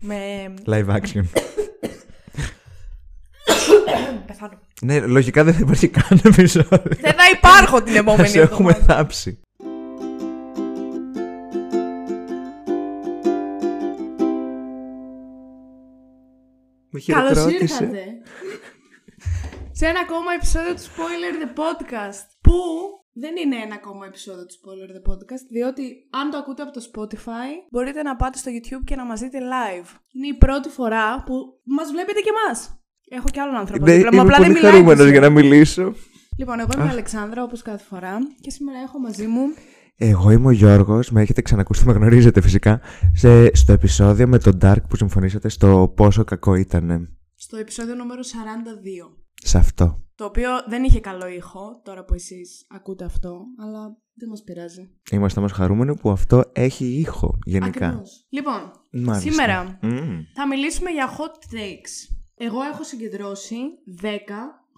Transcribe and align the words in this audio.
Με. 0.00 0.54
Live 0.66 0.86
action. 0.88 1.22
Πεθάνω. 4.26 4.58
ναι, 4.82 5.00
λογικά 5.00 5.44
δεν 5.44 5.54
θα 5.54 5.60
υπάρχει 5.62 5.88
καν 5.88 6.20
επεισόδιο. 6.24 6.68
Δεν 6.82 7.12
θα 7.12 7.28
υπάρχω 7.32 7.82
την 7.82 7.92
Θα 7.92 7.98
επόμενη 7.98 8.28
σε 8.28 8.40
έχουμε 8.40 8.70
εβδομάδα. 8.70 8.94
θάψει. 8.94 9.40
Με 16.90 17.00
Καλώς 17.06 17.28
χειροκρότησε. 17.38 17.84
ήρθατε. 17.84 18.04
Σε 19.72 19.86
ένα 19.86 20.00
ακόμα 20.00 20.32
επεισόδιο 20.36 20.74
του 20.74 20.80
Spoiler 20.82 21.34
the 21.42 21.50
Podcast. 21.60 22.26
Που 22.40 22.52
δεν 23.22 23.34
είναι 23.42 23.56
ένα 23.64 23.74
ακόμα 23.74 24.06
επεισόδιο 24.06 24.44
του 24.46 24.54
Spoiler 24.60 24.90
the 24.96 25.02
Podcast, 25.12 25.44
διότι 25.50 25.82
αν 26.20 26.30
το 26.30 26.36
ακούτε 26.36 26.62
από 26.62 26.72
το 26.72 26.82
Spotify, 26.90 27.50
μπορείτε 27.70 28.02
να 28.02 28.16
πάτε 28.16 28.38
στο 28.38 28.50
YouTube 28.56 28.82
και 28.84 28.96
να 28.96 29.04
μας 29.04 29.20
δείτε 29.20 29.38
live. 29.54 29.88
Είναι 30.12 30.26
η 30.26 30.34
πρώτη 30.44 30.68
φορά 30.68 31.22
που 31.26 31.34
μας 31.64 31.90
βλέπετε 31.90 32.20
και 32.20 32.32
εμάς. 32.36 32.58
Έχω 33.10 33.28
κι 33.32 33.40
άλλον 33.40 33.54
άνθρωπο 33.54 33.84
Ναι, 33.84 33.92
δίπλα 33.94 34.10
μου, 34.12 34.20
είμαι 34.20 34.22
απλά 34.22 34.36
δεν 34.36 34.46
πολύ 34.46 34.56
μιλάει. 34.58 34.72
χαρούμενος 34.72 34.98
τόσο. 34.98 35.10
για 35.10 35.20
να 35.20 35.30
μιλήσω. 35.30 35.94
Λοιπόν, 36.38 36.60
εγώ 36.60 36.68
είμαι 36.76 36.84
η 36.86 36.88
Αλεξάνδρα, 36.88 37.42
όπως 37.42 37.62
κάθε 37.62 37.84
φορά, 37.84 38.18
και 38.40 38.50
σήμερα 38.50 38.78
έχω 38.78 38.98
μαζί 38.98 39.26
μου 39.26 39.42
Εγώ 39.96 40.30
είμαι 40.30 40.46
ο 40.46 40.50
Γιώργος, 40.50 41.10
με 41.10 41.20
έχετε 41.22 41.42
ξανακούσει, 41.42 41.84
με 41.86 41.92
γνωρίζετε 41.92 42.40
φυσικά, 42.40 42.80
σε, 43.14 43.54
στο 43.56 43.72
επεισόδιο 43.72 44.26
με 44.28 44.38
τον 44.38 44.58
Dark 44.62 44.82
που 44.88 44.96
συμφωνήσατε 44.96 45.48
στο 45.48 45.92
πόσο 45.96 46.24
κακό 46.24 46.54
ήταν 46.54 47.08
στο 47.34 47.56
επεισόδιο 47.56 47.94
νούμερο 47.94 48.20
42. 48.20 49.27
Σε 49.44 49.58
αυτό. 49.58 50.02
Το 50.14 50.24
οποίο 50.24 50.48
δεν 50.68 50.84
είχε 50.84 51.00
καλό 51.00 51.26
ήχο, 51.28 51.80
τώρα 51.84 52.04
που 52.04 52.14
εσείς 52.14 52.66
ακούτε 52.68 53.04
αυτό, 53.04 53.40
αλλά 53.58 53.96
δεν 54.14 54.28
μας 54.28 54.42
πειράζει. 54.42 54.90
Είμαστε 55.10 55.38
όμως 55.38 55.52
χαρούμενοι 55.52 55.96
που 55.96 56.10
αυτό 56.10 56.42
έχει 56.52 56.84
ήχο 56.86 57.38
γενικά. 57.44 57.86
Ακριβώς. 57.86 58.26
Λοιπόν, 58.28 58.70
Μάλιστα. 58.90 59.30
σήμερα 59.30 59.78
Μμμ. 59.82 60.20
θα 60.34 60.46
μιλήσουμε 60.46 60.90
για 60.90 61.08
hot 61.10 61.54
takes. 61.54 62.14
Εγώ 62.34 62.62
έχω 62.62 62.84
συγκεντρώσει 62.84 63.56
10 64.02 64.06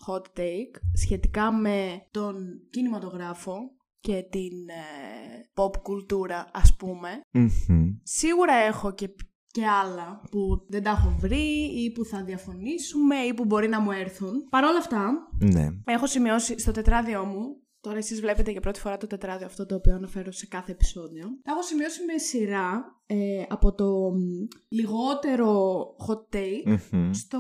hot 0.09 0.39
take 0.39 0.81
σχετικά 0.95 1.53
με 1.53 2.07
τον 2.11 2.35
κινηματογράφο 2.71 3.55
και 4.01 4.25
την 4.31 4.69
ε, 4.69 5.41
pop 5.55 5.77
κουλτούρα 5.83 6.51
ας 6.53 6.77
πούμε. 6.77 7.09
Μμμ. 7.31 7.89
Σίγουρα 8.03 8.55
έχω 8.55 8.93
και, 8.95 9.15
και 9.53 9.67
άλλα 9.67 10.21
που 10.31 10.65
δεν 10.69 10.83
τα 10.83 10.91
έχω 10.91 11.15
βρει 11.19 11.47
ή 11.85 11.93
που 11.95 12.05
θα 12.05 12.23
διαφωνήσουμε 12.25 13.15
ή 13.17 13.35
που 13.35 13.45
μπορεί 13.45 13.69
να 13.69 13.81
μου 13.81 13.91
έρθουν. 13.91 14.49
Παρ' 14.51 14.65
όλα 14.65 14.79
αυτά, 14.79 15.29
Ναι. 15.39 15.67
Έχω 15.85 16.07
σημειώσει 16.07 16.59
στο 16.59 16.71
τετράδιό 16.73 17.25
μου. 17.25 17.43
Τώρα 17.83 17.97
εσείς 17.99 18.21
βλέπετε 18.21 18.51
για 18.51 18.61
πρώτη 18.61 18.81
φορά 18.81 18.97
το 18.97 19.07
τετράδιο 19.07 19.47
αυτό 19.47 19.67
το 19.67 19.75
οποίο 19.75 19.95
αναφέρω 19.95 20.33
σε 20.33 20.47
κάθε 20.47 20.73
επεισόδιο. 20.73 21.25
Τα 21.43 21.53
έχω 21.53 21.63
σημειώσει 21.63 22.01
με 22.13 22.19
σειρά 22.19 22.85
ε, 23.07 23.17
από 23.49 23.75
το 23.75 23.87
μ, 24.15 24.19
λιγότερο 24.69 25.81
hot 26.09 26.37
take 26.37 26.79
Μμμ. 26.93 27.11
στο 27.13 27.39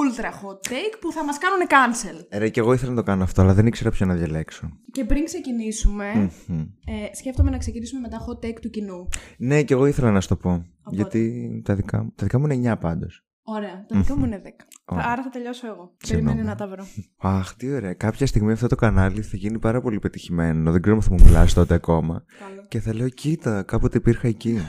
ultra 0.00 0.24
hot 0.26 0.72
take 0.72 0.96
που 1.00 1.12
θα 1.12 1.24
μας 1.24 1.38
κάνουν 1.38 1.66
cancel. 1.68 2.26
Ρε, 2.38 2.48
και 2.48 2.60
εγώ 2.60 2.72
ήθελα 2.72 2.90
να 2.90 2.96
το 2.96 3.02
κάνω 3.02 3.22
αυτό, 3.22 3.42
αλλά 3.42 3.54
δεν 3.54 3.66
ήξερα 3.66 3.90
ποιο 3.90 4.06
να 4.06 4.14
διαλέξω. 4.14 4.68
Και 4.92 5.04
πριν 5.04 5.24
ξεκινήσουμε, 5.24 6.30
Μμμ. 6.46 6.60
ε, 6.86 7.14
σκέφτομαι 7.16 7.50
να 7.50 7.58
ξεκινήσουμε 7.58 8.00
με 8.00 8.08
τα 8.08 8.18
hot 8.26 8.44
take 8.46 8.60
του 8.60 8.70
κοινού. 8.70 9.08
Ναι, 9.38 9.62
και 9.62 9.74
εγώ 9.74 9.86
ήθελα 9.86 10.10
να 10.10 10.20
σου 10.20 10.28
το 10.28 10.36
πω. 10.36 10.64
Γιατί 10.96 11.62
τα 11.64 11.74
δικά, 11.74 12.02
μου- 12.02 12.12
τα 12.16 12.24
δικά 12.24 12.38
μου 12.38 12.46
είναι 12.46 12.72
9 12.72 12.78
πάντως. 12.80 13.24
Ωραία, 13.42 13.84
τα 13.88 13.98
δικά 14.00 14.16
μου 14.16 14.24
είναι 14.24 14.42
10. 14.44 14.48
Ωραία. 14.84 15.04
Άρα 15.08 15.22
θα 15.22 15.28
τελειώσω 15.28 15.66
εγώ. 15.66 15.94
Συγγνώμη. 16.02 16.26
Περιμένει 16.34 16.48
να 16.48 16.56
τα 16.56 16.68
βρω. 16.68 16.84
Αχ, 17.16 17.54
τι 17.56 17.72
ωραία. 17.72 17.94
Κάποια 17.94 18.26
στιγμή 18.26 18.52
αυτό 18.52 18.66
το 18.66 18.74
κανάλι 18.76 19.22
θα 19.22 19.36
γίνει 19.36 19.58
πάρα 19.58 19.80
πολύ 19.80 19.98
πετυχημένο. 19.98 20.72
Δεν 20.72 20.80
ξέρω 20.82 20.96
αν 20.96 21.02
θα 21.02 21.10
μου 21.12 21.18
μιλάς 21.24 21.54
τότε 21.54 21.74
ακόμα. 21.74 22.24
Καλό. 22.38 22.64
Και 22.68 22.80
θα 22.80 22.94
λέω, 22.94 23.08
κοίτα, 23.08 23.62
κάποτε 23.62 23.98
υπήρχα 23.98 24.28
εκεί. 24.28 24.58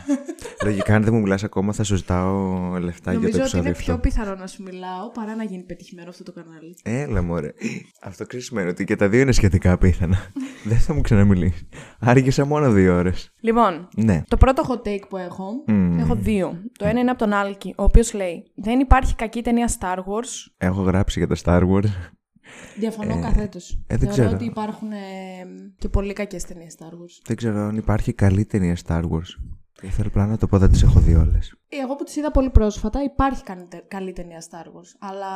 Λογικά, 0.63 0.95
αν 0.95 1.03
δεν 1.03 1.13
μου 1.13 1.19
μιλάς 1.21 1.43
ακόμα, 1.43 1.73
θα 1.73 1.83
σου 1.83 1.95
ζητάω 1.95 2.57
λεφτά 2.79 3.11
για 3.11 3.19
το 3.19 3.25
Νομίζω 3.25 3.27
ότι 3.27 3.39
επεισόδιο 3.39 3.67
είναι 3.69 3.77
πιο 3.77 3.93
αυτό. 3.93 4.07
πιθανό 4.09 4.35
να 4.35 4.47
σου 4.47 4.63
μιλάω 4.63 5.09
παρά 5.13 5.35
να 5.35 5.43
γίνει 5.43 5.63
πετυχημένο 5.63 6.09
αυτό 6.09 6.23
το 6.23 6.31
κανάλι. 6.31 6.75
Έλα, 6.83 7.21
μωρέ. 7.21 7.51
Αυτό 8.01 8.25
ξέρεις 8.25 8.45
σημαίνει 8.45 8.69
ότι 8.69 8.83
και 8.83 8.95
τα 8.95 9.09
δύο 9.09 9.19
είναι 9.21 9.31
σχετικά 9.31 9.71
απίθανα. 9.71 10.17
δεν 10.69 10.77
θα 10.77 10.93
μου 10.93 11.01
ξαναμιλήσεις. 11.01 11.67
Άργησα 11.99 12.45
μόνο 12.45 12.71
δύο 12.71 12.95
ώρες. 12.95 13.33
Λοιπόν, 13.41 13.87
Ναι. 13.95 14.21
Το 14.27 14.37
πρώτο 14.37 14.63
hot 14.69 14.87
take 14.87 15.07
που 15.09 15.17
έχω, 15.17 15.45
Μμμ. 15.67 15.99
έχω 15.99 16.15
δύο. 16.15 16.61
Το 16.79 16.85
ένα 16.85 16.99
είναι 16.99 17.09
από 17.09 17.19
τον 17.19 17.33
Άλκη, 17.33 17.73
ο 17.77 17.83
οποίος 17.83 18.13
λέει 18.13 18.43
«Δεν 18.55 18.79
υπάρχει 18.79 19.15
κακή 19.15 19.41
ταινία 19.41 19.69
Star 19.79 19.97
Wars». 19.97 20.51
Έχω 20.57 20.81
γράψει 20.81 21.19
για 21.25 21.27
τα 21.27 21.35
Star 21.43 21.69
Wars. 21.69 21.89
Διαφωνώ 22.79 23.17
Ε, 23.17 23.21
καθέτως. 23.21 23.69
ε, 23.87 23.97
δεν 23.97 23.99
Θεωρώ 23.99 24.13
ξέρω. 24.13 24.29
ότι 24.35 24.45
υπάρχουν 24.45 24.91
ε, 24.91 24.95
και 25.77 25.89
πολύ 25.89 26.13
κακές 26.13 26.43
ταινίες 26.43 26.75
Star 26.79 26.85
Wars. 26.93 27.21
δεν 27.25 27.35
ξέρω 27.35 27.59
αν 27.59 27.77
υπάρχει 27.77 28.13
καλή 28.13 28.45
ταινία 28.45 28.77
Star 28.87 29.01
Wars. 29.01 29.31
Ήθελα 29.81 30.07
απλά 30.07 30.25
να 30.27 30.37
το 30.37 30.47
πω, 30.47 30.57
δεν 30.57 30.69
τις 30.71 30.83
έχω 30.83 30.99
δει 30.99 31.13
όλες. 31.15 31.55
Ε, 31.69 31.77
Εγώ 31.77 31.95
που 31.95 32.03
τις 32.03 32.15
είδα 32.15 32.31
πολύ 32.31 32.49
πρόσφατα, 32.49 33.03
υπάρχει 33.03 33.43
καλή, 33.43 33.65
τε- 33.69 33.87
καλή 33.87 34.13
ταινία 34.13 34.41
Star 34.49 34.65
Wars. 34.67 34.89
Αλλά 34.99 35.29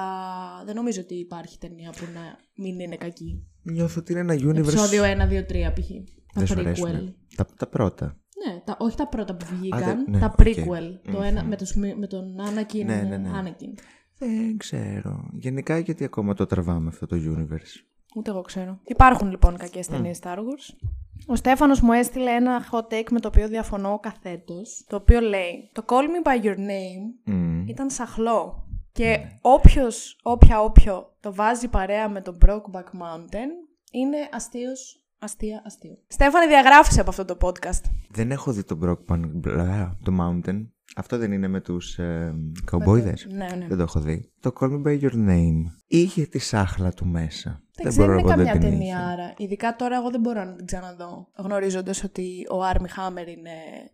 δεν 0.65 0.75
νομίζω 0.75 1.01
ότι 1.01 1.15
υπάρχει 1.15 1.57
ταινία 1.57 1.89
που 1.91 2.05
να 2.13 2.21
μην 2.63 2.79
είναι 2.79 2.95
κακή. 2.95 3.47
Νιώθω 3.61 3.99
ότι 3.99 4.11
είναι 4.11 4.21
ένα 4.21 4.33
universe. 4.33 4.57
Επεισόδιο 4.57 5.03
1, 5.03 5.07
2, 5.07 5.45
3 5.45 5.73
π.χ. 5.73 5.87
Δεν 6.33 6.47
σου 6.47 6.53
Τα 6.55 6.61
prequel. 6.61 6.65
αρέσουν. 6.65 7.15
Τα, 7.35 7.45
τα 7.57 7.67
πρώτα. 7.67 8.05
Ναι, 8.45 8.59
τα, 8.65 8.75
όχι 8.79 8.95
τα 8.97 9.07
πρώτα 9.07 9.35
που 9.35 9.45
βγήκαν, 9.59 9.79
δεν- 9.83 10.05
ναι, 10.09 10.19
τα 10.19 10.25
OK. 10.25 10.33
prequel. 10.45 11.11
Το 11.11 11.21
ένα, 11.21 11.43
με, 11.43 11.55
το, 11.55 11.65
σμι- 11.65 11.97
με 11.97 12.07
τον 12.07 12.23
Anakin. 12.39 12.85
Ναι, 12.85 13.01
ναι, 13.09 13.17
ναι. 13.17 13.29
Anakin. 13.41 13.79
Δεν 14.17 14.57
ξέρω. 14.57 15.29
Γενικά 15.33 15.77
γιατί 15.77 16.03
ακόμα 16.03 16.33
το 16.33 16.45
τραβάμε 16.45 16.87
αυτό 16.87 17.05
το 17.05 17.15
universe; 17.15 17.94
Ούτε 18.15 18.29
εγώ 18.29 18.41
ξέρω. 18.41 18.79
Υπάρχουν 18.83 19.29
λοιπόν 19.29 19.57
κακές 19.57 19.87
ταινίες 19.87 20.19
Star 20.23 20.37
Wars. 20.37 20.89
Ο 21.27 21.35
Στέφανος 21.35 21.81
μου 21.81 21.91
έστειλε 21.91 22.31
ένα 22.31 22.65
hot 22.71 22.93
take 22.93 23.11
με 23.11 23.19
το 23.19 23.27
οποίο 23.27 23.47
διαφωνώ 23.47 23.99
καθέτος. 23.99 24.85
Το 24.87 24.95
οποίο 24.95 25.19
λέει: 25.19 25.69
Το 25.71 25.83
call 25.87 26.03
me 26.03 26.27
by 26.27 26.45
your 26.45 26.55
name 26.55 27.33
Μμμ. 27.33 27.67
ήταν 27.67 27.89
σαχλό. 27.89 28.67
Και 28.91 29.19
όποιος, 29.41 30.19
όποια 30.23 30.61
όποιο 30.61 31.15
το 31.19 31.33
βάζει 31.33 31.67
παρέα 31.67 32.09
με 32.09 32.21
το 32.21 32.37
Brokeback 32.45 32.83
Mountain 33.01 33.49
είναι 33.91 34.17
αστείος, 34.31 35.03
αστεία, 35.19 35.61
αστείο. 35.65 35.97
Στέφανη, 36.07 36.47
διαγράφησε 36.47 36.99
από 37.01 37.09
αυτό 37.09 37.25
το 37.25 37.37
podcast. 37.41 37.81
Δεν 38.09 38.31
έχω 38.31 38.51
δει 38.51 38.63
το 38.63 38.79
Brockman, 38.83 39.21
μπλα, 39.33 39.97
το 40.03 40.11
Mountain. 40.21 40.65
Αυτό 40.97 41.17
δεν 41.17 41.31
είναι 41.31 41.47
με 41.47 41.61
τους 41.61 41.97
ε, 41.97 42.35
καουμπόιδες. 42.65 43.27
Ναι, 43.29 43.47
ναι. 43.57 43.65
Δεν 43.67 43.77
το 43.77 43.83
έχω 43.83 43.99
δει. 43.99 44.31
Το 44.39 44.51
Call 44.59 44.65
Me 44.71 44.83
By 44.87 45.01
Your 45.01 45.13
Name 45.13 45.63
είχε 45.87 46.25
τη 46.25 46.39
σάχλα 46.39 46.91
του 46.91 47.05
μέσα. 47.07 47.61
Δεν 47.75 47.87
ξέρω, 47.87 48.05
μπορώ 48.07 48.19
είναι 48.19 48.21
να 48.29 48.35
πω 48.35 48.37
δεν 48.37 48.45
καμιά 48.45 48.51
την 48.61 48.69
ταινία 48.69 48.95
είχε. 48.95 49.05
άρα. 49.11 49.33
Ειδικά 49.37 49.75
τώρα 49.75 49.95
εγώ 49.95 50.09
δεν 50.09 50.19
μπορώ 50.19 50.43
να 50.43 50.53
την 50.55 50.65
ξαναδώ. 50.65 51.27
Γνωρίζοντας 51.37 52.03
ότι 52.03 52.45
ο 52.51 52.63
Άρμι 52.63 52.87
Χάμερ 52.89 53.27
είναι 53.27 53.49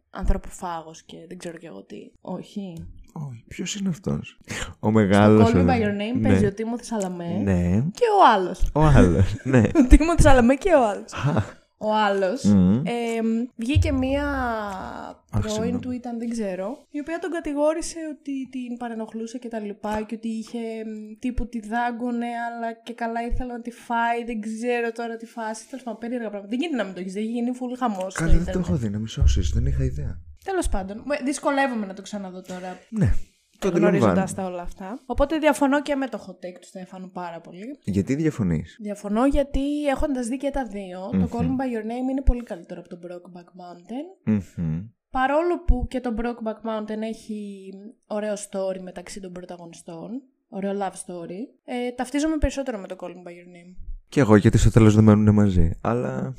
ανθρωποφάγος 0.09 1.03
και 1.03 1.17
δεν 1.27 1.37
ξέρω 1.37 1.57
κι 1.57 1.65
εγώ 1.65 1.83
τι. 1.83 1.97
Όχι. 2.21 2.73
Όχι, 3.13 3.43
ποιος 3.47 3.75
είναι 3.75 3.89
αυτός; 3.89 4.39
Ο 4.69 4.75
Το 4.79 4.91
μεγάλος. 4.91 5.51
Call 5.51 5.55
Me 5.55 5.61
ο- 5.61 5.65
By 5.65 5.81
Your 5.81 5.91
Name 6.15 6.19
ναι. 6.19 6.27
παίζει 6.27 6.45
ο 6.45 6.53
Τίμωθης 6.53 6.87
Σαλαμέ 6.87 7.27
Ναι. 7.43 7.81
και 7.93 8.03
ο 8.19 8.33
άλλος. 8.35 8.69
Ο 8.73 8.81
άλλος. 8.81 9.35
ναι. 9.43 9.61
Ο 9.75 9.87
Τίμωθης 9.89 10.23
Σαλαμέ 10.23 10.55
και 10.55 10.73
ο 10.73 10.87
άλλος. 10.89 11.13
Ο 11.83 11.93
άλλος 11.95 12.43
Μμμ. 12.43 12.81
ε, 12.85 12.91
βγήκε 13.55 13.91
μία 13.91 14.25
πρώην 15.31 15.49
συγγνώμη. 15.49 15.79
του 15.79 15.91
ήταν, 15.91 16.19
δεν 16.19 16.29
ξέρω, 16.29 16.77
η 16.91 16.99
οποία 16.99 17.19
τον 17.19 17.31
κατηγόρησε 17.31 17.99
ότι 18.13 18.47
την 18.49 18.77
παρενοχλούσε 18.77 19.37
και 19.37 19.47
τα 19.47 19.59
λοιπά 19.59 20.01
και 20.01 20.15
ότι 20.15 20.27
είχε 20.27 20.59
μ, 20.85 21.19
τύπου 21.19 21.47
τη 21.47 21.59
δάγκωνε 21.59 22.25
αλλά 22.25 22.73
και 22.73 22.93
καλά 22.93 23.21
ήθελε 23.25 23.53
να 23.53 23.61
τη 23.61 23.71
φάει, 23.71 24.23
δεν 24.25 24.41
ξέρω 24.41 24.91
τώρα 24.91 25.17
τη 25.17 25.25
φάση. 25.25 25.67
Τέλος 25.69 25.83
πάντων, 25.83 25.99
περίεργα 25.99 26.29
πράγματα. 26.29 26.49
Δεν 26.49 26.59
γίνεται 26.59 26.77
να 26.77 26.83
μην 26.83 26.93
το 26.93 26.99
έχεις 26.99 27.13
δει, 27.13 27.19
έχει 27.19 27.29
γίνει 27.29 27.51
full 27.59 27.75
χαμός 27.77 28.13
στο 28.13 28.21
Καλά, 28.21 28.31
δεν 28.33 28.37
το 28.37 28.49
ίντερνετ. 28.49 28.65
έχω 28.67 28.75
δει, 28.77 28.89
να 28.89 28.99
με 28.99 29.07
σώσεις, 29.07 29.49
δεν 29.49 29.65
είχα 29.65 29.83
ιδέα. 29.83 30.19
Τέλος 30.43 30.69
πάντων, 30.69 31.01
με- 31.05 31.19
δυσκολεύομαι 31.23 31.85
να 31.85 31.93
το 31.93 32.01
ξαναδώ 32.01 32.41
τώρα 32.41 32.79
Ναι. 32.89 33.13
Το 33.69 33.77
γνωρίζοντας 33.77 34.31
αντιλαμβάνω. 34.31 34.35
τα 34.35 34.45
όλα 34.53 34.61
αυτά. 34.61 34.99
Οπότε 35.05 35.37
διαφωνώ 35.37 35.81
και 35.81 35.95
με 35.95 36.07
το 36.07 36.25
hot 36.27 36.45
take 36.45 36.57
του 36.61 36.67
Στέφανου 36.67 37.09
πάρα 37.11 37.39
πολύ. 37.41 37.79
Γιατί 37.83 38.15
διαφωνείς; 38.15 38.77
Διαφωνώ 38.81 39.25
γιατί 39.25 39.85
έχοντας 39.87 40.27
δει 40.27 40.37
και 40.37 40.49
τα 40.49 40.65
δύο, 40.65 41.09
το 41.11 41.29
Call 41.31 41.41
Me 41.41 41.45
By 41.45 41.67
Your 41.75 41.85
Name 41.85 42.09
είναι 42.11 42.21
πολύ 42.25 42.43
καλύτερο 42.43 42.79
από 42.79 42.89
το 42.89 42.99
Brokeback 43.03 43.49
Mountain. 43.61 44.33
Μμμ. 44.57 44.81
Παρόλο 45.11 45.63
που 45.67 45.87
και 45.89 45.99
το 46.01 46.13
Brokeback 46.17 46.69
Mountain 46.69 47.01
έχει 47.01 47.71
ωραίο 48.07 48.33
story 48.33 48.79
μεταξύ 48.81 49.19
των 49.19 49.31
πρωταγωνιστών, 49.31 50.09
ωραίο 50.49 50.71
love 50.79 50.91
story, 50.93 51.39
ε, 51.65 51.91
ταυτίζομαι 51.91 52.37
περισσότερο 52.37 52.77
με 52.77 52.87
το 52.87 52.95
Call 52.99 53.09
Me 53.09 53.27
By 53.27 53.31
Your 53.31 53.55
Name. 53.55 53.75
Και 54.09 54.19
εγώ 54.19 54.35
γιατί 54.35 54.57
στο 54.57 54.71
τέλος 54.71 54.95
δεν 54.95 55.03
μένουν 55.03 55.33
μαζί. 55.33 55.71
Αλλά 55.81 56.33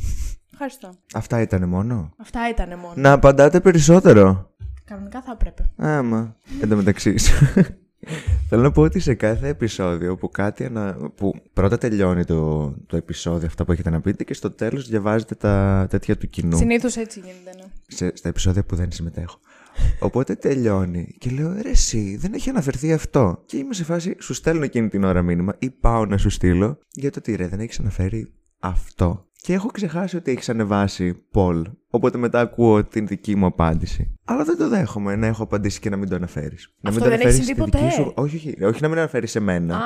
Ευχαριστώ. 0.53 0.91
αυτά 1.15 1.41
ήταν 1.41 1.69
μόνο. 1.69 2.15
Αυτά 2.17 2.49
ήταν 2.49 2.79
μόνο. 2.79 2.95
Να 2.97 3.13
απαντάτε 3.13 3.61
περισσότερο. 3.61 4.52
Κανονικά 4.85 5.23
θα 5.23 5.33
έπρεπε. 5.33 5.71
Άμα. 5.77 6.37
Εν 6.61 6.69
τω 6.69 6.77
μεταξύ. 6.77 7.15
Θέλω 8.49 8.63
να 8.63 8.71
πω 8.71 8.83
ότι 8.83 9.01
σε 9.01 9.15
κάθε 9.15 9.49
επεισόδιο 9.49 10.17
που 10.17 10.31
κάτι 10.31 10.65
ανα... 10.65 10.97
που 11.15 11.35
πρώτα 11.53 11.79
τελειώνει 11.79 12.25
το, 12.25 12.71
το 12.87 12.97
επεισόδιο 12.97 13.47
αυτά 13.47 13.65
που 13.65 13.73
έχετε 13.73 13.91
να 13.91 14.01
πείτε 14.01 14.25
και 14.25 14.35
στο 14.35 14.51
τέλος 14.51 14.89
διαβάζετε 14.89 15.35
τα 15.35 15.87
τέτοια 15.91 16.17
του 16.17 16.29
κοινού 16.29 16.57
Συνήθως 16.57 16.97
έτσι 16.97 17.21
γίνεται, 17.21 17.57
ναι. 17.57 17.65
σε, 17.87 18.17
στα 18.17 18.29
επεισόδια 18.29 18.65
που 18.65 18.77
δεν 18.77 18.93
συμμετέχω. 18.93 19.39
Οπότε 19.99 20.35
τελειώνει 20.35 21.17
και 21.19 21.31
λέω 21.31 21.53
ρε 21.63 21.71
εσύ 21.71 22.17
δεν 22.17 22.35
έχει 22.35 22.51
αναφερθεί 22.51 22.93
αυτό 22.93 23.43
και 23.47 23.57
είμαι 23.57 23.75
σε 23.75 23.85
φάση 23.85 24.17
σου 24.21 24.35
στέλνω 24.35 24.65
εκείνη 24.65 24.89
την 24.89 25.05
ώρα 25.05 25.23
μήνυμα 25.23 25.55
ή 25.59 25.71
πάω 25.71 26.07
να 26.07 26.17
σου 26.17 26.31
στείλω 26.31 26.79
για 26.93 27.11
το 27.11 27.21
τι 27.21 27.35
ρε 27.37 27.49
δεν 27.49 27.61
έχεις 27.61 27.81
αναφέρει 27.81 28.33
αυτό 28.59 29.27
Και 29.43 29.53
έχω 29.53 29.69
ξεχάσει 29.69 30.17
ότι 30.17 30.31
έχεις 30.31 30.49
ανεβάσει 30.49 31.15
Πολ. 31.31 31.67
Οπότε 31.91 32.19
μετά 32.19 32.41
ακούω 32.41 32.85
την 32.85 33.07
δική 33.07 33.37
μου 33.37 33.47
απάντηση. 33.47 34.19
Αλλά 34.25 34.45
δεν 34.45 34.57
το 34.59 34.69
δέχομαι 34.69 35.17
να 35.17 35.27
έχω 35.27 35.43
απαντήσει 35.43 35.81
και 35.81 35.91
να 35.91 35.97
μην 35.97 36.09
το 36.09 36.15
αναφέρεις. 36.15 36.75
Να 36.81 36.91
μην 36.91 36.99
Αυτό 37.01 37.11
το 37.11 37.17
δεν 37.17 37.27
έχει 37.27 37.29
αναφέρεις 37.29 37.47
συμβεί 37.47 37.71
στη 37.71 37.79
δική 37.79 37.87
ποτέ. 37.87 38.03
Σου... 38.03 38.13
Όχι, 38.17 38.37
όχι, 38.37 38.65
όχι, 38.65 38.83
να 38.83 38.89
μην 38.89 38.99
αναφέρεις 38.99 39.31
σε 39.31 39.41
μένα. 39.41 39.77
Α, 39.77 39.81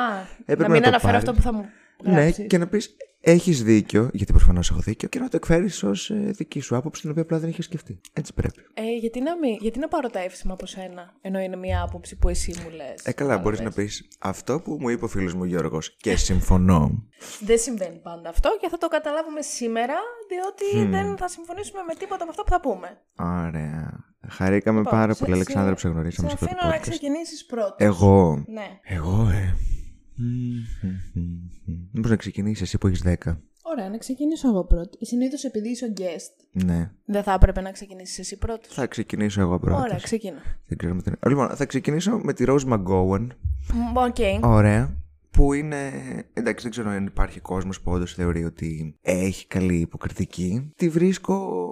Έπρεπε 0.45 0.63
να 0.63 0.69
μην 0.69 0.77
να 0.83 0.83
το 0.83 0.89
αναφέρω 0.89 1.13
πάρεις. 1.13 1.29
αυτό 1.29 1.33
που 1.33 1.41
θα 1.43 1.53
μου 1.53 1.65
Ναι, 2.05 2.21
γράψεις. 2.23 2.47
και 2.47 2.59
να 2.59 2.67
πεις 2.67 2.97
έχεις 3.31 3.63
δίκιο, 3.63 4.11
γιατί 4.13 4.33
προφανώς 4.33 4.71
έχω 4.71 4.81
δίκιο, 4.81 5.09
και 5.09 5.19
να 5.19 5.29
το 5.29 5.37
εκφέρεις 5.37 5.83
ως 5.83 6.11
δική 6.15 6.61
σου 6.61 6.77
άποψη, 6.77 7.01
την 7.01 7.11
οποία 7.11 7.23
απλά 7.23 7.39
δεν 7.39 7.49
είχες 7.49 7.65
σκεφτεί. 7.65 8.01
Έτσι 8.13 8.33
πρέπει. 8.35 8.63
Ε, 8.75 8.83
γιατί, 9.01 9.21
να 9.21 9.37
μην, 9.39 9.57
γιατί 9.61 9.79
να 9.79 9.89
πάρω 9.89 10.09
τα 10.09 10.19
εύσημα 10.21 10.53
από 10.53 10.67
σένα, 10.67 11.15
ενώ 11.21 11.39
είναι 11.39 11.57
μια 11.57 11.83
άποψη 11.83 12.17
που 12.17 12.29
εσύ 12.29 12.55
μου 12.63 12.71
λες; 12.71 13.05
Ε, 13.05 13.13
καλά, 13.13 13.39
μπορείς 13.39 13.61
να 13.61 13.71
πεις 13.71 14.09
αυτό 14.19 14.61
που 14.61 14.77
μου 14.81 14.89
είπε 14.89 15.05
ο 15.05 15.09
φίλος 15.09 15.35
μου 15.35 15.45
Γιώργος 15.45 15.97
και 15.97 16.17
συμφωνώ. 16.17 17.05
Δεν 17.41 17.59
συμβαίνει 17.59 17.99
πάντα 18.03 18.29
αυτό 18.29 18.49
και 18.61 18.69
θα 18.69 18.79
το 18.79 18.89
καταλάβουμε 18.89 19.41
σήμερα, 19.43 19.95
διότι 20.29 20.89
δεν 20.91 21.17
θα 21.17 21.29
συμφωνήσουμε 21.29 21.81
με 21.89 21.95
τίποτα 21.95 22.23
από 22.23 22.31
αυτό 22.31 22.43
που 22.43 22.51
θα 22.51 22.61
πούμε. 22.61 22.89
Ωραία. 23.19 24.05
Χαρήκαμε 24.29 24.79
Λοιπόν, 24.79 24.93
πάρα 24.93 25.13
σε- 25.15 25.19
πολύ, 25.25 25.31
σε- 25.31 25.37
Αλεξάνδρα, 25.41 25.73
που 25.75 25.79
σε 25.81 25.89
γνωρίσαμε 25.89 26.29
Σε 26.29 26.37
σε 26.37 26.45
αυτό 26.45 26.55
το 26.57 26.61
αφήνω 26.61 26.73
να 26.73 26.79
podcast. 26.81 26.89
ξεκινήσεις 26.91 27.47
πρώτος. 27.47 27.77
Εγώ. 27.79 28.45
Ναι. 28.47 28.67
Εγώ, 28.83 29.29
ε. 29.31 29.57
Μήπως 31.93 32.11
να 32.11 32.17
ξεκινήσεις 32.17 32.61
εσύ 32.63 32.79
που 32.79 32.87
έχεις 32.87 33.03
10. 33.05 33.15
Ωραία, 33.63 33.89
να 33.91 33.99
ξεκινήσω 33.99 34.49
εγώ 34.49 34.65
πρώτη. 34.65 35.07
Συνήθως 35.07 35.45
επειδή 35.45 35.69
είσαι 35.69 35.85
ο 35.85 35.93
guest, 35.97 36.63
Ναι. 36.65 36.91
δεν 37.05 37.23
θα 37.23 37.33
έπρεπε 37.33 37.61
να 37.61 37.71
ξεκινήσεις 37.71 38.19
εσύ 38.19 38.37
πρώτος. 38.39 38.75
Θα 38.75 38.87
ξεκινήσω 38.87 39.41
εγώ 39.41 39.59
πρώτα. 39.59 39.81
Ωραία, 39.81 39.97
ξεκινά. 40.03 40.39
Δεν 40.67 40.79
ξέρω 40.79 40.95
με 40.95 41.03
την... 41.03 41.15
Λοιπόν, 41.29 41.49
θα 41.57 41.67
ξεκινήσω 41.67 42.21
με 42.23 42.33
τη 42.33 42.45
Rose 42.47 42.65
McGowan. 42.73 43.27
Μ, 43.73 43.97
Οκ. 43.97 44.45
Ωραία. 44.45 44.97
Που 45.37 45.53
είναι. 45.53 45.91
Εντάξει, 46.33 46.63
δεν 46.63 46.71
ξέρω 46.71 46.91
αν 46.91 47.07
υπάρχει 47.07 47.41
κόσμος 47.41 47.81
που 47.81 47.93
όντως 47.93 48.15
θεωρεί 48.15 48.45
ότι 48.45 48.95
έχει 49.01 49.47
καλή 49.47 49.75
υποκριτική. 49.75 50.73
Τη 50.77 50.89
βρίσκω 50.89 51.63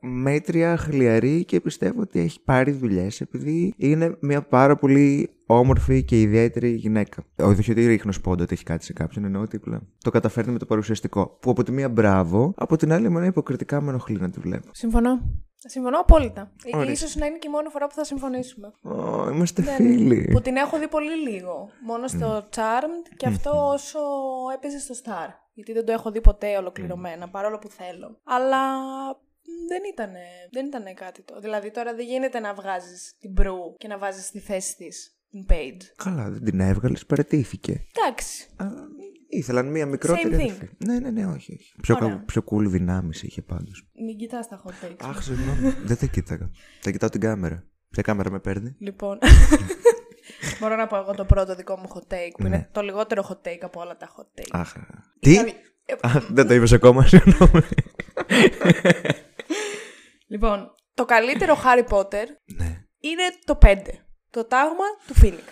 μέτρια, 0.00 0.76
χλιαρή 0.76 1.44
και 1.44 1.60
πιστεύω 1.60 2.00
ότι 2.00 2.20
έχει 2.20 2.42
πάρει 2.44 2.70
δουλειές 2.70 3.20
επειδή 3.20 3.74
είναι 3.76 4.16
μια 4.20 4.42
πάρα 4.42 4.76
πολύ 4.76 5.30
όμορφη 5.46 6.04
και 6.04 6.20
ιδιαίτερη 6.20 6.70
γυναίκα. 6.70 7.22
Όχι 7.36 7.70
ότι 7.70 7.86
ρίχνω 7.86 8.12
σπόντα 8.12 8.42
ότι 8.42 8.54
έχει 8.54 8.64
κάτι 8.64 8.84
σε 8.84 8.92
κάποιον, 8.92 9.24
εννοώ 9.24 9.42
ότι 9.42 9.56
απλά 9.56 9.82
το 9.98 10.10
καταφέρνει 10.10 10.52
με 10.52 10.58
το 10.58 10.66
παρουσιαστικό. 10.66 11.38
Που 11.40 11.50
από 11.50 11.62
τη 11.62 11.72
μία 11.72 11.88
μπράβο, 11.88 12.54
από 12.56 12.76
την 12.76 12.92
άλλη 12.92 13.06
εμένα 13.06 13.26
υποκριτικά 13.26 13.80
με 13.80 13.88
ενοχλεί 13.88 14.18
να 14.20 14.30
τη 14.30 14.40
βλέπω. 14.40 14.68
Συμφωνώ. 14.72 15.20
Συμφωνώ 15.58 15.98
απόλυτα. 15.98 16.52
Ε, 16.64 16.76
Ωραία. 16.76 16.90
Ίσως 16.90 17.14
να 17.14 17.26
είναι 17.26 17.38
και 17.38 17.48
η 17.48 17.50
μόνη 17.50 17.68
φορά 17.68 17.86
που 17.86 17.94
θα 17.94 18.04
συμφωνήσουμε. 18.04 18.72
Ω, 18.82 19.28
είμαστε 19.28 19.62
Ναι, 19.62 19.74
φίλοι. 19.74 20.28
Που 20.32 20.40
την 20.40 20.56
έχω 20.56 20.78
δει 20.78 20.88
πολύ 20.88 21.30
λίγο. 21.30 21.70
Μόνο 21.84 22.08
στο 22.08 22.48
Charmed 22.56 23.14
και 23.16 23.26
αυτό 23.26 23.68
όσο 23.68 23.98
έπαιζε 24.54 24.78
στο 24.78 24.94
Star. 25.04 25.28
Γιατί 25.52 25.72
δεν 25.72 25.84
το 25.84 25.92
έχω 25.92 26.10
δει 26.10 26.20
ποτέ 26.20 26.56
ολοκληρωμένα, 26.56 27.28
παρόλο 27.28 27.58
που 27.58 27.68
θέλω. 27.68 28.20
Αλλά 28.24 28.78
μ, 29.08 29.66
δεν 29.68 29.82
ήταν 29.92 30.10
δεν 30.50 30.66
ήτανε 30.66 30.92
κάτι 30.92 31.22
το. 31.22 31.40
Δηλαδή 31.40 31.70
τώρα 31.70 31.94
δεν 31.94 32.04
γίνεται 32.06 32.40
να 32.40 32.54
βγάζεις 32.54 33.16
την 33.20 33.32
Μπρου 33.32 33.76
και 33.78 33.88
να 33.88 33.98
βάζεις 33.98 34.26
στη 34.26 34.38
θέση 34.38 34.76
της 34.76 35.10
την 35.30 35.46
Page. 35.50 35.82
Καλά, 35.96 36.30
δεν 36.30 36.44
την 36.44 36.60
έβγαλες, 36.60 37.06
παρετήθηκε. 37.06 37.86
Εντάξει. 37.96 38.46
Α, 38.56 38.66
Ήθελαν 39.36 39.66
μία 39.70 39.86
μικρότερη 39.86 40.28
Same 40.34 40.38
thing. 40.40 40.50
αδερφή. 40.50 40.68
Ναι, 40.86 40.98
ναι, 40.98 41.10
ναι, 41.10 41.26
όχι. 41.26 41.52
όχι. 41.52 41.74
Πιο, 41.82 41.96
Ωραία. 42.00 42.08
κα- 42.16 42.22
πιο 42.26 42.44
cool 42.50 42.64
δυνάμεις 42.68 43.22
είχε 43.22 43.42
πάντως. 43.42 43.88
Μην 44.06 44.16
κοιτάς 44.16 44.48
τα 44.48 44.62
hot 44.64 44.70
takes. 44.86 44.96
Αχ, 45.08 45.22
συγγνώμη. 45.22 45.74
Δεν 45.84 45.96
τα 45.98 46.06
κοίταγα. 46.06 46.50
Θα 46.80 46.90
κοιτάω 46.90 47.08
την 47.08 47.20
κάμερα. 47.20 47.64
Ποια 47.90 48.02
κάμερα 48.02 48.30
με 48.30 48.38
παίρνει. 48.40 48.76
Λοιπόν. 48.78 49.18
Μπορώ 50.60 50.76
να 50.76 50.86
πω 50.86 50.96
εγώ 50.96 51.14
το 51.14 51.24
πρώτο 51.24 51.54
δικό 51.54 51.76
μου 51.76 51.88
hot 51.94 52.12
take, 52.14 52.30
που 52.38 52.42
Ναι. 52.42 52.48
είναι 52.48 52.68
το 52.72 52.80
λιγότερο 52.80 53.28
hot 53.28 53.48
take 53.48 53.58
από 53.62 53.80
όλα 53.80 53.96
τα 53.96 54.08
hot 54.16 54.40
take. 54.40 54.48
Αχ. 54.50 54.72
Τι; 55.20 55.34
Καλή- 55.34 55.54
Ε, 55.84 55.92
Α, 56.08 56.22
δεν 56.30 56.46
το 56.46 56.54
είπες 56.54 56.72
ακόμα, 56.72 57.06
συγγνώμη. 57.08 57.62
Λοιπόν, 60.26 60.74
το 60.94 61.04
καλύτερο 61.04 61.54
Harry 61.64 61.88
Potter 61.88 62.24
ναι. 62.56 62.82
είναι 63.00 63.22
το 63.44 63.58
5. 63.62 63.76
Το 64.30 64.44
τάγμα 64.44 64.84
του 65.06 65.14
Φοίνικα. 65.14 65.48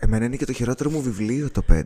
Εμένα 0.00 0.24
είναι 0.24 0.36
και 0.36 0.44
το 0.44 0.52
χειρότερο 0.52 0.90
μου 0.90 1.00
βιβλίο 1.02 1.50
το 1.50 1.62
5. 1.70 1.82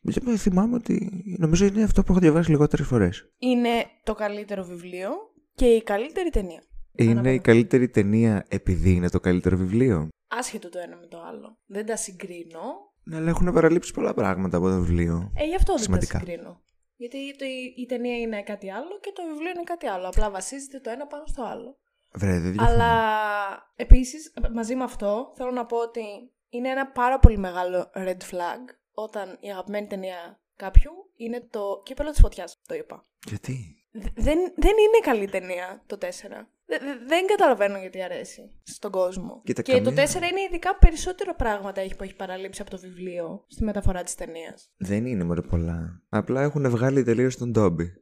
Δεν 0.00 0.38
θυμάμαι 0.38 0.74
ότι. 0.74 1.22
Νομίζω 1.38 1.64
είναι 1.66 1.82
αυτό 1.82 2.02
που 2.02 2.12
έχω 2.12 2.20
διαβάσει 2.20 2.50
λιγότερες 2.50 2.86
φορές. 2.86 3.28
Είναι 3.38 3.84
το 4.04 4.14
καλύτερο 4.14 4.64
βιβλίο 4.64 5.10
και 5.54 5.66
η 5.66 5.82
καλύτερη 5.82 6.30
ταινία. 6.30 6.62
Είναι 6.92 7.10
Ανάποδα. 7.10 7.32
η 7.34 7.38
καλύτερη 7.40 7.88
ταινία 7.88 8.44
επειδή 8.48 8.90
είναι 8.92 9.08
το 9.10 9.20
καλύτερο 9.20 9.56
βιβλίο. 9.56 10.08
Άσχετο 10.28 10.68
το 10.68 10.78
ένα 10.78 10.96
με 10.96 11.06
το 11.06 11.22
άλλο. 11.28 11.58
Δεν 11.66 11.86
τα 11.86 11.96
συγκρίνω. 11.96 12.62
Ναι, 13.04 13.16
αλλά 13.16 13.28
έχουν 13.28 13.52
παραλείψει 13.52 13.92
πολλά 13.92 14.14
πράγματα 14.14 14.56
από 14.56 14.68
το 14.68 14.74
βιβλίο. 14.80 15.32
Ε, 15.36 15.44
γι' 15.46 15.54
αυτό 15.54 15.72
δεν 15.74 15.82
Σημαντικά. 15.82 16.18
τα 16.18 16.24
συγκρίνω. 16.24 16.62
Γιατί 16.96 17.36
το, 17.36 17.44
η, 17.44 17.82
η 17.82 17.86
ταινία 17.86 18.16
είναι 18.18 18.42
κάτι 18.42 18.70
άλλο 18.70 18.98
και 19.00 19.12
το 19.14 19.22
βιβλίο 19.30 19.50
είναι 19.50 19.62
κάτι 19.64 19.86
άλλο. 19.86 20.06
Απλά 20.08 20.30
βασίζεται 20.30 20.80
το 20.80 20.90
ένα 20.90 21.06
πάνω 21.06 21.24
στο 21.26 21.42
άλλο. 21.44 21.78
Βρε, 22.12 22.38
δεν 22.40 22.52
διαφωνώ. 22.52 22.70
Αλλά 22.70 22.92
επίσης, 23.76 24.32
μαζί 24.54 24.74
με 24.74 24.84
αυτό, 24.84 25.32
θέλω 25.36 25.50
να 25.50 25.66
πω 25.66 25.76
ότι 25.76 26.00
είναι 26.54 26.68
ένα 26.68 26.86
πάρα 26.86 27.18
πολύ 27.18 27.38
μεγάλο 27.38 27.90
red 27.94 28.22
flag 28.30 28.62
όταν 28.94 29.36
η 29.40 29.50
αγαπημένη 29.50 29.86
ταινία 29.86 30.40
κάποιου 30.56 30.90
είναι 31.16 31.46
το 31.50 31.82
κύπελο 31.84 32.10
της 32.10 32.20
φωτιάς. 32.20 32.60
Το 32.66 32.74
είπα. 32.74 33.06
Γιατί; 33.26 33.78
Δε- 33.90 34.08
Δεν, 34.14 34.38
δεν 34.56 34.70
είναι 34.78 34.98
καλή 35.02 35.28
ταινία 35.28 35.82
το 35.86 35.98
4. 35.98 36.06
Δε- 36.66 36.78
δε- 36.78 37.06
δεν 37.06 37.26
καταλαβαίνω 37.26 37.78
γιατί 37.78 38.02
αρέσει 38.02 38.50
στον 38.62 38.90
κόσμο. 38.90 39.40
Κοίτα, 39.44 39.62
και 39.62 39.72
καμία- 39.72 39.90
το 39.90 39.96
4 39.96 40.28
είναι 40.30 40.40
ειδικά 40.40 40.76
περισσότερο 40.76 41.34
πράγματα 41.34 41.80
έχει 41.80 41.96
που 41.96 42.02
έχει 42.02 42.14
παραλείψει 42.16 42.60
από 42.62 42.70
το 42.70 42.78
βιβλίο 42.78 43.44
στη 43.48 43.64
μεταφορά 43.64 44.02
της 44.02 44.14
ταινίας. 44.14 44.70
Δεν 44.76 45.06
είναι 45.06 45.24
μωρέ 45.24 45.40
πολλά. 45.40 46.02
Απλά 46.08 46.42
έχουν 46.42 46.70
βγάλει 46.70 47.02
τελείως 47.02 47.36
τον 47.36 47.50
Ντόμπι. 47.50 47.92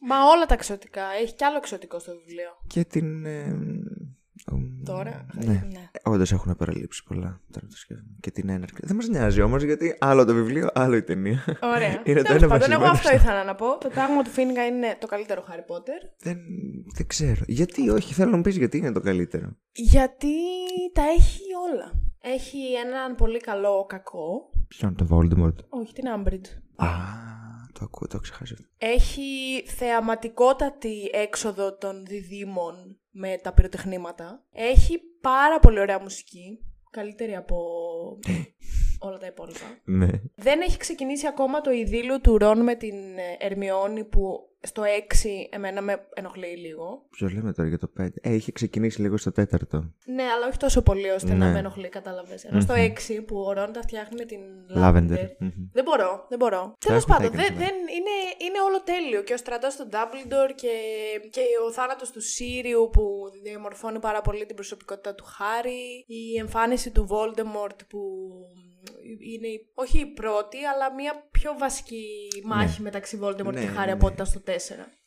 Μα 0.00 0.24
όλα 0.28 0.46
τα 0.46 0.54
εξωτικά. 0.54 1.02
Έχει 1.20 1.34
κι 1.34 1.44
άλλο 1.44 1.56
εξωτικό 1.56 1.98
στο 1.98 2.12
βιβλίο. 2.16 2.50
Και 2.66 2.84
την. 2.84 3.24
Ε, 3.26 3.42
ο- 3.52 3.95
Τώρα. 4.84 5.26
Ναι. 5.34 5.44
ναι. 5.44 5.90
Όντως 6.02 6.32
έχουν 6.32 6.56
παραλείψει 6.56 7.04
πολλά. 7.04 7.40
Τώρα 7.50 7.66
το 7.66 7.76
σκέφτομαι. 7.76 8.16
Και 8.20 8.30
την 8.30 8.48
έναρξη. 8.48 8.76
Δεν 8.82 8.96
μας 8.96 9.08
νοιάζει 9.08 9.40
όμως 9.40 9.62
γιατί 9.62 9.96
άλλο 10.00 10.24
το 10.24 10.34
βιβλίο, 10.34 10.68
άλλο 10.74 10.96
η 10.96 11.02
ταινία. 11.02 11.44
Ωραία. 11.62 12.02
Είναι 12.06 12.22
το 12.22 12.26
Τέλος 12.26 12.42
ένα 12.42 12.48
πάντων, 12.48 12.72
εγώ 12.72 12.80
βασισμένο 12.80 12.86
αυτό 12.92 13.08
στο- 13.08 13.16
ήθελα 13.16 13.44
να 13.44 13.54
πω. 13.54 13.78
Το 13.78 13.88
τάγμα 13.88 14.22
του 14.22 14.30
Φίνικα 14.30 14.66
είναι 14.66 14.96
το 15.00 15.06
καλύτερο 15.06 15.44
Harry 15.48 15.72
Potter. 15.74 16.00
δεν, 16.18 16.38
δεν 16.96 17.06
ξέρω. 17.06 17.40
Γιατί, 17.46 17.90
όχι, 17.90 18.14
θέλω 18.14 18.30
να 18.30 18.36
μου 18.36 18.42
πεις 18.42 18.56
γιατί 18.56 18.76
είναι 18.76 18.92
το 18.92 19.00
καλύτερο. 19.00 19.56
Γιατί 19.72 20.34
τα 20.92 21.02
έχει 21.16 21.40
όλα. 21.72 21.92
Έχει 22.20 22.58
έναν 22.86 23.14
πολύ 23.14 23.40
καλό 23.40 23.84
κακό. 23.88 24.50
Ποιον 24.68 24.94
το 24.96 25.06
Voldemort; 25.10 25.56
Όχι, 25.68 25.92
την 25.92 26.04
Umbridge. 26.16 26.48
Α, 26.76 26.88
το 27.72 27.80
ακούω, 27.82 28.06
το 28.08 28.12
έχω 28.12 28.22
ξεχάσει 28.22 28.52
αυτό. 28.58 28.66
Έχει 28.78 29.22
θεαματικότατη 29.66 31.10
έξοδο 31.12 31.76
των 31.76 32.04
διδήμων 32.06 32.98
με 33.18 33.38
τα 33.42 33.52
πυροτεχνήματα. 33.52 34.44
Έχει 34.52 35.00
πάρα 35.20 35.58
πολύ 35.58 35.80
ωραία 35.80 36.00
μουσική. 36.00 36.60
Καλύτερη 36.90 37.36
από 37.36 37.56
όλα 39.06 39.18
τα 39.18 39.26
υπόλοιπα. 39.26 39.80
Ναι. 39.84 40.08
Δεν 40.34 40.60
έχει 40.60 40.78
ξεκινήσει 40.78 41.26
ακόμα 41.26 41.60
το 41.60 41.70
ειδήλιο 41.70 42.20
του 42.20 42.38
Ρον 42.38 42.62
με 42.62 42.74
την 42.74 42.94
ε, 43.18 43.36
Ερμιόνη 43.38 44.04
που 44.04 44.45
στο 44.60 44.82
6 44.82 44.86
εμένα 45.50 45.82
με 45.82 46.06
ενοχλεί 46.14 46.46
λίγο. 46.56 47.06
Ποιος 47.10 47.32
λέμε 47.32 47.52
τώρα 47.52 47.68
για 47.68 47.78
το 47.78 47.90
5. 48.00 48.06
Ε, 48.20 48.34
είχε 48.34 48.52
ξεκινήσει 48.52 49.00
λίγο 49.00 49.16
στο 49.16 49.32
τέταρτο. 49.32 49.94
Ναι, 50.06 50.22
αλλά 50.22 50.46
όχι 50.48 50.56
τόσο 50.58 50.82
πολύ 50.82 51.10
ώστε 51.10 51.32
να 51.34 51.46
Ναι. 51.46 51.52
με 51.52 51.58
ενοχλεί, 51.58 51.88
κατάλαβες. 51.88 52.44
Ενώ 52.44 52.60
στο 52.60 52.74
6 52.76 53.24
που 53.26 53.36
ο 53.40 53.52
Ρον 53.52 53.72
τα 53.72 53.80
φτιάχνει 53.82 54.16
με 54.18 54.24
την 54.24 54.40
Lavender. 54.76 55.12
Lavender. 55.14 55.26
Μμμ. 55.38 55.50
Δεν 55.72 55.84
μπορώ, 55.84 56.26
δεν 56.28 56.38
μπορώ. 56.38 56.60
Τα 56.78 56.86
Τέλος 56.86 57.02
έχουμε, 57.02 57.16
τα 57.16 57.22
πάντων, 57.22 57.38
έκανες, 57.40 57.46
δεν, 57.48 57.56
ναι. 57.58 57.64
δεν, 57.64 57.74
είναι, 57.96 58.16
είναι 58.46 58.60
όλο 58.66 58.82
τέλειο. 58.82 59.22
Και 59.22 59.32
ο 59.32 59.36
στρατός 59.36 59.76
του 59.76 59.88
Dumbledore 59.92 60.52
και, 60.54 60.72
και 61.30 61.42
ο 61.68 61.72
θάνατος 61.72 62.10
του 62.10 62.20
Σύριου 62.20 62.90
που 62.92 63.02
διαμορφώνει 63.42 63.98
πάρα 63.98 64.20
πολύ 64.20 64.46
την 64.46 64.56
προσωπικότητα 64.56 65.14
του 65.14 65.24
Χάρη. 65.24 66.04
Η 66.06 66.38
εμφάνιση 66.38 66.90
του 66.90 67.06
Voldemort 67.10 67.78
που 67.88 68.00
είναι 69.34 69.46
η- 69.46 69.66
όχι 69.74 69.98
η 70.00 70.06
πρώτη, 70.06 70.56
αλλά 70.74 70.94
μια 70.94 71.28
πιο 71.30 71.50
βασική 71.58 72.04
μάχη 72.44 72.82
μεταξύ 72.82 73.18
Voldemort 73.22 73.52
Ναι, 73.52 73.60
και 73.60 73.66
ναι, 73.66 73.72
Χάρη 73.76 73.86
ναι. 73.86 73.92
από 73.92 74.06
ό,τι 74.06 74.14
ήταν 74.14 74.26
στο 74.26 74.40
4. 74.40 74.50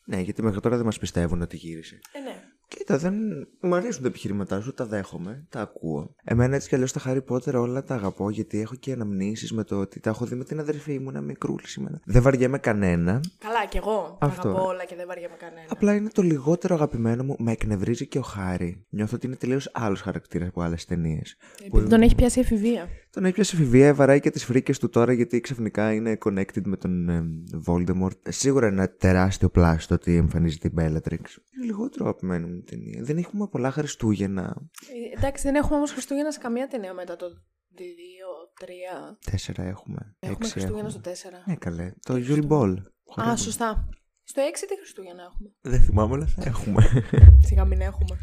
Ναι, 0.04 0.20
γιατί 0.20 0.42
μέχρι 0.42 0.60
τώρα 0.60 0.76
δεν 0.76 0.84
μας 0.84 0.98
πιστεύουν 0.98 1.40
ότι 1.42 1.56
γύρισε. 1.56 1.98
Ε, 2.12 2.18
ναι. 2.18 2.34
Κοίτα, 2.68 2.98
δεν. 2.98 3.14
Μου 3.60 3.74
αρέσουν 3.74 4.02
τα 4.02 4.08
επιχειρήματά 4.08 4.60
σου, 4.60 4.72
τα 4.74 4.86
δέχομαι, 4.86 5.46
τα 5.48 5.60
ακούω. 5.60 6.14
Εμένα 6.24 6.54
έτσι 6.54 6.68
κι 6.68 6.74
αλλιώς 6.74 6.92
τα 6.92 7.00
Harry 7.06 7.20
Potter 7.30 7.54
όλα 7.54 7.84
τα 7.84 7.94
αγαπώ 7.94 8.30
γιατί 8.30 8.60
έχω 8.60 8.74
και 8.74 8.92
αναμνήσεις 8.92 9.52
με 9.52 9.64
το 9.64 9.76
ότι 9.76 10.00
τα 10.00 10.10
έχω 10.10 10.24
δει 10.24 10.34
με 10.34 10.44
την 10.44 10.60
αδερφή 10.60 10.98
μου, 10.98 11.08
ένα 11.08 11.20
μικρούλη 11.20 11.66
σήμερα. 11.66 12.00
Δεν 12.04 12.22
βαριέμαι 12.22 12.58
κανένα. 12.58 13.20
Καλά, 13.38 13.66
κι 13.66 13.76
εγώ. 13.76 14.16
Τα 14.20 14.26
Αυτό. 14.26 14.48
αγαπώ 14.48 14.66
όλα 14.66 14.84
και 14.84 14.94
δεν 14.94 15.06
βαριέμαι 15.06 15.36
κανένα. 15.38 15.66
Απλά 15.68 15.94
είναι 15.94 16.08
το 16.08 16.22
λιγότερο 16.22 16.74
αγαπημένο 16.74 17.24
μου. 17.24 17.36
Με 17.38 17.52
εκνευρίζει 17.52 18.06
και 18.06 18.18
ο 18.18 18.22
Χάρη. 18.22 18.86
Νιώθω 18.88 19.16
ότι 19.16 19.26
είναι 19.26 19.36
τελείως 19.36 19.70
άλλος 19.72 20.00
χαρακτήρας 20.00 20.48
από 20.48 20.60
άλλες 20.62 20.84
ταινίες. 20.84 21.36
Επειδή 21.64 21.88
τον 21.88 22.02
έχει 22.02 22.14
πιάσει 22.14 22.40
εφηβεία. 22.40 22.88
Τον 23.10 23.24
έχει 23.24 23.34
πιάσει 23.34 23.56
εφηβεία, 23.56 23.94
βαράει 23.94 24.20
και 24.20 24.30
τις 24.30 24.44
φρίκες 24.44 24.78
του 24.78 24.88
τώρα 24.88 25.12
γιατί 25.12 25.40
ξαφνικά 25.40 25.92
είναι 25.92 26.18
connected 26.24 26.62
με 26.64 26.76
τον 26.76 27.08
ε, 27.08 27.24
Voldemort. 27.66 28.16
Ε, 28.22 28.30
Σίγουρα 28.30 28.66
είναι 28.66 28.76
ένα 28.76 28.90
τεράστιο 28.96 29.48
πλάστο 29.48 29.94
ότι 29.94 30.16
εμφανίζεται 30.16 30.68
η 30.68 30.72
Bellatrix. 30.76 31.10
Είναι 31.54 31.64
λιγότερο 31.64 32.04
αγαπημένη 32.04 32.46
μου 32.46 32.62
ταινία. 32.62 33.02
Δεν 33.02 33.16
έχουμε 33.18 33.46
πολλά 33.48 33.70
Χριστούγεννα. 33.70 34.56
Ε, 35.14 35.18
εντάξει, 35.18 35.42
δεν 35.42 35.54
έχουμε 35.54 35.76
όμως 35.76 35.92
Χριστούγεννα 35.92 36.32
σε 36.32 36.38
καμία 36.38 36.66
ταινία 36.66 36.94
μετά 36.94 37.16
το 37.16 37.26
2, 37.76 37.80
3. 38.60 39.16
Τέσσερα 39.30 39.62
έχουμε. 39.62 40.16
Έχουμε 40.18 40.36
Έξι 40.40 40.52
Χριστούγεννα 40.52 40.88
έχουμε. 40.88 41.14
στο 41.14 41.28
4. 41.30 41.42
Ναι, 41.46 41.54
καλέ. 41.56 41.92
Το 42.02 42.14
Yule 42.14 42.48
Ball. 42.48 42.76
Α, 43.28 43.36
σωστά. 43.36 43.88
Στο 44.22 44.42
6 44.42 44.66
τι 44.68 44.76
Χριστούγεννα 44.78 45.22
έχουμε; 45.22 45.50
Δεν 45.60 45.80
θυμάμαι, 45.80 46.14
αλλά 46.14 46.26
θα 46.26 46.42
έχουμε. 46.46 46.84
Σιγά 47.46 47.64
μην 47.64 47.80
έχουμε. 47.80 48.18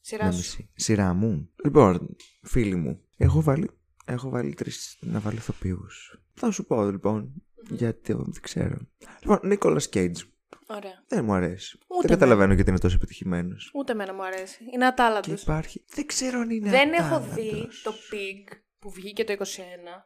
Σειράς 0.00 0.26
Να 0.26 0.32
σου. 0.32 0.38
μισή. 0.38 0.70
Σειρά 0.74 1.12
μου. 1.14 1.50
Λοιπόν, 1.64 2.16
φίλοι 2.42 2.74
μου, 2.76 3.00
έχω 3.16 3.42
βάλει, 3.42 3.70
έχω 4.04 4.28
βάλει 4.28 4.54
τρεις 4.54 4.96
να 5.00 5.20
βάλω 5.20 5.36
ηθοποιούς. 5.36 6.20
Θα 6.34 6.50
σου 6.50 6.64
πω 6.66 6.90
λοιπόν, 6.90 7.32
γιατί 7.68 8.12
εγώ 8.12 8.22
δεν 8.22 8.42
ξέρω. 8.42 8.76
Λοιπόν, 9.20 9.40
Νίκολα 9.42 9.80
Κέιτζ. 9.90 10.22
Ωραία. 10.68 11.04
Δεν 11.08 11.24
μου 11.24 11.32
αρέσει. 11.32 11.78
Ούτε 11.88 12.08
δεν 12.08 12.18
καταλαβαίνω 12.18 12.52
γιατί 12.54 12.70
είναι 12.70 12.78
τόσο 12.78 12.96
επιτυχημένος. 12.96 13.70
Ούτε 13.74 13.92
εμένα 13.92 14.14
μου 14.14 14.24
αρέσει. 14.24 14.64
Είναι 14.64 14.78
Και 14.78 14.84
ατάλαντος. 14.84 15.42
υπάρχει. 15.42 15.84
Δεν 15.88 16.06
ξέρω 16.06 16.40
αν 16.40 16.50
είναι. 16.50 16.70
Δεν 16.70 16.92
έχω 16.92 17.14
ατάλλαντος. 17.14 17.34
δει 17.34 17.68
το 17.82 17.92
Pig 17.92 18.56
που 18.86 18.92
βγήκε 18.92 19.24
το 19.24 19.32
21, 19.38 19.40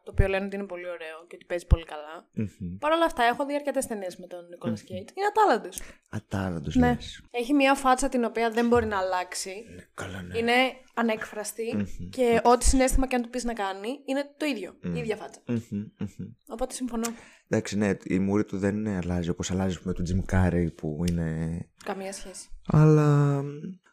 το 0.03 0.11
οποίο 0.11 0.27
λένε 0.27 0.45
ότι 0.45 0.55
είναι 0.55 0.65
πολύ 0.65 0.85
ωραίο 0.87 1.17
και 1.27 1.35
ότι 1.35 1.45
παίζει 1.45 1.65
πολύ 1.67 1.85
καλά. 1.85 2.29
Μμμ. 2.33 2.77
Παρ' 2.79 2.91
όλα 2.91 3.05
αυτά, 3.05 3.23
έχω 3.23 3.45
δει 3.45 3.55
αρκετές 3.55 3.85
ταινίες 3.85 4.17
με 4.17 4.27
τον 4.27 4.47
Νικόλα 4.49 4.73
Κέιτ. 4.73 5.09
Είναι 5.13 5.25
ατάλαντο. 5.29 5.69
Ατάλλαντος 6.09 6.75
Ναι. 6.75 6.87
λες. 6.87 7.21
Έχει 7.31 7.53
μια 7.53 7.73
φάτσα 7.75 8.09
την 8.09 8.23
οποία 8.23 8.49
δεν 8.51 8.67
μπορεί 8.67 8.85
να 8.85 8.97
αλλάξει. 8.97 9.65
Καλά, 9.93 10.21
ναι. 10.21 10.37
Είναι 10.37 10.53
ανέκφραστη 10.93 11.85
και 12.09 12.41
ό,τι 12.43 12.65
συνέστημα 12.65 13.07
και 13.07 13.15
αν 13.15 13.21
του 13.21 13.29
πεις 13.29 13.43
να 13.43 13.53
κάνει 13.53 13.89
είναι 14.05 14.33
το 14.37 14.45
ίδιο. 14.45 14.75
Η 14.95 14.99
ίδια 14.99 15.15
φάτσα. 15.15 15.39
Μμμ, 15.47 15.59
μμμ. 15.97 16.27
Οπότε 16.47 16.73
συμφωνώ. 16.73 17.07
Εντάξει, 17.47 17.77
ναι, 17.77 17.91
η 18.03 18.19
μούρη 18.19 18.45
του 18.45 18.57
δεν 18.57 18.87
αλλάζει 18.87 19.29
όπως 19.29 19.51
αλλάζει 19.51 19.77
με 19.83 19.93
τον 19.93 20.05
Jim 20.09 20.33
Carrey 20.35 20.67
που 20.75 21.03
είναι. 21.09 21.57
Καμία 21.83 22.13
σχέση. 22.13 22.49
Αλλά. 22.67 23.41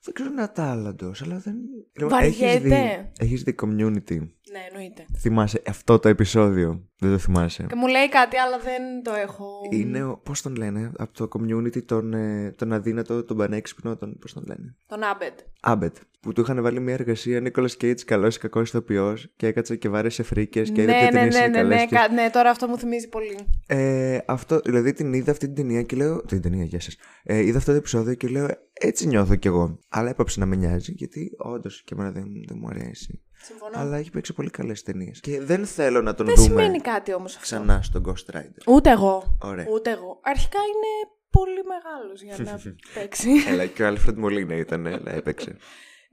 Δεν 0.09 0.17
ξέρω 0.17 0.29
αν 0.29 0.35
είναι 0.35 0.43
ατάλλαντο, 0.43 1.13
αλλά 1.25 1.39
δεν. 1.39 1.55
Λοιπόν, 1.99 2.19
Έχεις 2.19 2.39
Βαριέται. 2.41 2.69
δει, 2.69 3.25
έχεις 3.25 3.43
δει 3.43 3.55
community. 3.63 4.19
Ναι, 4.53 4.61
εννοείται. 4.71 5.05
Θυμάσαι 5.19 5.63
αυτό 5.67 5.99
το 5.99 6.09
επεισόδιο; 6.09 6.83
Δεν 6.99 7.11
το 7.11 7.19
θυμάσαι. 7.19 7.65
Και 7.69 7.75
μου 7.75 7.87
λέει 7.87 8.09
κάτι, 8.09 8.37
αλλά 8.37 8.59
δεν 8.59 9.03
το 9.03 9.13
έχω. 9.15 9.61
Είναι, 9.71 10.03
ο- 10.05 10.21
πώς 10.25 10.43
τον 10.43 10.57
λένε, 10.57 10.93
από 10.97 11.13
το 11.13 11.29
community 11.39 11.85
τον, 11.85 12.13
ε, 12.15 12.51
τον 12.57 12.73
αδύνατο, 12.73 13.25
τον 13.25 13.37
πανέξυπνο, 13.37 13.97
τον, 13.97 14.19
πώς 14.19 14.33
τον 14.33 14.45
λένε; 14.47 14.77
Τον 14.87 15.03
Άμπετ. 15.03 15.39
Άμπετ. 15.61 15.97
Που 16.21 16.33
του 16.33 16.41
είχαν 16.41 16.63
βάλει 16.63 16.81
μια 16.81 16.95
εργασία 16.95 17.41
Νίκολας 17.41 17.77
Κέιτς, 17.77 18.05
καλός 18.05 18.37
ή 18.37 18.39
κακός 18.39 18.69
ηθοποιός, 18.69 19.33
και 19.37 19.47
έκατσε 19.47 19.77
και 19.77 19.89
βάρεσε 19.89 20.23
φρίκες 20.23 20.71
και 20.71 20.83
είδε 20.83 20.93
ναι, 20.93 20.99
και 20.99 21.05
ναι, 21.05 21.11
ταινίε 21.11 21.29
ναι, 21.31 21.37
είναι 21.39 21.47
ναι, 21.49 21.63
ναι, 21.63 21.69
καλές 21.75 21.87
και- 21.89 21.95
κα- 21.97 22.09
ναι, 22.13 22.31
τώρα 22.31 22.51
αυτό 22.51 22.69
μου 22.69 22.79
θυμίζει 22.79 23.09
πολύ. 23.09 23.37
Ε, 23.67 24.19
αυτό, 24.27 24.61
δηλαδή 24.65 24.93
την 24.93 25.13
είδα 25.13 25.31
αυτή 25.31 25.47
την 25.47 25.55
ταινία 25.55 25.83
και 25.83 25.97
λέω. 25.97 26.23
Την 26.23 26.43
ταινία, 26.43 26.65
γεια 26.65 26.81
σας. 26.81 26.97
Ε, 27.23 27.39
είδα 27.39 27.59
αυτό 27.59 27.71
το 27.71 27.77
επεισόδιο 27.77 28.15
και 28.15 28.29
λέω, 28.29 28.49
έτσι 28.73 29.07
νιώθω 29.07 29.35
κι 29.37 29.47
εγώ. 29.47 29.79
Αλλά 29.89 30.09
έπαψε 30.11 30.41
να 30.41 30.47
με 30.47 30.57
νοιάζει, 30.57 30.93
γιατί 30.97 31.31
όντως 31.39 31.83
και 31.85 31.95
εμένα 31.95 32.11
δεν, 32.11 32.25
δεν 32.49 32.57
μου 32.61 32.69
αρέσει. 32.69 33.23
Συμφωνώ. 33.43 33.73
Αλλά 33.79 33.97
έχει 33.97 34.11
παίξει 34.11 34.33
πολύ 34.33 34.51
καλές 34.51 34.83
ταινίες. 34.83 35.21
Και 35.21 35.41
δεν 35.41 35.67
θέλω 35.67 36.03
να 36.03 36.15
τον 36.15 36.27
Δεν 36.27 36.35
δούμε 36.35 36.47
σημαίνει 36.49 36.79
κάτι 36.81 37.15
όμως 37.15 37.31
αυτό. 37.37 37.43
ξανά 37.43 37.83
στον 37.83 38.03
Ghost 38.09 38.37
Rider. 38.37 38.63
Ούτε 38.75 38.91
εγώ. 38.91 39.39
Ωραία. 39.43 39.67
Ούτε 39.73 39.91
εγώ. 39.91 40.21
Αρχικά 40.23 40.59
είναι 40.59 41.13
πολύ 41.31 41.61
μεγάλος 41.65 42.23
για 42.23 42.53
να 42.53 42.61
παίξει. 43.01 43.29
Έλα, 43.49 43.67
και 43.67 43.83
ο 43.83 43.87
Άλφρεντ 43.87 44.19
Μολίνα 44.19 44.57
ήταν, 44.57 44.87
αλλά 44.87 45.13
έπαιξε. 45.15 45.57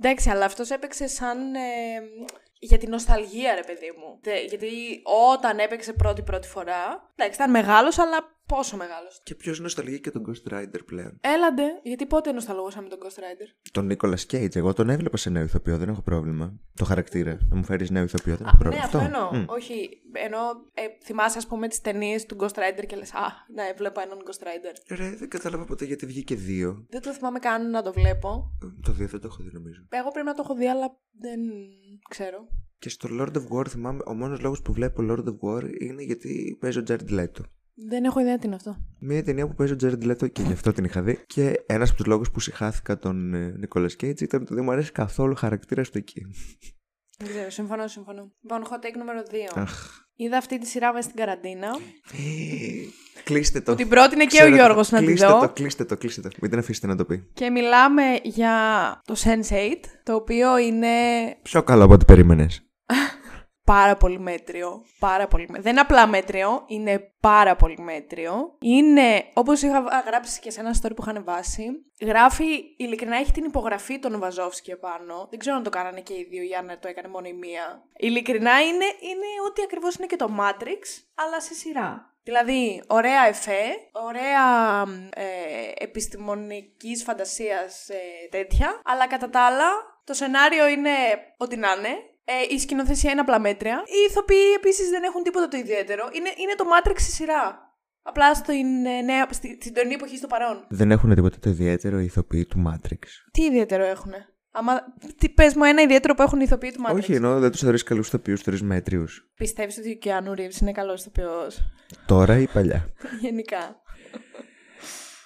Εντάξει, 0.01 0.29
αλλά 0.29 0.45
αυτός 0.45 0.69
έπαιξε 0.69 1.07
σαν. 1.07 1.55
ε, 1.55 1.59
για 2.59 2.77
την 2.77 2.89
νοσταλγία, 2.89 3.55
ρε 3.55 3.63
παιδί 3.63 3.93
μου. 3.97 4.19
Τε- 4.21 4.47
γιατί 4.47 5.01
όταν 5.31 5.59
έπαιξε 5.59 5.93
πρώτη-πρώτη 5.93 6.47
φορά. 6.47 7.11
Εντάξει, 7.15 7.35
ήταν 7.35 7.49
μεγάλος, 7.51 7.99
αλλά 7.99 8.34
πόσο 8.45 8.77
μεγάλος. 8.77 9.21
και 9.23 9.35
ποιος 9.35 9.59
νοσταλγεί 9.59 9.99
και 9.99 10.11
τον 10.11 10.23
Ghost 10.27 10.53
Rider 10.53 10.79
πλέον. 10.85 11.17
Έλαντε, 11.21 11.63
γιατί 11.83 12.05
πότε 12.05 12.31
νοσταλγούσαμε 12.31 12.87
τον 12.87 12.99
Ghost 13.01 13.19
Rider; 13.19 13.69
Τον 13.71 13.85
Νίκολα 13.85 14.15
Κέιτ, 14.15 14.55
εγώ 14.55 14.73
τον 14.73 14.89
έβλεπα 14.89 15.17
σε 15.17 15.29
νέο 15.29 15.43
ηθοποιό, 15.43 15.77
δεν 15.77 15.89
έχω 15.89 16.01
πρόβλημα. 16.01 16.53
Το 16.73 16.85
χαρακτήρα. 16.85 17.37
Να 17.49 17.55
μου 17.55 17.63
φέρεις 17.63 17.89
νέο 17.89 18.03
ηθοποιό, 18.03 18.35
δεν 18.35 18.45
έχω 18.47 18.55
Α, 18.55 18.59
πρόβλημα. 18.59 18.83
ναι, 18.85 18.97
αυτό 18.97 18.97
εννοώ. 19.15 19.33
Μμ. 19.35 19.43
Όχι, 19.47 19.89
ενώ 20.13 20.37
ε, 20.73 20.81
θυμάσαι, 21.03 21.37
ας 21.37 21.47
πούμε, 21.47 21.67
τις 21.67 21.81
ταινίες 21.81 22.25
του 22.25 22.35
Ghost 22.39 22.53
Rider 22.55 22.83
και 22.87 22.95
λες, 22.95 23.13
Α, 23.13 23.27
ναι, 23.53 23.63
βλέπω 23.77 23.99
έναν 24.01 24.17
Ghost 24.25 24.43
Rider. 24.43 24.97
Ρε, 24.97 25.09
δεν 25.15 25.29
κατάλαβα 25.29 25.65
ποτέ 25.65 25.85
γιατί 25.85 26.05
βγήκε 26.05 26.35
δύο. 26.35 26.85
Δεν 26.89 27.01
το 27.01 27.13
θυμάμαι 27.13 27.39
καν 27.39 27.69
να 27.69 27.81
το 27.81 27.93
βλέπω. 27.93 28.51
Ε, 28.63 28.67
Το 28.81 28.91
δύο 28.91 29.07
δεν 29.07 29.19
το 29.19 29.27
έχω 29.27 29.43
δει 29.43 29.49
νομίζω. 29.53 29.85
Εγώ 29.89 30.11
πρέπει 30.11 30.27
να 30.27 30.33
το 30.33 30.41
έχω 30.45 30.55
δει, 30.55 30.67
αλλά 30.67 30.97
δεν 31.19 31.39
ξέρω. 32.09 32.47
Και 32.79 32.89
στο 32.89 33.09
Lord 33.11 33.33
of 33.35 33.57
War 33.57 33.67
θυμάμαι, 33.67 34.01
ο 34.05 34.13
μόνος 34.13 34.39
λόγος 34.41 34.61
που 34.61 34.73
βλέπω 34.73 35.01
Lord 35.09 35.23
of 35.25 35.37
War 35.47 35.63
είναι 35.81 36.03
γιατί 36.03 36.57
παίζει 36.59 36.79
ο 36.79 36.83
Jared 36.87 37.09
Leto. 37.09 37.41
Δεν 37.75 38.03
έχω 38.03 38.19
ιδέα 38.19 38.37
τι 38.37 38.45
είναι 38.45 38.55
αυτό. 38.55 38.77
Μια 38.99 39.23
ταινία 39.23 39.47
που 39.47 39.53
παίζει 39.53 39.73
ο 39.73 39.77
Jared 39.81 40.11
Leto 40.11 40.31
και 40.31 40.41
γι' 40.41 40.53
αυτό 40.53 40.71
την 40.71 40.83
είχα 40.83 41.01
δει. 41.01 41.23
Και 41.27 41.63
ένας 41.65 41.89
από 41.89 41.97
τους 41.97 42.05
λόγους 42.05 42.31
που 42.31 42.39
συχάθηκα 42.39 42.97
τον 42.97 43.33
ε, 43.33 43.59
Nicolas 43.61 44.03
Cage 44.03 44.21
ήταν 44.21 44.41
ότι 44.41 44.53
δεν 44.53 44.63
μου 44.63 44.71
αρέσει 44.71 44.91
καθόλου 44.91 45.35
χαρακτήρας 45.35 45.89
του 45.89 45.97
εκεί. 45.97 46.25
Δεν 47.17 47.27
ξέρω, 47.27 47.49
συμφωνώ, 47.49 47.87
συμφωνώ. 47.87 48.31
Λοιπόν, 48.41 48.63
hot 48.63 48.85
take 48.85 48.97
νούμερο 48.97 49.23
2. 49.55 49.61
Αχ. 49.61 50.03
Είδα 50.15 50.37
αυτή 50.37 50.59
τη 50.59 50.67
σειρά 50.67 50.93
μέσα 50.93 51.09
στην 51.09 51.19
καραντίνα. 51.19 51.67
κλείστε 53.23 53.61
το. 53.61 53.71
Που 53.71 53.77
την 53.77 53.89
πρότεινε 53.89 54.23
και 54.23 54.27
Ξέρω 54.27 54.45
ο 54.45 54.49
το. 54.49 54.55
Γιώργος 54.55 54.91
να 54.91 54.99
τη 54.99 55.05
κλείστε 55.05 55.27
δω. 55.27 55.39
Το, 55.39 55.49
κλείστε 55.49 55.85
το, 55.85 55.97
κλείστε 55.97 56.21
το. 56.21 56.29
Μην 56.41 56.49
την 56.49 56.59
αφήσετε 56.59 56.87
να 56.87 56.95
το 56.95 57.05
πει. 57.05 57.29
Και 57.33 57.49
μιλάμε 57.49 58.03
για 58.23 58.53
το 59.05 59.15
Sense8, 59.17 59.75
το 60.03 60.15
οποίο 60.15 60.57
είναι 60.57 60.87
Πιο 61.41 61.63
καλό 61.63 61.83
από 61.83 61.93
ό,τι 61.93 62.05
περίμενες. 62.05 62.61
πάρα 63.65 63.95
πολύ 63.95 64.19
μέτριο. 64.19 64.85
Πάρα 64.99 65.27
πολύ 65.27 65.41
μέτριο. 65.43 65.61
Δεν 65.63 65.71
είναι 65.71 65.81
απλά 65.81 66.07
μέτριο, 66.07 66.63
είναι 66.67 67.11
πάρα 67.19 67.55
πολύ 67.55 67.77
μέτριο. 67.79 68.55
Είναι, 68.59 69.25
όπως 69.33 69.61
είχα 69.61 69.81
βα- 69.81 70.03
γράψει 70.05 70.39
και 70.39 70.51
σε 70.51 70.59
ένα 70.59 70.75
story 70.81 70.91
που 70.95 71.01
είχαν 71.07 71.23
βάσει, 71.23 71.65
γράφει, 72.01 72.45
ειλικρινά 72.77 73.17
έχει 73.17 73.31
την 73.31 73.43
υπογραφή 73.43 73.99
των 73.99 74.19
Βαζόφσκι 74.19 74.71
επάνω. 74.71 75.27
Δεν 75.29 75.39
ξέρω 75.39 75.55
αν 75.55 75.63
το 75.63 75.69
κάνανε 75.69 76.01
και 76.01 76.13
οι 76.13 76.27
δύο 76.29 76.43
ή 76.43 76.53
αν 76.55 76.77
το 76.81 76.87
έκανε 76.87 77.07
μόνο 77.07 77.27
η 77.27 77.33
μία. 77.33 77.83
Ειλικρινά 77.97 78.61
είναι, 78.61 78.85
είναι 78.99 79.25
ό,τι 79.47 79.61
ακριβώς 79.61 79.95
είναι 79.95 80.07
και 80.07 80.15
το 80.15 80.29
Matrix, 80.39 80.81
αλλά 81.15 81.41
σε 81.41 81.53
σειρά. 81.53 82.13
Δηλαδή, 82.23 82.83
ωραία 82.87 83.27
εφέ, 83.27 83.61
ωραία 83.91 84.81
ε, 85.13 85.25
επιστημονικής 85.83 87.03
φαντασίας 87.03 87.89
ε, 87.89 87.95
τέτοια, 88.29 88.81
αλλά 88.85 89.07
κατά 89.07 89.29
τα 89.29 89.45
άλλα 89.45 89.65
το 90.03 90.13
σενάριο 90.13 90.67
είναι 90.67 90.91
ό,τι 91.37 91.55
να 91.57 91.71
είναι. 91.77 91.97
Ε, 92.25 92.55
η 92.55 92.59
σκηνοθεσία 92.59 93.11
είναι 93.11 93.21
απλά 93.21 93.39
μέτρια. 93.39 93.83
Οι 93.85 94.09
ηθοποιοί 94.09 94.53
επίσης 94.55 94.89
δεν 94.89 95.03
έχουν 95.03 95.23
τίποτα 95.23 95.47
το 95.47 95.57
ιδιαίτερο. 95.57 96.09
Είναι, 96.11 96.29
είναι 96.37 96.55
το 96.57 96.65
Matrix 96.73 96.95
στη 96.97 97.11
σειρά. 97.11 97.59
Απλά 98.01 98.33
στην, 98.33 98.85
ε, 98.85 99.01
νέα, 99.01 99.27
στη, 99.29 99.57
στην 99.61 99.73
τωρινή 99.73 99.93
εποχή 99.93 100.17
στο 100.17 100.27
παρόν. 100.27 100.65
Δεν 100.69 100.91
έχουν 100.91 101.15
τίποτα 101.15 101.37
το 101.39 101.49
ιδιαίτερο 101.49 101.99
οι 101.99 102.03
ηθοποιοί 102.03 102.45
του 102.45 102.63
Matrix; 102.67 102.99
Τι 103.31 103.43
ιδιαίτερο 103.43 103.83
έχουνε; 103.83 104.35
Άμα, 104.51 104.73
τι, 105.17 105.29
πες 105.29 105.55
μου 105.55 105.63
ένα 105.63 105.81
ιδιαίτερο 105.81 106.13
που 106.13 106.21
έχουν 106.21 106.39
οι 106.39 106.43
ηθοποιοί 106.45 106.71
του 106.71 106.83
Matrix. 106.87 106.95
Όχι, 106.95 107.13
ενώ 107.13 107.39
δεν 107.39 107.51
τους 107.51 107.59
θεωρεί 107.59 107.83
καλούς 107.83 108.07
ηθοποιούς, 108.07 108.41
θεωρεί 108.41 108.61
μέτριους. 108.61 109.31
Πιστεύεις 109.35 109.77
ότι 109.77 109.91
ο 109.91 109.95
Κιάνου 109.95 110.33
Ρίβς 110.33 110.59
είναι 110.59 110.71
καλός 110.71 111.01
ηθοποιός; 111.01 111.59
Τώρα 112.05 112.37
ή 112.37 112.47
παλιά; 112.47 112.93
Γενικά. 113.21 113.81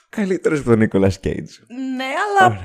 Καλύτερος 0.10 0.60
από 0.60 0.70
τον 0.70 0.80
Νίκολας 0.80 1.20
Κέιτ. 1.20 1.50
Ναι, 1.96 2.04
αλλά 2.04 2.60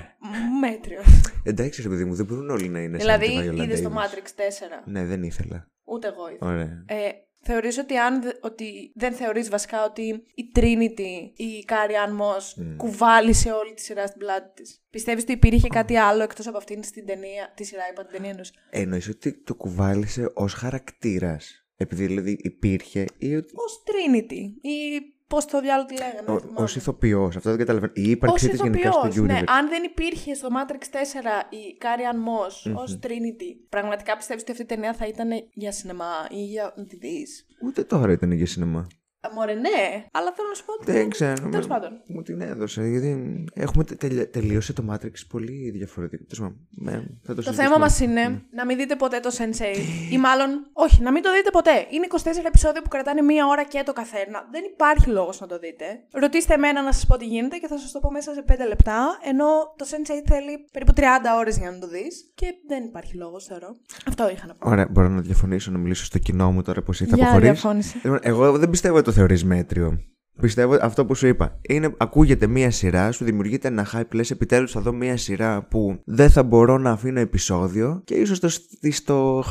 μέτριος. 0.60 1.06
Εντάξει, 1.44 1.82
ρε 1.82 1.88
παιδί 1.88 2.04
μου, 2.04 2.14
δεν 2.14 2.26
μπορούν 2.26 2.50
όλοι 2.50 2.68
να 2.68 2.80
είναι 2.80 2.96
δηλαδή, 2.96 3.26
σαν 3.26 3.42
τη 3.42 3.48
Viola 3.50 3.64
είδες 3.64 3.82
το 3.82 3.92
Davis. 3.94 3.96
Matrix 3.98 4.26
4. 4.36 4.82
Ναι, 4.84 5.04
δεν 5.04 5.22
ήθελα. 5.22 5.68
Ούτε 5.84 6.06
εγώ 6.08 6.28
είδα. 6.30 6.46
Ωραία. 6.46 6.84
Ε, 6.86 7.08
θεωρείς 7.42 7.78
ότι 7.78 7.96
αν 7.96 8.22
δε- 8.22 8.32
ότι 8.40 8.92
δεν 8.94 9.12
θεωρείς 9.12 9.48
βασικά 9.48 9.84
ότι 9.84 10.02
η 10.34 10.52
Trinity, 10.56 11.32
η 11.40 11.64
Carrie 11.68 12.08
Ann 12.08 12.12
Moss, 12.20 12.64
κουβάλισε 12.76 13.50
όλη 13.52 13.74
τη 13.74 13.80
σειρά 13.80 14.06
στην 14.06 14.18
πλάτη 14.18 14.62
της; 14.62 14.84
Πιστεύεις 14.90 15.22
ότι 15.22 15.32
υπήρχε 15.32 15.68
κάτι 15.68 15.96
άλλο 15.96 16.22
εκτός 16.22 16.46
από 16.46 16.56
αυτήν 16.56 16.82
στην 16.82 17.06
ταινία, 17.06 17.52
τη 17.56 17.64
σειρά, 17.64 17.82
είπα 17.90 18.02
την 18.02 18.12
ταινία 18.12 18.30
εννοείς; 18.30 18.52
Εννοείς 18.70 19.08
ότι 19.08 19.42
το 19.42 19.54
κουβάλισε 19.54 20.30
ως 20.34 20.52
χαρακτήρας. 20.52 21.58
Επειδή 21.76 22.06
δηλαδή 22.06 22.38
υπήρχε 22.40 23.04
ή 23.18 23.36
ότι... 23.36 23.52
Ως 23.54 23.82
Trinity 23.86 24.40
ή 24.60 25.00
πώς 25.26 25.44
το 25.44 25.60
διάλογο 25.60 25.86
τη 25.86 25.94
λέγανε. 25.98 26.22
δεν 26.26 26.34
Ω- 26.34 26.38
θυμάμαι. 26.40 26.60
ως 26.60 26.76
ηθοποιός, 26.76 27.36
αυτό 27.36 27.50
δεν 27.50 27.58
καταλαβαίνω. 27.58 27.92
Η 27.94 28.00
Ως 28.02 28.08
ύπαρξή 28.08 28.48
της 28.48 28.60
γενικά 28.60 28.92
στο 28.92 29.00
ηθοποιός, 29.06 29.24
universe. 29.24 29.28
ναι. 29.32 29.42
Αν 29.46 29.68
δεν 29.68 29.82
υπήρχε 29.82 30.34
στο 30.34 30.48
Matrix 30.56 30.82
4 30.90 31.42
η 31.50 31.78
Carrie 31.82 32.14
Ann 32.14 32.18
Moss 32.28 32.72
ως 32.82 32.98
Trinity, 33.02 33.66
πραγματικά 33.68 34.16
πιστεύεις 34.16 34.42
ότι 34.42 34.50
αυτή 34.52 34.62
η 34.64 34.66
ταινία 34.66 34.92
θα 34.94 35.06
ήταν 35.06 35.28
για 35.52 35.72
σινεμά 35.72 36.12
ή 36.30 36.44
για 36.44 36.72
να 36.76 36.84
τη 36.84 36.96
δεις; 36.96 37.46
Ούτε 37.64 37.84
τώρα 37.84 38.12
ήταν 38.12 38.32
για 38.32 38.46
σινεμά. 38.46 38.86
Ε, 39.24 39.34
Μωρέ, 39.34 39.54
ναι, 39.54 40.04
αλλά 40.12 40.32
θέλω 40.36 40.48
να 40.48 40.54
σου 40.54 40.64
πω 40.64 40.72
ότι. 40.72 40.92
Δεν 40.92 41.10
ξέρω. 41.10 41.34
Τέλος 41.50 41.66
με- 41.66 41.74
πάντων. 41.74 41.90
Μου 42.06 42.22
την 42.22 42.40
έδωσε. 42.40 42.82
Γιατί 42.86 43.10
έχουμε 43.54 43.84
τε- 43.84 43.98
τελε- 43.98 44.30
τελείωσε 44.30 44.72
το 44.72 44.82
Matrix 44.90 45.16
πολύ 45.28 45.70
διαφορετικό. 45.70 46.24
Τέλος 46.28 46.40
πάντων, 46.42 46.66
ναι, 46.70 46.92
θα 46.92 46.98
το 47.00 47.34
Το 47.34 47.42
συζητήσουμε. 47.42 47.62
θέμα 47.64 47.78
μας 47.78 48.00
είναι 48.00 48.42
να 48.50 48.64
μην 48.66 48.76
δείτε 48.76 48.96
ποτέ 48.96 49.20
το 49.20 49.30
Sensei. 49.38 49.76
ή 50.10 50.18
μάλλον, 50.18 50.48
όχι, 50.72 51.02
να 51.02 51.12
μην 51.12 51.22
το 51.22 51.32
δείτε 51.32 51.50
ποτέ. 51.50 51.86
Είναι 51.90 52.04
24 52.08 52.46
επεισόδια 52.46 52.82
που 52.82 52.88
κρατάνε 52.88 53.22
μία 53.22 53.46
ώρα 53.46 53.64
και 53.64 53.82
το 53.84 53.92
καθένα. 53.92 54.48
Δεν 54.50 54.62
υπάρχει 54.74 55.08
λόγος 55.10 55.40
να 55.40 55.46
το 55.46 55.58
δείτε. 55.58 55.84
Ρωτήστε 56.12 56.54
εμένα 56.54 56.82
να 56.82 56.92
σας 56.92 57.06
πω 57.06 57.16
τι 57.16 57.24
γίνεται 57.26 57.56
και 57.56 57.66
θα 57.66 57.78
σας 57.78 57.92
το 57.92 57.98
πω 58.00 58.10
μέσα 58.10 58.32
σε 58.34 58.42
5 58.42 58.66
λεπτά. 58.68 59.18
Ενώ 59.30 59.46
το 59.76 59.84
Sensei 59.90 60.20
θέλει 60.26 60.64
περίπου 60.72 60.92
30 60.96 61.02
ώρες 61.38 61.58
για 61.58 61.70
να 61.70 61.78
το 61.78 61.88
δεις. 61.88 62.30
Και 62.34 62.46
δεν 62.68 62.84
υπάρχει 62.84 63.16
λόγος, 63.16 63.44
θεωρώ. 63.44 63.76
Αυτό 64.06 64.30
είχα 64.30 64.46
να 64.46 64.54
πω. 64.54 64.70
Ωραία, 64.70 64.86
μπορώ 64.90 65.08
να 65.08 65.20
διαφωνήσω, 65.20 65.70
να 65.70 65.78
μιλήσω 65.78 66.04
στο 66.04 66.18
κοινό 66.18 66.52
μου 66.52 66.62
τώρα 66.62 66.82
πως 66.82 67.00
ήρθα 67.00 67.16
Για 67.16 67.24
αποχωρείς. 67.24 67.50
διαφώνηση. 67.50 68.00
Λοιπόν, 68.02 68.18
εγώ 68.22 68.58
δεν 68.58 68.70
πιστεύω 68.70 68.96
ότι 68.96 69.04
το 69.04 69.12
θεωρείς 69.14 69.44
μέτριο; 69.44 69.98
Πιστεύω 70.40 70.76
αυτό 70.80 71.04
που 71.04 71.14
σου 71.14 71.26
είπα. 71.26 71.58
Είναι, 71.68 71.94
ακούγεται 71.96 72.46
μία 72.46 72.70
σειρά, 72.70 73.12
σου 73.12 73.24
δημιουργείται 73.24 73.68
ένα 73.68 73.86
hype, 73.92 74.14
λες 74.14 74.30
επιτέλους 74.30 74.72
θα 74.72 74.80
δω 74.80 74.92
μία 74.92 75.16
σειρά 75.16 75.62
που 75.62 76.00
δεν 76.04 76.30
θα 76.30 76.42
μπορώ 76.42 76.78
να 76.78 76.90
αφήνω 76.90 77.20
επεισόδιο 77.20 78.00
και 78.04 78.14
ίσως 78.14 78.40
το, 78.40 78.48
στο 78.90 79.44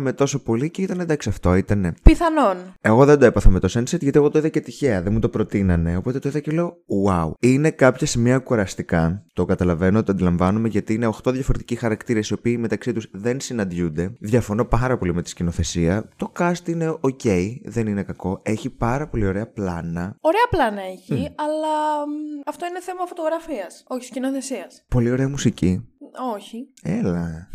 με 0.00 0.12
τόσο 0.12 0.42
πολύ 0.42 0.70
και 0.70 0.82
ήταν 0.82 1.00
εντάξει 1.00 1.28
αυτό, 1.28 1.54
ήταν. 1.54 1.94
Πιθανόν. 2.02 2.56
Εγώ 2.80 3.04
δεν 3.04 3.18
το 3.18 3.24
έπαθα 3.24 3.50
με 3.50 3.60
το 3.60 3.68
Sunset 3.72 4.00
γιατί 4.00 4.18
εγώ 4.18 4.30
το 4.30 4.38
είδα 4.38 4.48
και 4.48 4.60
τυχαία, 4.60 5.02
δεν 5.02 5.12
μου 5.12 5.18
το 5.18 5.28
προτείνανε. 5.28 5.96
Οπότε 5.96 6.18
το 6.18 6.28
είδα 6.28 6.40
και 6.40 6.50
λέω, 6.50 6.76
wow. 7.08 7.30
Είναι 7.38 7.70
κάποια 7.70 8.06
σημεία 8.06 8.38
κουραστικά, 8.38 9.24
το 9.32 9.44
καταλαβαίνω, 9.44 10.02
το 10.02 10.12
αντιλαμβάνομαι 10.12 10.68
γιατί 10.68 10.94
είναι 10.94 11.10
8 11.24 11.32
διαφορετικοί 11.32 11.74
χαρακτήρες 11.74 12.28
οι 12.28 12.32
οποίοι 12.32 12.56
μεταξύ 12.60 12.92
τους 12.92 13.08
δεν 13.12 13.40
συναντιούνται. 13.40 14.16
Διαφωνώ 14.18 14.64
πάρα 14.64 14.98
πολύ 14.98 15.14
με 15.14 15.22
τη 15.22 15.28
σκηνοθεσία. 15.28 16.08
Το 16.16 16.32
cast 16.38 16.68
είναι 16.68 16.96
ok, 17.00 17.56
δεν 17.64 17.86
είναι 17.86 18.02
κακό. 18.02 18.40
Έχει 18.42 18.70
πάρα 18.70 19.08
πολύ 19.08 19.26
ωραία 19.26 19.46
πλάνα. 19.46 20.16
Ωραία 20.26 20.46
πλάνα 20.50 20.82
έχει, 20.82 21.34
αλλά 21.34 22.04
αυτό 22.46 22.66
είναι 22.66 22.80
θέμα 22.80 23.06
φωτογραφίας, 23.06 23.84
όχι 23.86 24.04
σκηνοθεσίας. 24.04 24.84
Πολύ 24.88 25.10
ωραία 25.10 25.28
μουσική. 25.28 25.88
Όχι. 26.34 26.72
Έλα. 26.82 27.48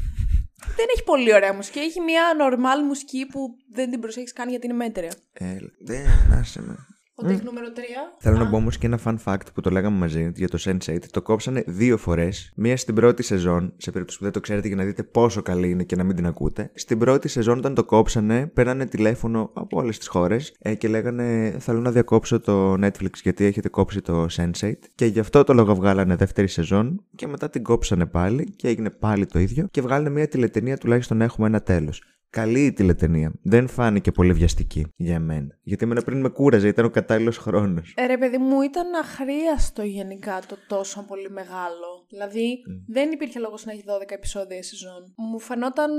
Δεν 0.75 0.85
έχει 0.93 1.03
πολύ 1.03 1.33
ωραία 1.33 1.53
μουσική. 1.53 1.79
Έχει 1.79 2.01
μια 2.01 2.23
normal 2.41 2.83
μουσική 2.88 3.25
που 3.25 3.55
δεν 3.71 3.91
την 3.91 3.99
προσέχεις 3.99 4.33
καν 4.33 4.49
γιατί 4.49 4.65
είναι 4.65 4.75
μέτρια. 4.75 5.13
Έλα. 5.33 5.69
Δεν, 5.79 6.05
άσε 6.39 6.61
με. 6.61 6.75
Ότι 7.23 7.33
έχει 7.33 7.43
νούμερο 7.43 7.67
3. 7.75 7.79
Θέλω 8.17 8.38
να 8.38 8.49
πω 8.49 8.55
όμως 8.55 8.77
και 8.77 8.85
ένα 8.85 8.99
fun 9.05 9.15
fact 9.25 9.45
που 9.53 9.61
το 9.61 9.69
λέγαμε 9.69 9.97
μαζί 9.97 10.31
για 10.35 10.47
το 10.47 10.57
Sense8. 10.65 10.99
Το 11.11 11.21
κόψανε 11.21 11.63
δύο 11.67 11.97
φορές. 11.97 12.51
Μία 12.55 12.77
στην 12.77 12.95
πρώτη 12.95 13.23
σεζόν, 13.23 13.73
σε 13.77 13.91
περίπτωση 13.91 14.17
που 14.17 14.23
δεν 14.23 14.33
το 14.33 14.39
ξέρετε 14.39 14.67
για 14.67 14.75
να 14.77 14.83
δείτε 14.83 15.03
πόσο 15.03 15.41
καλή 15.41 15.69
είναι 15.69 15.83
και 15.83 15.95
να 15.95 16.03
μην 16.03 16.15
την 16.15 16.25
ακούτε. 16.25 16.71
Στην 16.73 16.97
πρώτη 16.99 17.27
σεζόν, 17.27 17.57
όταν 17.57 17.73
το 17.73 17.83
κόψανε, 17.83 18.47
πέρανε 18.47 18.85
τηλέφωνο 18.85 19.51
από 19.53 19.77
όλες 19.79 19.97
τις 19.97 20.07
χώρες 20.07 20.55
ε, 20.59 20.75
και 20.75 20.88
λέγανε 20.88 21.55
Θέλω 21.59 21.79
να 21.79 21.91
διακόψω 21.91 22.39
το 22.39 22.73
Netflix 22.73 23.13
γιατί 23.23 23.45
έχετε 23.45 23.69
κόψει 23.69 24.01
το 24.01 24.25
Sense8. 24.31 24.73
Και 24.95 25.05
γι' 25.05 25.19
αυτό 25.19 25.43
το 25.43 25.53
λόγο 25.53 25.75
βγάλανε 25.75 26.15
δεύτερη 26.15 26.47
σεζόν 26.47 27.05
και 27.15 27.27
μετά 27.27 27.49
την 27.49 27.63
κόψανε 27.63 28.05
πάλι 28.05 28.53
και 28.55 28.67
έγινε 28.67 28.89
πάλι 28.89 29.25
το 29.25 29.39
ίδιο. 29.39 29.67
Και 29.71 29.81
βγάλανε 29.81 30.09
μια 30.09 30.27
τηλετενία 30.27 30.77
τουλάχιστον 30.77 31.17
να 31.17 31.23
έχουμε 31.23 31.47
ένα 31.47 31.61
τέλος. 31.61 32.01
Καλή 32.31 32.65
η 32.65 32.74
τηλετενία. 32.74 33.33
Δεν 33.41 33.67
φάνηκε 33.67 34.12
πολύ 34.12 34.33
βιαστική 34.33 34.86
για 34.95 35.19
μένα. 35.19 35.57
Γιατί 35.63 35.83
εμένα 35.83 36.01
πριν 36.01 36.19
με 36.19 36.29
κούραζε, 36.29 36.67
ήταν 36.67 36.86
ο 36.86 36.89
κατάλληλος 36.89 37.38
χρόνος. 37.38 37.93
Ε, 37.98 38.05
ρε, 38.05 38.17
παιδί 38.17 38.38
μου, 38.38 38.62
ήταν 38.62 38.93
αχρίαστο 38.93 39.83
γενικά 39.83 40.41
το 40.48 40.55
τόσο 40.67 41.05
πολύ 41.07 41.29
μεγάλο. 41.29 42.05
Δηλαδή, 42.09 42.63
δεν 42.88 43.12
υπήρχε 43.12 43.39
λόγος 43.39 43.65
να 43.65 43.71
έχει 43.71 43.83
12 43.88 44.03
επεισόδια 44.07 44.63
σεζόν. 44.63 45.13
Μου 45.15 45.39
φαινόταν. 45.39 45.91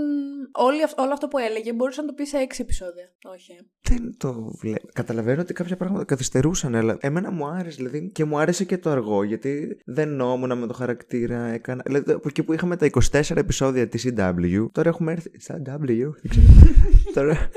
Όλη, 0.53 0.79
όλο 0.97 1.13
αυτό 1.13 1.29
που 1.29 1.39
έλεγε 1.39 1.73
μπορούσε 1.73 2.01
να 2.01 2.07
το 2.07 2.13
πει 2.13 2.25
σε 2.25 2.47
6 2.49 2.55
επεισόδια. 2.59 3.13
Όχι. 3.25 3.53
Δεν 3.81 4.15
το 4.17 4.53
βλέπω. 4.61 4.89
Καταλαβαίνω 4.93 5.41
ότι 5.41 5.53
κάποια 5.53 5.77
πράγματα 5.77 6.05
καθυστερούσαν, 6.05 6.75
αλλά 6.75 6.97
εμένα 7.01 7.31
μου 7.31 7.47
άρεσε. 7.47 7.77
Δηλαδή, 7.77 8.11
και 8.11 8.25
μου 8.25 8.39
άρεσε 8.39 8.65
και 8.65 8.79
το 8.79 8.91
αργό, 8.91 9.23
γιατί 9.23 9.81
δεν 9.85 10.09
νόμουνα 10.09 10.55
με 10.55 10.67
το 10.67 10.73
χαρακτήρα. 10.73 11.47
Έκανα... 11.47 11.83
Δηλαδή, 11.87 12.13
από 12.13 12.29
εκεί 12.29 12.43
που 12.43 12.53
είχαμε 12.53 12.77
τα 12.77 12.91
24 13.13 13.37
επεισόδια 13.37 13.89
της 13.89 14.09
CW, 14.09 14.67
τώρα 14.73 14.89
έχουμε 14.89 15.13
έρθει. 15.13 15.31
CW, 15.47 16.20
τώρα, 17.15 17.49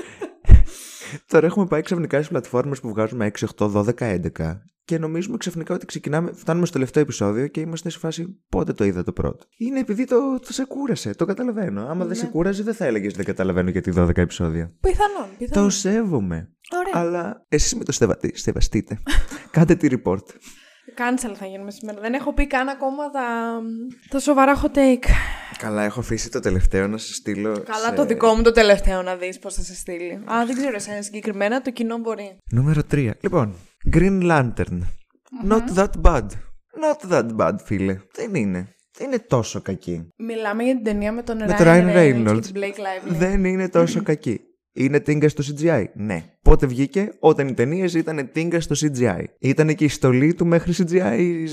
τώρα 1.28 1.46
έχουμε 1.46 1.66
πάει 1.66 1.82
ξαφνικά 1.82 2.18
στις 2.18 2.30
πλατφόρμες 2.30 2.80
που 2.80 2.90
βγάζουμε 2.90 3.32
6, 3.40 3.46
8, 3.58 3.72
12, 3.74 3.94
11 4.38 4.58
και 4.86 4.98
νομίζουμε 4.98 5.38
ξαφνικά 5.38 5.74
ότι 5.74 5.86
ξεκινάμε, 5.86 6.32
φτάνουμε 6.34 6.66
στο 6.66 6.76
τελευταίο 6.76 7.04
επεισόδιο 7.04 7.48
και 7.48 7.60
είμαστε 7.60 7.90
σε 7.90 8.00
φάση 8.00 8.40
πότε 8.50 8.74
το 8.74 8.84
είδα 8.84 9.04
το 9.04 9.12
πρώτο; 9.12 9.46
Είναι 9.58 9.80
επειδή 9.80 10.06
το, 10.06 10.40
το 10.40 10.54
σε 10.54 10.66
κούρασε, 10.66 11.16
το 11.16 11.26
καταλαβαίνω. 11.26 11.82
Άμα 11.82 11.96
ναι. 11.96 12.06
δεν 12.06 12.16
σε 12.16 12.26
κούραζε, 12.26 12.64
δεν 12.64 12.74
θα 12.74 12.86
έλεγες 12.86 13.14
Δεν 13.14 13.26
καταλαβαίνω 13.26 13.70
γιατί 13.70 13.94
12 13.96 14.18
επεισόδια. 14.18 14.74
Πιθανόν, 14.80 15.28
πιθανόν. 15.38 15.70
Το 15.70 15.76
σέβομαι. 15.76 16.50
Ωραία. 16.76 17.06
Αλλά 17.06 17.46
εσείς 17.48 17.76
με 17.76 17.84
το 17.84 17.92
στεβαστείτε. 18.34 19.00
Κάντε 19.52 19.76
τη 19.76 19.88
report. 19.92 20.26
Cancel 20.98 21.34
θα 21.36 21.46
γίνουμε 21.46 21.72
σήμερα. 21.72 22.02
Δεν 22.02 22.14
έχω 22.14 22.34
πει 22.34 22.48
καν 22.48 22.68
ακόμα 22.68 23.10
τα, 23.10 23.60
τα 24.10 24.20
σοβαρά 24.20 24.62
hot 24.62 24.78
take. 24.78 25.06
Καλά, 25.58 25.84
έχω 25.84 26.00
αφήσει 26.00 26.30
το 26.30 26.40
τελευταίο 26.40 26.88
να 26.88 26.98
σε 26.98 27.14
στείλω. 27.14 27.52
Καλά, 27.52 27.90
σε... 27.90 27.96
το 27.96 28.06
δικό 28.06 28.34
μου 28.34 28.42
το 28.42 28.52
τελευταίο 28.52 29.02
να 29.02 29.16
δεις 29.16 29.40
πώς 29.40 29.54
θα 29.54 29.62
σε 29.62 29.76
στείλει. 29.76 30.24
Α, 30.32 30.46
δεν 30.46 30.56
ξέρω 30.56 30.76
εσένα 30.76 31.02
συγκεκριμένα, 31.02 31.62
το 31.62 31.72
κοινό 31.72 31.98
μπορεί. 31.98 32.38
Νούμερο 32.52 32.82
3. 32.92 33.12
Λοιπόν, 33.20 33.56
Green 33.94 34.22
Lantern. 34.32 34.80
Not 35.50 35.76
that 35.76 35.90
bad. 36.02 36.26
Not 36.84 37.12
that 37.12 37.36
bad, 37.38 37.56
φίλε. 37.66 37.98
Δεν 38.16 38.36
είναι. 38.36 38.76
Δεν 38.98 39.08
είναι 39.08 39.20
τόσο 39.20 39.62
κακή. 39.62 40.08
Μιλάμε 40.18 40.64
για 40.64 40.76
την 40.76 40.84
ταινία 40.84 41.12
με 41.12 41.24
τον 41.24 41.38
με 41.38 41.56
Ryan, 41.60 41.96
Reynolds. 41.96 42.28
Reynolds. 42.28 42.58
Blake 42.58 42.80
Lively. 42.80 43.08
Δεν 43.08 43.46
είναι 43.46 43.70
τόσο 43.70 44.04
κακή. 44.04 44.40
Είναι 44.74 45.00
τίγκα 45.00 45.30
στο 45.30 45.44
CGI. 45.44 45.84
Ναι. 45.94 46.24
Πότε 46.42 46.66
βγήκε, 46.66 47.10
όταν 47.20 47.48
οι 47.48 47.54
ταινίες 47.54 47.94
ήταν 47.94 48.30
τίγκα 48.32 48.62
στο 48.62 48.76
CGI. 48.80 49.24
Ήταν 49.40 49.76
και 49.76 49.84
η 49.84 49.88
στολή 49.88 50.34
του 50.34 50.46
μέχρι 50.46 50.74
CGI 50.78 51.46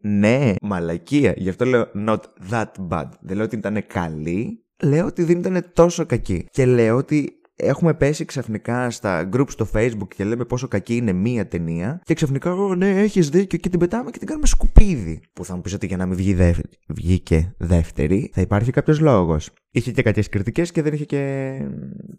Ναι. 0.00 0.54
Μαλακία. 0.62 1.34
Γι' 1.36 1.48
αυτό 1.48 1.64
λέω 1.64 1.86
not 2.06 2.20
that 2.50 2.70
bad. 2.88 3.08
Δεν 3.20 3.36
λέω 3.36 3.44
ότι 3.44 3.56
ήταν 3.56 3.84
καλή. 3.86 4.64
Λέω 4.82 5.06
ότι 5.06 5.22
δεν 5.22 5.38
ήταν 5.38 5.70
τόσο 5.74 6.06
κακή. 6.06 6.46
Και 6.50 6.66
λέω 6.66 6.96
ότι 6.96 7.40
έχουμε 7.60 7.94
πέσει 7.94 8.24
ξαφνικά 8.24 8.90
στα 8.90 9.28
group 9.32 9.48
στο 9.48 9.68
facebook 9.74 10.08
και 10.14 10.24
λέμε 10.24 10.44
πόσο 10.44 10.68
κακή 10.68 10.96
είναι 10.96 11.12
μία 11.12 11.46
ταινία 11.46 12.00
και 12.04 12.14
ξαφνικά, 12.14 12.54
oh, 12.58 12.76
ναι, 12.76 13.00
έχεις 13.00 13.28
δίκιο 13.28 13.58
και 13.58 13.68
την 13.68 13.78
πετάμε 13.78 14.10
και 14.10 14.18
την 14.18 14.26
κάνουμε 14.26 14.46
σκουπίδι. 14.46 15.20
Που 15.32 15.44
θα 15.44 15.54
μου 15.54 15.60
πεις 15.60 15.74
ότι 15.74 15.86
για 15.86 15.96
να 15.96 16.06
μην 16.06 16.16
βγει 16.16 16.34
δεύτερη, 16.34 16.78
βγήκε 16.88 17.54
δεύτερη 17.58 18.30
θα 18.34 18.40
υπάρχει 18.40 18.70
κάποιος 18.70 19.00
λόγος. 19.00 19.50
Είχε 19.72 19.90
και 19.90 20.02
κακές 20.02 20.28
κριτικές 20.28 20.72
και 20.72 20.82
δεν 20.82 20.92
είχε 20.92 21.04
και 21.04 21.52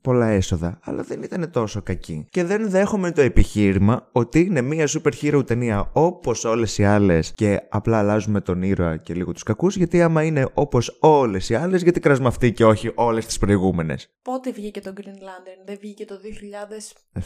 πολλά 0.01 0.27
έσοδα. 0.27 0.79
Αλλά 0.83 1.03
δεν 1.03 1.23
ήταν 1.23 1.51
τόσο 1.51 1.81
κακή. 1.81 2.27
Και 2.29 2.43
δεν 2.43 2.69
δέχομαι 2.69 3.11
το 3.11 3.21
επιχείρημα 3.21 4.09
ότι 4.11 4.39
είναι 4.39 4.61
μια 4.61 4.87
super 4.87 5.11
hero 5.21 5.45
ταινία 5.45 5.89
όπως 5.93 6.45
όλες 6.45 6.77
οι 6.77 6.83
άλλες 6.83 7.31
και 7.31 7.61
απλά 7.69 7.97
αλλάζουμε 7.97 8.41
τον 8.41 8.61
ήρωα 8.61 8.97
και 8.97 9.13
λίγο 9.13 9.31
τους 9.31 9.43
κακούς. 9.43 9.77
Γιατί 9.77 10.01
άμα 10.01 10.23
είναι 10.23 10.47
όπως 10.53 10.97
όλες 10.99 11.49
οι 11.49 11.55
άλλες, 11.55 11.81
γιατί 11.81 11.99
κράσουμε 11.99 12.27
αυτή 12.27 12.51
και 12.51 12.65
όχι 12.65 12.91
όλες 12.95 13.25
τις 13.25 13.37
προηγούμενες. 13.37 14.09
Πότε 14.21 14.51
βγήκε 14.51 14.81
το 14.81 14.93
Green 14.97 14.99
Lantern, 14.99 15.65
δεν 15.65 15.77
βγήκε 15.81 16.05
το 16.05 16.15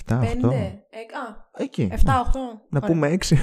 2007 0.08 0.20
8. 0.20 0.52
Ε, 0.52 0.58
α, 0.58 1.64
εκεί. 1.64 1.90
7-8. 1.92 1.98
Να 2.70 2.80
πούμε 2.80 3.18
6. 3.30 3.36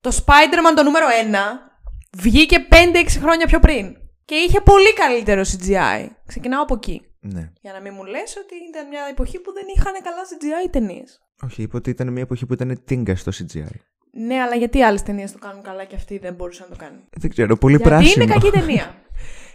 Το 0.00 0.10
Spider-Man 0.14 0.74
το 0.76 0.82
νούμερο 0.82 1.06
1 1.06 2.16
βγήκε 2.16 2.56
5-6 2.70 2.74
χρόνια 3.20 3.46
πιο 3.46 3.58
πριν. 3.58 3.96
Και 4.26 4.34
είχε 4.34 4.60
πολύ 4.60 4.92
καλύτερο 4.92 5.42
CGI. 5.42 6.06
Ξεκινάω 6.26 6.62
από 6.62 6.74
εκεί. 6.74 7.02
Ναι. 7.20 7.50
Για 7.60 7.72
να 7.72 7.80
μην 7.80 7.92
μου 7.96 8.04
λες 8.04 8.36
ότι 8.36 8.54
ήταν 8.70 8.88
μια 8.88 9.00
εποχή 9.10 9.38
που 9.40 9.52
δεν 9.52 9.64
είχαν 9.76 9.92
καλά 9.92 10.22
CGI 10.30 10.70
ταινίες. 10.70 11.22
Όχι, 11.42 11.62
είπε 11.62 11.76
ότι 11.76 11.90
ήταν 11.90 12.12
μια 12.12 12.22
εποχή 12.22 12.46
που 12.46 12.52
ήταν 12.52 12.80
τίγκα 12.84 13.16
στο 13.16 13.32
CGI. 13.34 13.76
Ναι, 14.12 14.40
αλλά 14.40 14.54
γιατί 14.54 14.82
άλλες 14.82 15.02
ταινίες 15.02 15.32
το 15.32 15.38
κάνουν 15.38 15.62
καλά 15.62 15.84
και 15.84 15.94
αυτοί 15.94 16.18
δεν 16.18 16.34
μπορούσαν 16.34 16.66
να 16.70 16.76
το 16.76 16.84
κάνουν; 16.84 17.00
Δεν 17.16 17.30
ξέρω, 17.30 17.56
πολύ 17.56 17.76
Γιατί 17.76 17.90
πράσινο. 17.90 18.24
είναι 18.24 18.32
κακή 18.32 18.50
ταινία. 18.50 18.94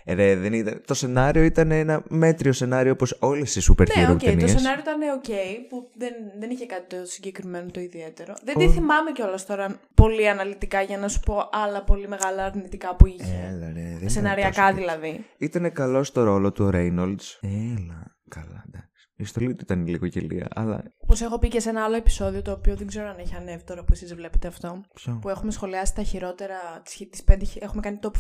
Ε, 0.04 0.14
ρε, 0.14 0.36
δεν 0.36 0.54
ήταν... 0.54 0.82
Το 0.86 0.94
σενάριο 0.94 1.44
ήταν 1.44 1.72
ένα 1.72 2.04
μέτριο 2.10 2.52
σενάριο 2.52 2.92
όπως 2.92 3.18
όλες 3.20 3.56
οι 3.56 3.62
super 3.70 3.82
hero 3.82 3.88
ναι, 3.96 4.14
okay, 4.14 4.40
Το 4.40 4.48
σενάριο 4.48 4.82
ήταν 4.82 5.00
ok, 5.22 5.30
που 5.70 5.90
δεν, 5.96 6.14
δεν 6.40 6.50
είχε 6.50 6.66
κάτι 6.66 6.96
το 6.96 7.06
συγκεκριμένο 7.06 7.72
το 7.72 7.80
ιδιαίτερο. 7.80 8.34
Δεν 8.44 8.58
τη 8.58 8.70
θυμάμαι 8.70 9.12
κιόλας 9.12 9.46
τώρα 9.46 9.80
πολύ 9.94 10.30
αναλυτικά 10.30 10.82
για 10.82 10.98
να 10.98 11.08
σου 11.08 11.20
πω 11.20 11.50
άλλα 11.52 11.84
πολύ 11.84 12.08
μεγάλα 12.08 12.46
αρνητικά 12.46 12.96
που 12.96 13.06
είχε. 13.06 13.50
Έλα, 13.50 13.72
ρε, 13.74 14.10
Σεναριακά 14.10 14.74
δηλαδή. 14.74 15.26
Ήταν 15.38 15.72
καλό 15.72 16.04
στο 16.04 16.24
ρόλο 16.24 16.52
του 16.52 16.70
Reynolds. 16.74 17.40
Έλα, 17.42 18.18
καλά, 18.30 18.64
εντάξει. 18.68 18.91
Η 19.22 19.26
στολή 19.26 19.56
του 19.56 19.64
ήταν 19.64 19.88
λίγο 19.88 20.06
γελία, 20.06 20.48
αλλά. 20.56 20.84
Όπως 20.98 21.22
έχω 21.22 21.40
πει 21.40 21.48
και 21.48 21.60
σε 21.60 21.70
ένα 21.70 21.84
άλλο 21.84 21.96
επεισόδιο, 21.96 22.42
το 22.42 22.52
οποίο 22.52 22.76
δεν 22.76 22.88
ξέρω 22.88 23.08
αν 23.08 23.16
έχει 23.20 23.36
ανέβει 23.36 23.64
τώρα 23.64 23.84
που 23.84 23.94
εσείς 23.94 24.16
βλέπετε 24.16 24.48
αυτό. 24.48 24.82
Ποιο; 24.94 25.20
Που 25.22 25.30
έχουμε 25.30 25.52
σχολιάσει 25.52 25.96
τα 25.96 26.04
χειρότερα. 26.04 26.58
Τις 27.10 27.24
πέντε, 27.24 27.46
έχουμε 27.60 27.82
κάνει 27.82 28.00
top 28.02 28.08
5 28.08 28.12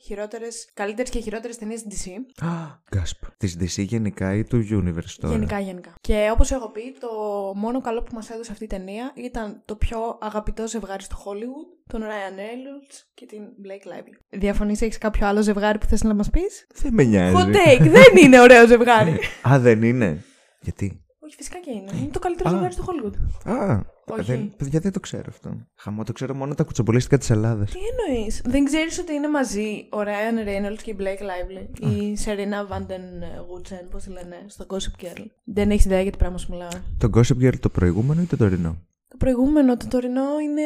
χειρότερες, 0.00 0.68
καλύτερες 0.74 1.10
και 1.10 1.20
χειρότερες 1.20 1.58
ταινίες 1.58 1.84
DC. 1.88 2.10
Α, 2.46 2.48
γκάσπ. 2.96 3.24
Της 3.36 3.56
DC 3.60 3.84
γενικά 3.84 4.34
ή 4.34 4.44
του 4.44 4.66
Universe 4.70 5.14
τώρα; 5.20 5.34
Γενικά, 5.34 5.60
γενικά. 5.60 5.94
Και 6.00 6.30
όπως 6.32 6.50
έχω 6.50 6.70
πει, 6.70 6.96
το 7.00 7.08
μόνο 7.54 7.80
καλό 7.80 8.02
που 8.02 8.14
μας 8.14 8.30
έδωσε 8.30 8.52
αυτή 8.52 8.64
η 8.64 8.66
ταινία 8.66 9.12
ήταν 9.14 9.62
το 9.64 9.76
πιο 9.76 10.18
αγαπητό 10.20 10.68
ζευγάρι 10.68 11.02
στο 11.02 11.16
Hollywood, 11.24 11.92
τον 11.92 12.00
Ryan 12.02 12.38
Reynolds 12.38 12.94
και 13.14 13.26
την 13.26 13.42
Blake 13.42 13.88
Lively. 13.88 14.38
Διαφωνείς, 14.38 14.82
έχεις 14.82 14.98
κάποιο 14.98 15.26
άλλο 15.26 15.42
ζευγάρι 15.42 15.78
που 15.78 15.86
θες 15.86 16.02
να 16.02 16.14
μας 16.14 16.30
πεις; 16.30 16.66
Δεν 16.74 16.94
με 16.94 17.04
νοιάζει. 17.04 17.34
Hot 17.36 17.46
take, 17.46 17.88
δεν 17.90 18.24
είναι 18.24 18.40
ωραίο 18.40 18.66
ζευγάρι. 18.72 19.18
Α, 19.48 19.58
δεν 19.58 19.82
είναι; 19.82 20.24
Γιατί; 20.64 21.04
Όχι, 21.18 21.34
φυσικά 21.36 21.58
και 21.58 21.70
είναι. 21.70 21.90
Είναι 21.96 22.10
το 22.10 22.18
καλύτερο 22.18 22.48
ζευγάρι 22.50 22.72
στο 22.72 22.84
Hollywood. 22.86 23.14
Α, 23.50 23.80
Όχι. 24.06 24.22
Δεν, 24.22 24.52
παιδιά, 24.56 24.80
δεν 24.80 24.92
το 24.92 25.00
ξέρω 25.00 25.24
αυτό. 25.28 25.66
Χαμό, 25.74 26.04
το 26.04 26.12
ξέρω 26.12 26.34
μόνο 26.34 26.54
τα 26.54 26.64
κουτσομπολίστικα 26.64 27.18
της 27.18 27.30
Ελλάδας. 27.30 27.70
Τι 27.70 27.78
εννοείς; 27.92 28.42
Δεν 28.44 28.64
ξέρεις 28.64 28.98
ότι 28.98 29.12
είναι 29.12 29.28
μαζί 29.28 29.88
ο 29.92 29.98
Ryan 29.98 30.48
Reynolds 30.48 30.82
και 30.82 30.90
η 30.90 30.96
Blake 30.98 31.22
Lively. 31.22 31.80
Η 31.80 32.18
Serena 32.24 32.72
Vanden 32.72 33.06
Woodsen, 33.48 33.88
πώς 33.90 34.02
τη 34.02 34.10
λένε, 34.10 34.36
στο 34.46 34.66
Gossip 34.68 35.04
Girl. 35.04 35.24
Δεν 35.44 35.70
έχεις 35.70 35.84
ιδέα 35.84 36.00
για 36.00 36.10
τι 36.10 36.18
πράγμα 36.18 36.38
σου 36.38 36.50
μιλάω. 36.50 36.68
Το 36.98 37.10
Gossip 37.14 37.42
Girl 37.44 37.58
το 37.60 37.68
προηγούμενο 37.68 38.22
ή 38.22 38.24
το 38.24 38.36
τωρινό; 38.36 38.76
Το 39.08 39.16
προηγούμενο, 39.16 39.76
το 39.76 39.86
τωρινό 39.88 40.38
είναι 40.42 40.62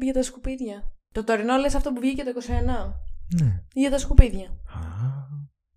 για 0.00 0.12
τα 0.12 0.22
σκουπίδια. 0.22 0.92
Το 1.12 1.24
τωρινό 1.24 1.56
λες 1.56 1.74
αυτό 1.74 1.92
που 1.92 2.00
βγήκε 2.00 2.22
το 2.22 2.30
21. 2.30 2.92
Ναι. 3.40 3.62
Για 3.72 3.90
τα 3.90 3.98
σκουπίδια. 3.98 4.48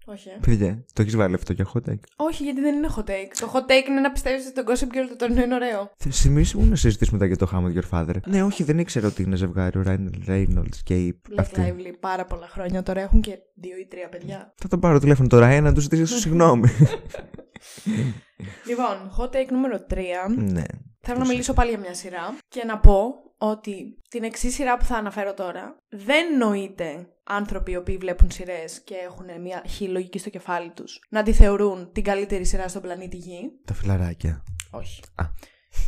Α, 0.07 0.13
Όχι. 0.13 0.29
ε. 0.29 0.37
Παιδιά, 0.45 0.85
το 0.93 1.01
έχεις 1.01 1.15
βάλει 1.15 1.33
αυτό 1.35 1.53
για 1.53 1.67
hot 1.73 1.89
take; 1.89 1.99
Όχι, 2.15 2.43
γιατί 2.43 2.61
δεν 2.61 2.75
είναι 2.75 2.87
hot 2.95 3.09
take. 3.09 3.31
Το 3.39 3.51
hot 3.53 3.71
take 3.71 3.87
είναι 3.89 3.99
να 3.99 4.11
πιστεύεις 4.11 4.45
ότι 4.45 4.63
το 4.63 4.71
Gossip 4.71 4.95
Girl 4.95 5.05
το 5.09 5.15
τωρινό 5.15 5.41
είναι 5.41 5.53
ωραίο. 5.55 5.91
Θυμήσου 6.11 6.65
να 6.65 6.75
συζητήσουμε 6.75 7.17
μετά 7.17 7.33
για 7.35 7.37
το 7.37 7.49
How 7.53 7.57
I 7.57 7.67
Met 7.67 7.83
Your 7.83 7.89
Father. 7.99 8.15
Ναι, 8.25 8.43
όχι, 8.43 8.63
δεν 8.63 8.77
ήξερα 8.79 9.07
ότι 9.07 9.21
είναι 9.21 9.35
ζευγάρι 9.35 9.77
ο 9.79 9.83
Ryan 9.85 10.29
Reynolds 10.29 10.75
και 10.83 10.95
η. 11.05 11.21
Black 11.29 11.33
αυτή. 11.37 11.75
Lively 11.77 11.93
πάρα 11.99 12.25
πολλά 12.25 12.47
χρόνια 12.47 12.83
τώρα 12.83 13.01
έχουν 13.01 13.21
και 13.21 13.37
δύο 13.55 13.77
ή 13.77 13.85
τρία 13.89 14.09
παιδιά. 14.09 14.53
Θα 14.57 14.67
τον 14.67 14.79
πάρω 14.79 14.99
τηλέφωνο 14.99 15.27
τώρα, 15.27 15.57
Ryan, 15.57 15.61
να 15.63 15.73
του 15.73 15.81
ζητήσω 15.81 16.17
συγγνώμη. 16.23 16.69
λοιπόν, 18.67 19.11
hot 19.17 19.35
take 19.35 19.47
νούμερο 19.51 19.85
3. 19.89 19.95
ναι. 20.35 20.63
Θέλω 21.05 21.19
να 21.19 21.25
μιλήσω 21.27 21.53
πάλι 21.53 21.69
για 21.69 21.79
μια 21.79 21.93
σειρά 21.93 22.37
και 22.47 22.63
να 22.65 22.79
πω 22.79 23.13
ότι 23.37 23.97
την 24.09 24.23
εξή 24.23 24.49
σειρά 24.49 24.77
που 24.77 24.85
θα 24.85 24.95
αναφέρω 24.97 25.33
τώρα 25.33 25.75
δεν 25.89 26.37
νοείται 26.37 27.07
άνθρωποι 27.23 27.71
οι 27.71 27.75
οποίοι 27.75 27.97
βλέπουν 27.97 28.31
σειρές 28.31 28.81
και 28.81 28.95
έχουν 28.95 29.41
μια 29.41 29.63
χή 29.67 29.87
λογική 29.87 30.19
στο 30.19 30.29
κεφάλι 30.29 30.71
τους 30.71 30.99
να 31.09 31.23
τη 31.23 31.33
θεωρούν 31.33 31.91
την 31.91 32.03
καλύτερη 32.03 32.45
σειρά 32.45 32.67
στον 32.67 32.81
πλανήτη 32.81 33.17
Γη; 33.17 33.51
Τα 33.65 33.73
φιλαράκια. 33.73 34.43
Όχι. 34.71 35.01
Α. 35.15 35.23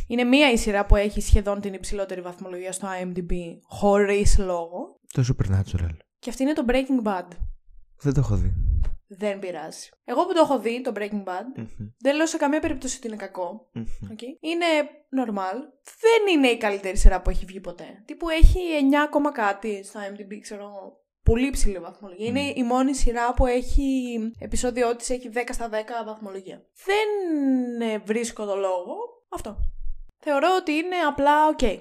Είναι 0.06 0.24
μία 0.24 0.50
η 0.52 0.56
σειρά 0.56 0.86
που 0.86 0.96
έχει 0.96 1.20
σχεδόν 1.20 1.60
την 1.60 1.72
υψηλότερη 1.72 2.20
βαθμολογία 2.20 2.72
στο 2.72 2.88
IMDb 3.02 3.32
χωρίς 3.62 4.38
λόγο. 4.38 5.00
Το 5.12 5.24
Supernatural. 5.28 5.96
Και 6.18 6.30
αυτή 6.30 6.42
είναι 6.42 6.52
το 6.52 6.64
Breaking 6.68 7.06
Bad. 7.08 7.28
Δεν 8.00 8.14
το 8.14 8.20
έχω 8.20 8.36
δει. 8.36 8.54
Δεν 9.08 9.38
πειράζει. 9.38 9.88
Εγώ 10.04 10.26
που 10.26 10.32
το 10.32 10.40
έχω 10.40 10.60
δει, 10.60 10.80
το 10.80 10.92
Breaking 10.94 11.24
Bad, 11.24 11.46
Μμμ, 11.56 11.88
δεν 11.98 12.16
λέω 12.16 12.26
σε 12.26 12.36
καμία 12.36 12.60
περίπτωση 12.60 12.96
ότι 12.96 13.06
είναι 13.06 13.16
κακό. 13.16 13.68
μμμ. 13.72 13.84
Okay. 14.10 14.32
Είναι 14.40 14.66
normal. 15.20 15.56
Δεν 16.00 16.34
είναι 16.34 16.48
η 16.48 16.56
καλύτερη 16.56 16.96
σειρά 16.96 17.22
που 17.22 17.30
έχει 17.30 17.44
βγει 17.44 17.60
ποτέ. 17.60 18.02
Τύπου 18.04 18.28
έχει 18.28 18.58
9 18.90 18.94
ακόμα 19.04 19.32
κάτι 19.32 19.84
στο 19.84 20.00
IMDb, 20.00 20.38
ξέρω 20.40 20.62
εγώ. 20.62 21.04
Πολύ 21.30 21.50
ψηλή 21.50 21.78
βαθμολογία. 21.78 22.26
Είναι 22.26 22.40
η 22.40 22.62
μόνη 22.62 22.94
σειρά 22.94 23.34
που 23.34 23.46
έχει 23.46 23.82
επεισόδιο 24.38 24.96
της 24.96 25.10
έχει 25.10 25.30
10 25.34 25.38
στα 25.52 25.68
10 25.68 25.72
βαθμολογία. 26.06 26.62
Δεν 26.84 27.08
ε, 27.88 27.98
βρίσκω 27.98 28.44
το 28.44 28.54
λόγο. 28.54 28.94
Αυτό. 29.28 29.56
Θεωρώ 30.18 30.48
ότι 30.60 30.72
είναι 30.72 30.96
απλά 31.08 31.32
ok. 31.56 31.78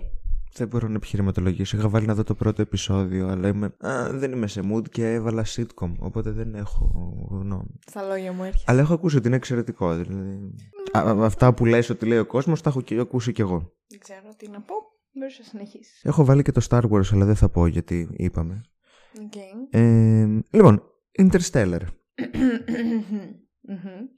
Δεν 0.54 0.68
μπορώ 0.68 0.88
να 0.88 0.96
επιχειρηματολογήσω. 0.96 1.78
Είχα 1.78 1.90
βάλει 1.90 2.06
να 2.06 2.14
δω 2.14 2.24
το 2.24 2.36
πρώτο 2.36 2.62
επεισόδιο, 2.62 3.28
αλλά 3.28 3.48
είμαι... 3.48 3.76
Α, 3.88 4.10
δεν 4.12 4.32
είμαι 4.32 4.48
σε 4.48 4.62
mood 4.74 4.90
και 4.90 5.14
έβαλα 5.14 5.46
sitcom, 5.56 5.92
οπότε 6.00 6.32
δεν 6.32 6.56
έχω 6.56 7.14
γνώμη. 7.30 7.80
Στα 7.88 8.04
λόγια 8.04 8.32
μου 8.32 8.44
έρχεται. 8.44 8.72
Αλλά 8.72 8.82
έχω 8.82 8.94
ακούσει 8.94 9.18
ότι 9.18 9.28
είναι 9.28 9.36
εξαιρετικό. 9.36 9.96
Δηλαδή... 9.96 10.54
Α, 10.92 11.00
α, 11.00 11.26
αυτά 11.26 11.54
που 11.54 11.66
λες 11.66 11.90
ότι 11.90 12.06
λέει 12.06 12.18
ο 12.18 12.26
κόσμος, 12.26 12.62
τα 12.62 12.70
έχω 12.70 12.82
και 12.82 13.00
ακούσει 13.00 13.32
κι 13.32 13.42
εγώ. 13.42 13.74
Δεν 13.88 14.00
ξέρω 14.00 14.34
τι 14.38 14.48
να 14.48 14.62
πω. 14.62 14.76
Μπορείς 15.14 15.40
να 15.40 15.46
συνεχίσεις. 15.46 16.02
Έχω 16.04 16.26
βάλει 16.26 16.42
και 16.42 16.52
το 16.52 16.66
Star 16.70 16.82
Wars, 16.92 17.14
αλλά 17.14 17.26
δεν 17.26 17.36
θα 17.36 17.50
πω 17.50 17.68
γιατί 17.68 18.10
είπαμε. 18.14 18.62
Okay. 19.16 19.68
Ε, 19.70 20.28
λοιπόν, 20.50 20.84
Interstellar. 21.18 21.82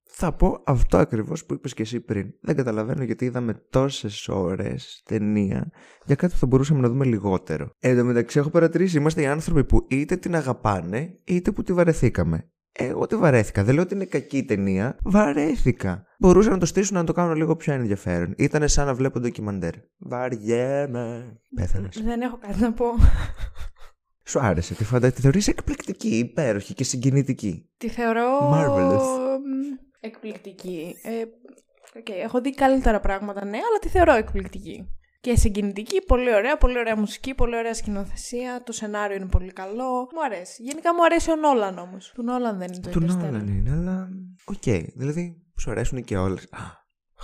Θα 0.09 0.33
πω 0.33 0.63
αυτό 0.65 0.97
ακριβώς 0.97 1.45
που 1.45 1.53
είπες 1.53 1.73
και 1.73 1.81
εσύ 1.81 1.99
πριν. 1.99 2.33
Δεν 2.41 2.55
καταλαβαίνω 2.55 3.03
γιατί 3.03 3.25
είδαμε 3.25 3.65
τόσες 3.69 4.27
ώρες 4.27 5.01
ταινία 5.05 5.71
για 6.05 6.15
κάτι 6.15 6.33
που 6.33 6.39
θα 6.39 6.45
μπορούσαμε 6.45 6.79
να 6.79 6.89
δούμε 6.89 7.05
λιγότερο. 7.05 7.69
Εν 7.79 7.97
τω 7.97 8.03
μεταξύ 8.03 8.39
έχω 8.39 8.49
παρατηρήσει, 8.49 8.97
είμαστε 8.97 9.21
οι 9.21 9.25
άνθρωποι 9.25 9.63
που 9.63 9.85
είτε 9.89 10.15
την 10.15 10.35
αγαπάνε 10.35 11.19
είτε 11.23 11.51
που 11.51 11.63
τη 11.63 11.73
βαρεθήκαμε. 11.73 12.51
Εγώ 12.79 13.07
τη 13.07 13.15
βαρέθηκα. 13.15 13.63
Δεν 13.63 13.73
λέω 13.73 13.83
ότι 13.83 13.93
είναι 13.93 14.05
κακή 14.05 14.37
η 14.37 14.45
ταινία. 14.45 14.97
Βαρέθηκα. 15.03 16.03
Μπορούσαν 16.19 16.51
να 16.51 16.57
το 16.57 16.65
στήσουν 16.65 16.95
να 16.95 17.03
το 17.03 17.13
κάνουν 17.13 17.35
λίγο 17.35 17.55
πιο 17.55 17.73
ενδιαφέρον. 17.73 18.33
Ήταν 18.37 18.67
σαν 18.67 18.85
να 18.85 18.93
βλέπω 18.93 19.19
ντοκιμαντέρ. 19.19 19.73
Βαριέμαι. 19.97 21.37
Πέθανες. 21.55 22.01
Δεν 22.03 22.21
έχω 22.21 22.37
κάτι 22.37 22.59
να 22.59 22.73
πω. 22.73 22.85
Σου 24.27 24.39
άρεσε. 24.39 24.73
Τη 24.73 24.83
φαντάζεσαι. 24.83 25.15
Τη 25.15 25.21
θεωρείς 25.21 25.47
εκπληκτική, 25.47 26.17
υπέροχη 26.17 26.73
και 26.73 26.83
συγκινητική; 26.83 27.69
Τη 27.77 27.89
θεωρώ. 27.89 28.51
Marvelous. 28.53 29.01
μ, 29.39 29.77
Εκπληκτική. 29.99 30.95
Ε, 31.03 31.21
οκ, 31.99 32.09
έχω 32.09 32.41
δει 32.41 32.53
καλύτερα 32.53 32.99
πράγματα, 32.99 33.45
ναι, 33.45 33.57
αλλά 33.57 33.79
τη 33.81 33.87
θεωρώ 33.87 34.13
εκπληκτική. 34.13 34.87
Και 35.21 35.35
συγκινητική, 35.35 36.01
πολύ 36.01 36.33
ωραία, 36.33 36.57
πολύ 36.57 36.77
ωραία 36.77 36.97
μουσική, 36.97 37.33
πολύ 37.33 37.55
ωραία 37.57 37.73
σκηνοθεσία. 37.73 38.63
Το 38.63 38.71
σενάριο 38.71 39.15
είναι 39.15 39.25
πολύ 39.25 39.53
καλό. 39.53 39.91
Μου 39.93 40.23
αρέσει. 40.25 40.63
Γενικά 40.63 40.93
μου 40.93 41.03
αρέσει 41.03 41.31
ο 41.31 41.35
Νόλαν 41.35 41.77
όμως. 41.77 42.11
Του 42.15 42.23
Νόλαν 42.23 42.57
δεν 42.57 42.67
είναι 42.73 42.81
το 42.81 42.89
Του 42.89 43.05
Interstellar. 43.05 43.17
Νόλαν 43.17 43.47
είναι, 43.47 43.71
αλλά. 43.71 44.09
Οκ. 44.45 44.63
Δηλαδή, 44.95 45.41
σου 45.59 45.71
αρέσουν 45.71 46.03
και 46.03 46.17
όλες. 46.17 46.47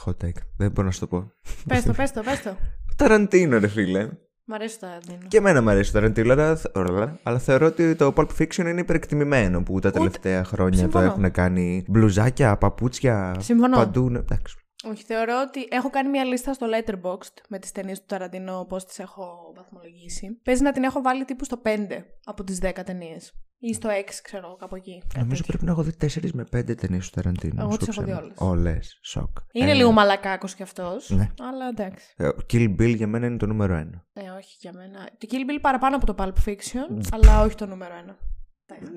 Hot 0.05 0.25
take. 0.25 0.41
Δεν 0.57 0.71
μπορώ 0.71 0.87
να 0.87 0.93
σου 0.93 0.99
το 0.99 1.07
πω. 1.07 1.31
Πες 1.67 1.83
το, 1.83 1.93
πες 1.93 2.11
το, 2.11 2.21
πες 2.21 2.41
το. 2.41 2.57
Ταραντίνο, 2.97 3.57
ρε 3.59 3.67
φίλε. 3.67 4.09
Μ' 4.45 4.53
αρέσει 4.53 4.79
το 4.79 4.85
Ταραντίνο. 4.85 5.27
Και 5.27 5.37
εμένα 5.37 5.61
μου 5.61 5.69
αρέσει 5.69 5.91
το 5.91 5.99
Ταραντίνο, 5.99 6.31
αλλά, 6.33 6.57
αλλά- 6.73 7.19
αλλά 7.23 7.39
θεωρώ 7.39 7.65
ότι 7.65 7.95
το 7.95 8.13
Pulp 8.15 8.27
Fiction 8.39 8.57
είναι 8.57 8.79
υπερεκτιμημένο 8.79 9.63
που 9.63 9.79
τα 9.79 9.91
τελευταία 9.91 10.43
χρόνια 10.43 10.79
Συμφωνώ. 10.79 11.05
το 11.05 11.11
έχουν 11.11 11.31
κάνει 11.31 11.85
μπλουζάκια, 11.87 12.57
παπούτσια. 12.57 13.35
Συμφωνώ. 13.39 13.75
Παντού. 13.77 14.09
ναι, 14.09 14.19
Εντάξει. 14.19 14.55
Όχι, 14.85 15.03
θεωρώ 15.03 15.41
ότι 15.47 15.67
έχω 15.69 15.89
κάνει 15.89 16.09
μια 16.09 16.23
λίστα 16.23 16.53
στο 16.53 16.67
Letterboxd 16.69 17.33
με 17.47 17.59
τις 17.59 17.71
ταινίες 17.71 17.99
του 17.99 18.05
Ταραντινό, 18.07 18.65
πώς 18.69 18.85
τις 18.85 18.99
έχω 18.99 19.53
βαθμολογήσει. 19.55 20.39
Παίζει 20.43 20.61
να 20.61 20.71
την 20.71 20.83
έχω 20.83 21.01
βάλει 21.01 21.25
τύπου 21.25 21.45
στο 21.45 21.61
5 21.63 21.77
από 22.23 22.43
τις 22.43 22.59
10 22.63 22.83
ταινίες. 22.85 23.33
Ή 23.65 23.73
στο 23.73 23.89
6, 23.89 24.21
ξέρω, 24.23 24.55
κάπου 24.59 24.75
εκεί. 24.75 25.03
Νομίζω 25.17 25.43
πρέπει 25.47 25.65
να 25.65 25.71
έχω 25.71 25.83
δει 25.83 25.91
4 26.01 26.29
με 26.33 26.43
5 26.55 26.77
ταινίες 26.77 27.09
του 27.09 27.21
Ταραντίνου. 27.21 27.61
Εγώ 27.61 27.77
τις 27.77 27.87
έχω 27.87 28.01
δει 28.01 28.11
όλες. 28.11 28.33
Όλες. 28.37 28.99
Σοκ. 29.01 29.37
Είναι 29.51 29.71
ε, 29.71 29.73
λίγο 29.73 29.91
μαλακάκος 29.91 30.55
κι 30.55 30.63
αυτός. 30.63 31.09
Ναι. 31.09 31.29
Αλλά 31.39 31.67
εντάξει. 31.67 32.15
Ο 32.19 32.45
Kill 32.53 32.75
Bill 32.79 32.95
για 32.95 33.07
μένα 33.07 33.25
είναι 33.25 33.37
το 33.37 33.45
νούμερο 33.45 33.75
1. 33.75 33.79
Έ, 34.13 34.25
ε, 34.25 34.29
όχι 34.29 34.55
για 34.59 34.71
μένα. 34.73 35.09
Το 35.17 35.27
Kill 35.31 35.51
Bill 35.51 35.59
παραπάνω 35.61 35.95
από 35.95 36.05
το 36.05 36.15
Pulp 36.17 36.49
Fiction, 36.49 37.01
αλλά 37.11 37.41
όχι 37.41 37.55
το 37.55 37.65
νούμερο 37.65 37.93
1. 38.09 38.15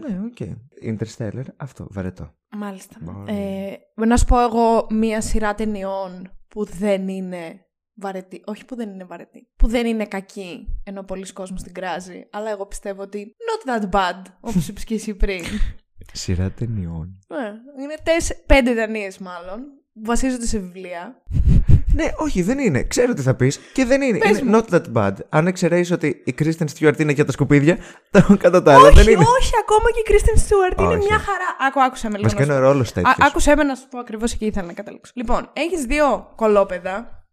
Ναι, 0.00 0.20
οκ. 0.24 0.37
Interstellar, 0.83 1.44
αυτό, 1.57 1.87
βαρετό. 1.90 2.35
Μάλιστα. 2.50 2.96
Μάλιστα. 3.00 3.33
Ε, 3.33 3.79
να 3.94 4.16
σου 4.16 4.24
πω 4.24 4.40
εγώ 4.40 4.87
μία 4.90 5.20
σειρά 5.20 5.55
ταινιών 5.55 6.31
που 6.48 6.64
δεν 6.64 7.09
είναι 7.09 7.66
βαρετή. 7.94 8.42
Όχι 8.46 8.64
που 8.64 8.76
δεν 8.76 8.88
είναι 8.90 9.05
βαρετή. 9.05 9.48
Που 9.57 9.66
δεν 9.66 9.87
είναι 9.87 10.07
κακή, 10.07 10.81
ενώ 10.85 11.02
πολλοί 11.02 11.33
κόσμος 11.33 11.62
την 11.62 11.74
κράζει. 11.74 12.26
Αλλά 12.31 12.50
εγώ 12.50 12.66
πιστεύω 12.66 13.02
ότι 13.02 13.37
not 13.38 13.81
that 13.81 13.90
bad, 13.90 14.22
όπως 14.40 14.68
είπες 14.68 14.85
και 14.85 14.94
εσύ 14.94 15.14
πριν. 15.14 15.44
Σειρά 16.12 16.50
ταινιών. 16.50 17.18
Ε, 17.29 17.83
είναι 17.83 17.94
τεσ... 18.02 18.42
πέντε 18.46 18.74
ταινίες 18.74 19.18
μάλλον. 19.18 19.61
που 19.92 20.00
Βασίζονται 20.05 20.46
σε 20.46 20.59
βιβλία. 20.59 21.22
Ναι, 21.96 22.11
όχι, 22.16 22.42
δεν 22.42 22.59
είναι. 22.59 22.82
Ξέρω 22.82 23.12
τι 23.12 23.22
θα 23.22 23.35
πεις 23.35 23.59
και 23.72 23.85
δεν 23.85 24.02
είναι. 24.02 24.18
Πες 24.18 24.38
είναι 24.38 24.61
not 24.62 24.74
that 24.74 24.82
bad. 24.94 25.12
Αν 25.28 25.46
εξαιρέσεις 25.46 25.90
ότι 25.90 26.22
η 26.24 26.35
Kristen 26.38 26.64
Stewart 26.78 26.98
είναι 27.00 27.12
για 27.12 27.24
τα 27.24 27.32
σκουπίδια, 27.32 27.78
τα 28.11 28.37
κατά 28.38 28.62
τα 28.62 28.72
άλλα 28.74 28.87
όχι, 28.88 28.94
δεν 29.02 29.09
είναι. 29.12 29.24
όχι, 29.40 29.52
ακόμα 29.61 29.90
και 29.94 30.00
η 30.04 30.06
Kristen 30.09 30.38
Stewart 30.38 30.78
είναι 30.80 30.96
Όχι. 30.96 31.06
μια 31.09 31.18
χαρά. 31.18 31.68
Άκου, 31.68 31.82
άκουσα 31.82 32.11
με 32.11 32.16
λίγο. 32.18 32.22
Βασικά 32.28 32.46
να 32.46 32.52
σου 32.52 32.59
είναι 32.59 32.66
ο 32.66 32.70
ρόλος 32.72 32.88
Α, 32.90 32.92
τέτοιος. 32.92 33.16
άκουσε 33.18 33.56
με 33.56 33.62
να 33.62 33.74
σου 33.74 33.88
πω 33.90 33.98
ακριβώς 33.98 34.32
εκεί 34.32 34.46
ήθελα 34.46 34.66
να 34.66 34.72
καταλήξω. 34.72 35.12
Λοιπόν, 35.16 35.50
έχεις 35.52 35.85
δύο 35.85 36.32
κολόπεδα 36.37 37.24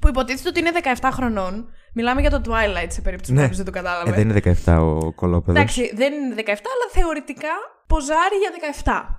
που 0.00 0.08
υποτίθεται 0.08 0.48
ότι 0.48 0.60
είναι 0.60 0.70
17 1.00 1.08
χρονών. 1.12 1.68
Μιλάμε 1.94 2.20
για 2.20 2.30
το 2.30 2.40
Twilight 2.44 2.86
σε 2.88 3.00
περίπτωση 3.00 3.30
που 3.32 3.36
Ναι. 3.36 3.40
κάποιος 3.40 3.56
δεν 3.56 3.66
το 3.66 3.70
κατάλαβε. 3.72 4.10
Ε, 4.10 4.12
δεν 4.12 4.22
είναι 4.28 4.40
17 4.64 4.78
ο 4.80 5.12
κωλόπαιδος. 5.12 5.60
Εντάξει, 5.60 5.92
δεν 5.94 6.12
είναι 6.12 6.34
17, 6.36 6.40
αλλά 6.74 6.86
θεωρητικά 6.92 7.48
ποζάρει 7.86 8.36
για 8.36 8.50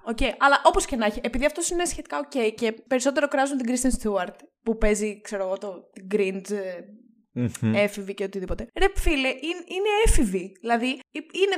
17. 0.06 0.12
Okay. 0.14 0.34
Αλλά 0.40 0.62
όπως 0.66 0.86
και 0.86 0.96
να 0.96 1.06
έχει, 1.06 1.20
επειδή 1.24 1.46
αυτός 1.46 1.70
είναι 1.70 1.86
σχετικά 1.86 2.18
οκ 2.18 2.54
και 2.56 2.72
περισσότερο 2.88 3.28
κράζουν 3.28 3.58
την 3.58 3.76
Kristen 3.76 3.90
Stewart 4.02 4.34
που 4.64 4.78
παίζει, 4.78 5.22
ξέρω 5.22 5.44
εγώ, 5.44 5.58
το 5.58 5.90
την 5.94 6.08
cringe 6.14 6.52
ε, 6.52 6.80
Μμμ. 7.62 7.74
έφηβη 7.76 8.14
και 8.14 8.24
οτιδήποτε. 8.24 8.68
Ρε 8.80 8.86
φίλε, 8.96 9.28
είναι, 9.28 9.64
είναι 9.66 9.90
έφηβη. 10.06 10.58
Δηλαδή, 10.62 10.88
ε- 10.90 11.20
είναι 11.34 11.56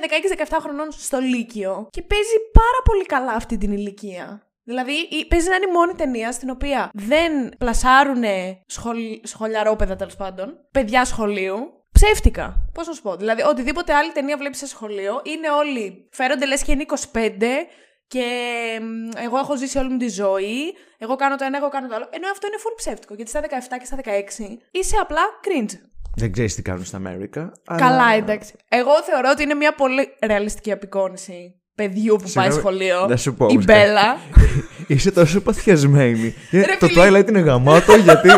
16-17 0.50 0.58
χρονών 0.62 0.92
στο 0.92 1.20
Λύκειο 1.20 1.88
και 1.90 2.02
παίζει 2.02 2.36
πάρα 2.54 2.82
πολύ 2.84 3.06
καλά 3.06 3.32
αυτή 3.32 3.58
την 3.58 3.72
ηλικία. 3.72 4.42
Δηλαδή, 4.64 4.92
η- 4.92 5.26
παίζει 5.28 5.50
να 5.50 5.56
είναι 5.56 5.66
η 5.70 5.72
μόνη 5.72 5.94
ταινία 5.94 6.32
στην 6.32 6.50
οποία 6.50 6.90
δεν 6.94 7.50
πλασάρουν 7.58 8.24
σχολ, 8.68 8.98
σχολιαρόπαιδα 9.24 9.96
τέλος 9.96 10.16
πάντων, 10.16 10.54
παιδιά 10.72 11.06
σχολείου. 11.06 11.77
Ψεύτικα. 12.02 12.70
Πώς 12.74 12.88
να 12.88 12.94
σου 12.94 13.02
πω. 13.02 13.16
Δηλαδή, 13.16 13.42
οτιδήποτε 13.42 13.94
άλλη 13.94 14.12
ταινία 14.12 14.38
βλέπεις 14.38 14.58
σε 14.58 14.68
σχολείο, 14.68 15.22
είναι 15.24 15.50
όλοι. 15.62 16.08
Φέρονται 16.12 16.46
λες 16.46 16.62
και 16.64 16.72
είναι 16.72 16.86
25 17.14 17.68
και 18.08 18.26
μ, 18.82 19.18
εγώ 19.26 19.38
έχω 19.38 19.58
ζήσει 19.58 19.78
όλη 19.78 19.90
μου 19.90 19.98
τη 19.98 20.10
ζωή. 20.10 20.60
Εγώ 20.98 21.16
κάνω 21.16 21.36
το 21.36 21.44
ένα, 21.46 21.58
εγώ 21.58 21.70
κάνω 21.70 21.88
το 21.88 21.96
άλλο. 21.96 22.08
Ενώ 22.12 22.28
αυτό 22.32 22.48
είναι 22.48 22.58
full 22.60 22.74
ψεύτικο. 22.78 23.14
Γιατί 23.14 23.30
στα 23.30 23.42
17 23.42 23.46
και 23.80 23.86
στα 23.86 23.96
16 23.96 24.58
είσαι 24.72 24.96
απλά 25.02 25.22
cringe. 25.46 25.78
Δεν 26.16 26.32
ξέρεις 26.32 26.56
τι 26.56 26.62
κάνουν 26.62 26.86
στα 26.86 26.98
Αμέρικα. 26.98 27.52
αλλά- 27.66 27.80
Καλά, 27.80 28.14
εντάξει. 28.16 28.54
Εγώ 28.70 28.92
θεωρώ 29.04 29.30
ότι 29.32 29.44
είναι 29.44 29.54
μια 29.54 29.74
πολύ 29.74 30.16
ρεαλιστική 30.26 30.72
απεικόνηση 30.72 31.56
παιδιού 31.76 32.16
που 32.16 32.20
πάει 32.34 32.50
Συγγνώμη, 32.52 32.60
σχολείο. 32.60 33.08
να 33.08 33.18
σου 33.18 33.34
πω 33.34 33.46
Η 33.46 33.50
όμως 33.52 33.66
Μπέλα. 33.66 34.18
Είσαι 34.88 35.12
τόσο 35.12 35.42
παθιασμένη. 35.42 36.34
Ε, 36.52 36.62
Ρε 36.62 36.76
το 36.80 36.88
φίλε. 36.88 37.08
Twilight 37.20 37.28
είναι 37.30 37.40
γαμάτο 37.40 37.96
γιατί 37.96 38.30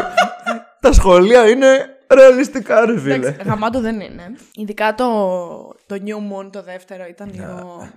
τα 0.81 0.91
σχολεία 0.93 1.49
είναι 1.49 1.67
ρεαλιστικά, 2.13 2.85
ρε 2.85 2.99
φίλε. 2.99 3.13
Εντάξει, 3.13 3.41
γαμάτο 3.45 3.81
δεν 3.81 3.99
είναι. 3.99 4.35
Ειδικά 4.53 4.95
το, 4.95 5.05
το 5.85 5.95
New 6.05 6.17
Moon, 6.17 6.49
το 6.51 6.63
δεύτερο, 6.63 7.05
ήταν 7.05 7.31
λίγο 7.33 7.89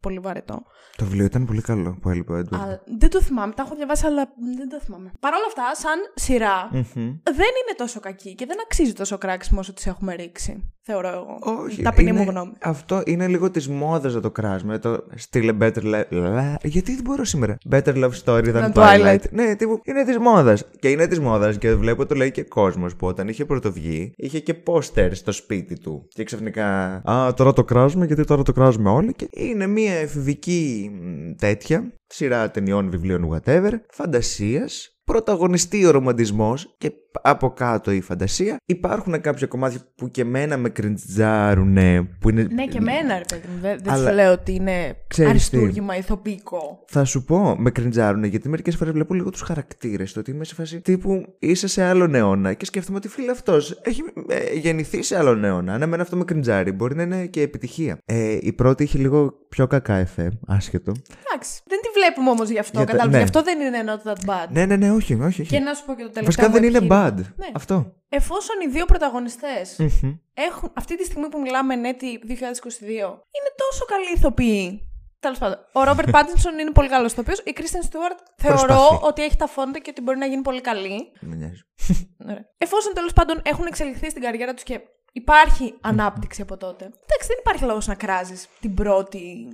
πολύ 0.00 0.18
βαρετό. 0.18 0.62
Το 0.96 1.04
βιβλίο 1.04 1.24
ήταν 1.24 1.44
πολύ 1.46 1.60
καλό 1.60 1.98
που 2.00 2.08
έλειπε 2.08 2.32
ο 2.32 2.36
Έντουαρντ. 2.36 2.64
Αλλά 2.64 2.82
δεν 2.98 3.10
το 3.10 3.22
θυμάμαι. 3.22 3.52
Τα 3.52 3.62
έχω 3.62 3.74
διαβάσει, 3.74 4.06
αλλά 4.06 4.28
δεν 4.56 4.68
το 4.68 4.80
θυμάμαι. 4.80 5.12
Παρ' 5.20 5.34
όλα 5.34 5.44
αυτά, 5.46 5.74
σαν 5.74 5.98
σειρά, 6.14 6.68
Μμμ. 6.72 6.82
δεν 7.24 7.52
είναι 7.60 7.74
τόσο 7.76 8.00
κακή 8.00 8.34
και 8.34 8.46
δεν 8.46 8.56
αξίζει 8.64 8.92
τόσο 8.92 9.18
κράξιμο 9.18 9.60
όσο 9.60 9.72
τις 9.72 9.86
έχουμε 9.86 10.14
ρίξει. 10.14 10.73
Θεωρώ 10.86 11.08
εγώ. 11.08 11.38
Όχι. 11.64 11.82
Ταπεινή 11.82 12.10
είναι- 12.10 12.18
μου 12.24 12.30
γνώμη. 12.30 12.52
Αυτό 12.60 13.02
είναι 13.06 13.26
λίγο 13.26 13.50
της 13.50 13.68
μόδας 13.68 14.14
να 14.14 14.20
το 14.20 14.30
κράσουμε. 14.30 14.78
Το 14.78 15.04
στείλε 15.14 15.52
Better 15.60 16.04
Love. 16.10 16.54
Γιατί 16.62 16.94
δεν 16.94 17.04
μπορώ 17.04 17.24
σήμερα. 17.24 17.56
Better 17.70 17.94
Love 18.04 18.10
Story 18.24 18.54
than 18.54 18.54
Than 18.54 18.72
Twilight. 18.72 19.00
Twilight. 19.00 19.30
Ναι, 19.30 19.56
τύπου 19.56 19.80
είναι 19.84 20.04
της 20.04 20.18
μόδας. 20.18 20.64
Και 20.78 20.88
είναι 20.88 21.06
της 21.06 21.20
μόδας 21.20 21.58
και 21.58 21.74
βλέπω 21.74 22.06
το 22.06 22.14
λέει 22.14 22.30
και 22.30 22.42
κόσμος 22.42 22.96
που 22.96 23.06
όταν 23.06 23.28
είχε 23.28 23.44
πρωτοβγεί 23.44 24.12
είχε 24.16 24.40
και 24.40 24.54
πόστερ 24.54 25.14
στο 25.14 25.32
σπίτι 25.32 25.78
του. 25.78 26.06
Και 26.08 26.24
ξαφνικά. 26.24 26.66
Α, 27.10 27.34
τώρα 27.34 27.52
το 27.52 27.64
κράζουμε 27.64 28.06
γιατί 28.06 28.24
τώρα 28.24 28.42
το 28.42 28.52
κράζουμε 28.52 28.90
όλοι. 28.90 29.12
Και 29.14 29.28
είναι 29.30 29.66
μια 29.66 29.94
εφηβική 29.94 30.90
μ, 31.02 31.34
τέτοια 31.38 31.92
σειρά 32.06 32.50
ταινιών, 32.50 32.90
βιβλίων, 32.90 33.28
whatever, 33.32 33.70
φαντασίας. 33.92 34.88
Πρωταγωνιστεί 35.04 35.84
ο 35.84 35.90
ρομαντισμός 35.90 36.74
και 36.78 36.92
από 37.22 37.50
κάτω 37.50 37.90
η 37.90 38.00
φαντασία. 38.00 38.56
Υπάρχουν 38.66 39.20
κάποια 39.20 39.46
κομμάτια 39.46 39.80
που 39.94 40.10
και 40.10 40.24
μένα 40.24 40.56
με 40.56 40.68
κρεντζάρουνε. 40.68 42.08
Που 42.20 42.30
είναι... 42.30 42.42
Ναι, 42.42 42.66
και 42.66 42.78
εμένα, 42.78 43.18
ρε 43.18 43.24
παιδί 43.28 43.48
μου. 43.54 43.60
Δεν, 43.60 43.78
δεν 43.82 43.92
Αλλά- 43.92 44.08
σου 44.08 44.14
λέω 44.14 44.32
ότι 44.32 44.54
είναι 44.54 44.96
Ξέρεις 45.06 45.48
τι; 45.48 45.56
αριστούργημα 45.56 45.96
ηθοποιικό. 45.96 46.84
Θα 46.88 47.04
σου 47.04 47.24
πω, 47.24 47.56
με 47.58 47.70
κρεντζάρουνε 47.70 48.26
γιατί 48.26 48.48
μερικές 48.48 48.76
φορές 48.76 48.92
βλέπω 48.92 49.14
λίγο 49.14 49.30
τους 49.30 49.40
χαρακτήρες. 49.40 50.12
Το 50.12 50.20
ότι 50.20 50.30
είμαι 50.30 50.44
σε 50.44 50.54
φάση 50.54 50.80
τύπου 50.80 51.34
είσαι 51.38 51.66
σε 51.66 51.82
άλλον 51.82 52.14
αιώνα 52.14 52.52
και 52.52 52.64
σκέφτομαι 52.64 52.96
ότι 52.98 53.08
φίλε 53.08 53.30
αυτός 53.30 53.80
έχει 53.82 54.02
ε, 54.28 54.54
γεννηθεί 54.54 55.02
σε 55.02 55.18
άλλον 55.18 55.44
αιώνα. 55.44 55.74
Αν 55.74 55.82
εμένα 55.82 56.02
αυτό 56.02 56.16
με 56.16 56.24
κρεντζάρει, 56.24 56.72
μπορεί 56.72 56.94
να 56.94 57.02
είναι 57.02 57.26
και 57.26 57.40
επιτυχία. 57.40 57.98
Ε, 58.04 58.38
η 58.40 58.52
πρώτη 58.52 58.82
είχε 58.82 58.98
λίγο 58.98 59.32
πιο 59.48 59.66
κακά 59.66 59.94
εφέ, 59.94 60.30
άσχετο. 60.46 60.92
Εντάξει. 61.26 61.60
Δεν 61.66 61.78
τη 61.80 61.88
βλέπουμε 62.04 62.30
όμως 62.30 62.48
γι' 62.48 62.58
αυτό. 62.58 62.76
Για 62.78 62.86
τα- 62.86 62.92
Κατάλαβες. 62.92 63.12
ναι. 63.18 63.18
Γι' 63.18 63.24
αυτό 63.30 63.42
δεν 63.42 63.60
είναι 63.60 63.84
not 63.90 64.08
that 64.08 64.20
bad. 64.30 64.48
Ναι, 64.50 64.66
ναι, 64.66 64.76
ναι, 64.76 64.90
όχι, 64.92 65.14
όχι. 65.14 65.24
όχι. 65.40 65.46
Και 65.46 65.58
να 65.58 65.74
σου 65.74 65.84
πω 65.84 65.94
και 65.94 66.02
το 66.02 66.10
τελευταίο. 66.10 66.24
Βασικά 66.24 66.46
μου 66.46 66.52
δεν 66.52 66.62
είναι 66.62 66.76
επιχείρημα. 66.78 67.08
bad. 67.08 67.16
Ναι. 67.36 67.46
Αυτό. 67.54 67.92
Εφόσον 68.08 68.56
οι 68.66 68.68
δύο 68.70 68.84
πρωταγωνιστές 68.84 69.76
Μμμ. 69.78 70.12
έχουν, 70.34 70.72
αυτή 70.74 70.96
τη 70.96 71.04
στιγμή 71.04 71.28
που 71.28 71.40
μιλάμε, 71.40 71.74
έτη 71.88 72.20
2022, 72.26 73.20
είναι 73.36 73.50
τόσο 73.62 73.84
καλοί 73.92 74.10
ηθοποιοί. 74.16 74.88
Τέλος 75.20 75.38
πάντων, 75.38 75.58
ο 75.72 75.84
Ρόμπερτ 75.84 76.10
Πάτινσον 76.16 76.58
είναι 76.58 76.70
πολύ 76.70 76.88
καλός 76.88 77.12
ηθοποιός. 77.12 77.40
Η 77.44 77.52
Κρίστεν 77.52 77.82
Στούαρτ 77.82 78.18
θεωρώ 78.36 78.56
Προσπαθεί. 78.66 78.98
ότι 79.06 79.22
έχει 79.22 79.36
τα 79.36 79.46
φόντα 79.46 79.78
και 79.78 79.90
ότι 79.90 80.00
μπορεί 80.02 80.18
να 80.18 80.26
γίνει 80.26 80.42
πολύ 80.42 80.60
καλή. 80.60 81.12
Δεν 81.20 81.28
με 81.30 81.34
νοιάζει. 81.36 81.60
Ναι. 82.26 82.36
Εφόσον 82.58 82.94
τέλος 82.94 83.12
πάντων 83.12 83.40
έχουν 83.44 83.66
εξελιχθεί 83.66 84.10
στην 84.10 84.22
καριέρα 84.22 84.54
τους 84.54 84.62
και 84.62 84.80
υπάρχει 85.12 85.74
ανάπτυξη 85.80 86.42
από 86.42 86.56
τότε. 86.56 86.84
Εντάξει, 86.84 87.26
δεν 87.28 87.36
υπάρχει 87.40 87.64
λόγος 87.64 87.86
να 87.86 87.94
κράζεις 87.94 88.48
την 88.60 88.74
πρώτη 88.74 89.48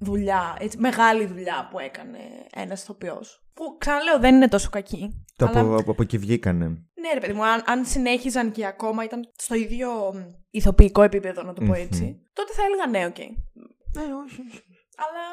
δουλειά, 0.00 0.56
έτσι, 0.60 0.78
μεγάλη 0.78 1.26
δουλειά 1.26 1.68
που 1.70 1.78
έκανε 1.78 2.18
ένας 2.54 2.82
ηθοποιός. 2.82 3.46
Που 3.54 3.76
ξαναλέω 3.78 4.18
δεν 4.18 4.34
είναι 4.34 4.48
τόσο 4.48 4.70
κακή. 4.70 5.24
Το 5.36 5.46
αλλά- 5.46 5.60
από, 5.60 5.74
από, 5.76 5.90
από 5.90 6.02
εκεί 6.02 6.18
βγήκανε. 6.18 6.66
ναι, 6.68 7.12
ρε 7.14 7.20
παιδί 7.20 7.32
μου, 7.32 7.44
αν, 7.44 7.62
αν 7.66 7.84
συνέχιζαν 7.84 8.50
και 8.52 8.66
ακόμα 8.66 9.04
ήταν 9.04 9.30
στο 9.36 9.54
ίδιο 9.54 9.90
μ, 10.14 10.18
ηθοποιικό 10.50 11.02
επίπεδο, 11.02 11.42
να 11.42 11.52
το 11.52 11.64
πω 11.64 11.74
έτσι, 11.74 12.20
τότε 12.32 12.52
θα 12.52 12.62
έλεγα 12.64 12.86
ναι, 12.86 13.06
οκ. 13.06 13.18
Ναι, 13.96 14.02
όχι. 14.24 14.40
όχι. 14.40 14.62
Αλλά. 14.96 15.24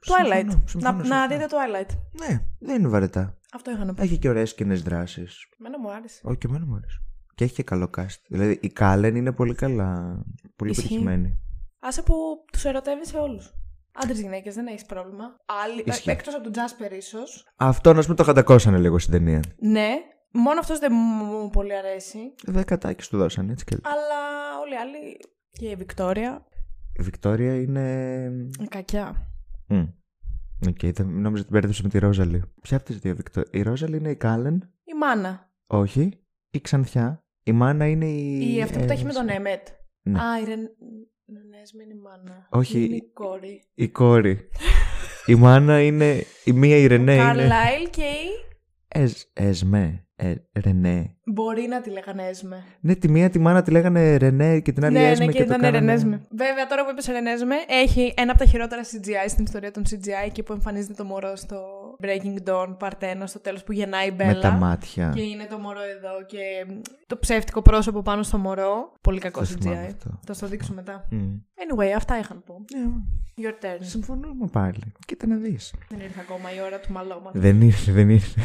Συμφωνώ, 0.00 0.28
Twilight. 0.28 0.60
συμφωνώ, 0.66 0.90
να, 0.92 1.02
συμφωνώ. 1.02 1.14
να 1.14 1.26
δείτε 1.26 1.46
Twilight. 1.50 1.90
Ναι, 2.28 2.40
δεν 2.58 2.78
είναι 2.78 2.88
βαρετά. 2.88 3.38
Αυτό 3.52 3.70
είχα 3.70 3.84
να 3.84 3.94
πω. 3.94 4.02
Έχει 4.02 4.18
και 4.18 4.28
ωραίες 4.28 4.54
κοινέ 4.54 4.74
δράσει. 4.74 5.26
Εμένα 5.58 5.78
μου 5.80 5.90
άρεσε. 5.90 6.20
Όχι, 6.24 6.38
και 6.38 6.46
εμένα 6.46 6.66
μου 6.66 6.74
αρέσει. 6.74 6.98
Και 7.34 7.44
έχει 7.44 7.54
και 7.54 7.62
καλό 7.62 7.90
cast. 7.96 8.20
Δηλαδή 8.28 8.58
η 8.62 8.68
Κάλεν 8.68 9.16
είναι 9.16 9.32
πολύ 9.32 9.54
καλά. 9.54 10.22
Πολύ 10.56 10.70
Ισχύει. 10.70 10.82
πετυχημένη. 10.82 11.38
Άσε 11.80 12.02
που 12.02 12.14
τους 12.52 12.64
ερωτεύεις 12.64 13.08
σε 13.08 13.16
όλους. 13.16 13.52
Άντρες 14.02 14.20
γυναίκες, 14.20 14.54
δεν 14.54 14.66
έχεις 14.66 14.84
πρόβλημα. 14.84 15.24
Άλλοι. 15.64 15.82
Ισχύει. 15.86 16.10
Εκτός 16.10 16.34
από 16.34 16.42
τον 16.42 16.52
Τζάσπερ, 16.52 16.92
ίσως. 16.92 17.46
Αυτό 17.56 17.92
να 17.92 18.02
πούμε 18.02 18.14
το 18.14 18.24
χαντακώσανε 18.24 18.78
λίγο 18.78 18.98
στην 18.98 19.12
ταινία. 19.12 19.40
Ναι. 19.58 19.94
Μόνο 20.30 20.60
αυτός 20.60 20.78
δεν 20.78 20.92
μου 20.94 21.50
πολύ 21.50 21.76
αρέσει. 21.76 22.18
Δεκατάκι 22.44 23.08
του 23.08 23.16
δώσανε 23.16 23.52
έτσι 23.52 23.64
και 23.64 23.76
αλλιώς. 23.82 24.02
Αλλά 24.02 24.20
όλοι 24.62 24.72
οι 24.72 24.76
άλλοι. 24.76 25.16
Και 25.50 25.68
η 25.68 25.74
Βικτόρια. 25.74 26.46
Η 26.92 27.02
Βικτόρια 27.02 27.60
είναι. 27.60 28.30
η 28.60 28.66
Κακιά. 28.66 29.30
Μμ. 29.68 29.84
Οκ, 30.68 30.78
δεν- 30.80 31.06
νόμιζα 31.06 31.28
ότι 31.28 31.42
την 31.42 31.48
μπέρδεψα 31.50 31.82
με 31.82 31.88
τη 31.88 31.98
Ρόζαλι. 31.98 32.42
Ποια 32.62 32.76
από 32.76 32.86
τις 32.86 32.98
δύο 32.98 33.14
Βικτόρια. 33.16 33.50
Η 33.52 33.62
Ρόζαλι 33.62 33.96
είναι 33.96 34.10
η 34.10 34.16
Κάλεν. 34.16 34.54
Η 34.84 34.94
Μάνα. 35.00 35.50
Όχι. 35.66 36.20
Η 36.50 36.60
Ξανθιά. 36.60 37.24
Η 37.42 37.52
Μάνα 37.52 37.86
είναι 37.86 38.06
η. 38.06 38.54
Η 38.56 38.62
αυτή 38.62 38.78
που 38.78 38.84
τα 38.86 38.92
έχει 38.92 39.04
με 39.04 39.12
τον 39.12 39.28
Έμετ. 39.28 39.36
Έμετ. 39.40 39.68
Ναι. 40.02 40.20
Α, 40.20 40.40
η 40.40 40.44
Ρεν. 40.44 40.60
Ρενέσμε 41.34 41.84
είναι 41.84 41.94
η 41.94 41.98
μάνα. 41.98 42.48
Όχι, 42.50 42.84
Είναι 42.84 42.94
η- 42.94 42.96
η 42.96 43.10
κόρη. 43.12 43.62
Η 43.74 43.88
κόρη. 43.88 44.48
η 45.26 45.34
Μάνα 45.34 45.80
είναι. 45.82 46.24
Η 46.44 46.52
μία 46.52 46.76
η 46.76 46.86
Ρενέ 46.86 47.14
είναι. 47.14 47.22
Καρλάιλ 47.22 47.90
και 47.90 48.02
η. 48.02 48.28
Εσ, 48.88 49.30
Έσμε. 49.32 50.05
Ε, 50.18 50.34
Ρενέ. 50.64 51.14
Μπορεί 51.24 51.66
να 51.66 51.80
τη 51.80 51.90
λέγανε 51.90 52.22
Έσμε. 52.22 52.64
Ναι, 52.80 52.94
τη 52.94 53.08
μία 53.08 53.30
τη 53.30 53.38
μάνα 53.38 53.62
τη 53.62 53.70
λέγανε 53.70 54.16
Ρενέ 54.16 54.60
και 54.60 54.72
την 54.72 54.84
άλλη 54.84 54.94
Ναι, 54.98 55.10
Έσμε 55.10 55.24
ναι, 55.24 55.32
και, 55.32 55.38
και 55.38 55.44
το 55.44 55.54
ήταν 55.54 55.60
κάνανε... 55.60 55.78
Ρενέσμε. 55.86 56.20
Βέβαια, 56.30 56.66
τώρα 56.66 56.84
που 56.84 56.90
είπες 56.90 57.06
Ρενέσμε, 57.06 57.54
έχει 57.68 58.14
ένα 58.16 58.30
από 58.30 58.40
τα 58.40 58.46
χειρότερα 58.46 58.82
CGI 58.82 59.28
στην 59.28 59.44
ιστορία 59.44 59.70
των 59.70 59.82
CGI 59.90 60.24
εκεί 60.26 60.42
που 60.42 60.52
εμφανίζεται 60.52 60.92
το 60.94 61.04
μωρό 61.04 61.36
στο 61.36 61.56
Breaking 62.02 62.48
Dawn 62.50 62.76
Part 62.78 62.98
1 63.22 63.22
στο 63.24 63.40
τέλος 63.40 63.64
που 63.64 63.72
γεννάει 63.72 64.08
η 64.08 64.12
Μπέλα. 64.16 64.32
Με 64.34 64.40
τα 64.40 64.50
μάτια. 64.50 65.12
Και 65.14 65.22
είναι 65.22 65.46
το 65.50 65.58
μωρό 65.58 65.80
εδώ 65.96 66.24
και 66.26 66.66
το 67.06 67.16
ψεύτικο 67.18 67.62
πρόσωπο 67.62 68.02
πάνω 68.02 68.22
στο 68.22 68.38
μωρό. 68.38 68.92
Πολύ 69.00 69.20
κακό 69.20 69.40
Το 69.40 69.46
θυμάμαι 69.46 69.82
CGI. 69.86 69.86
αυτό. 69.86 70.20
Θα 70.26 70.32
στο 70.32 70.46
δείξω 70.46 70.72
μετά. 70.74 71.06
Μμ. 71.10 71.34
Anyway, 71.54 71.90
αυτά 71.96 72.18
είχα 72.18 72.34
να 72.34 72.40
πω. 72.40 72.64
Ναι, 72.76 72.86
Your 73.48 73.64
turn. 73.64 73.78
συμφωνούμε 73.80 74.46
πάλι. 74.52 74.92
Κοίτα 75.06 75.26
να 75.26 75.36
δεις. 75.36 75.74
Δεν 75.88 76.00
ήρθε 76.00 76.20
ακόμα 76.20 76.54
η 76.54 76.60
ώρα 76.66 76.80
του 76.80 76.92
μαλώματος. 76.92 77.40
Δεν 77.40 77.60
ήρθε, 77.60 77.92
δεν 77.92 78.10
ήρθε. 78.10 78.40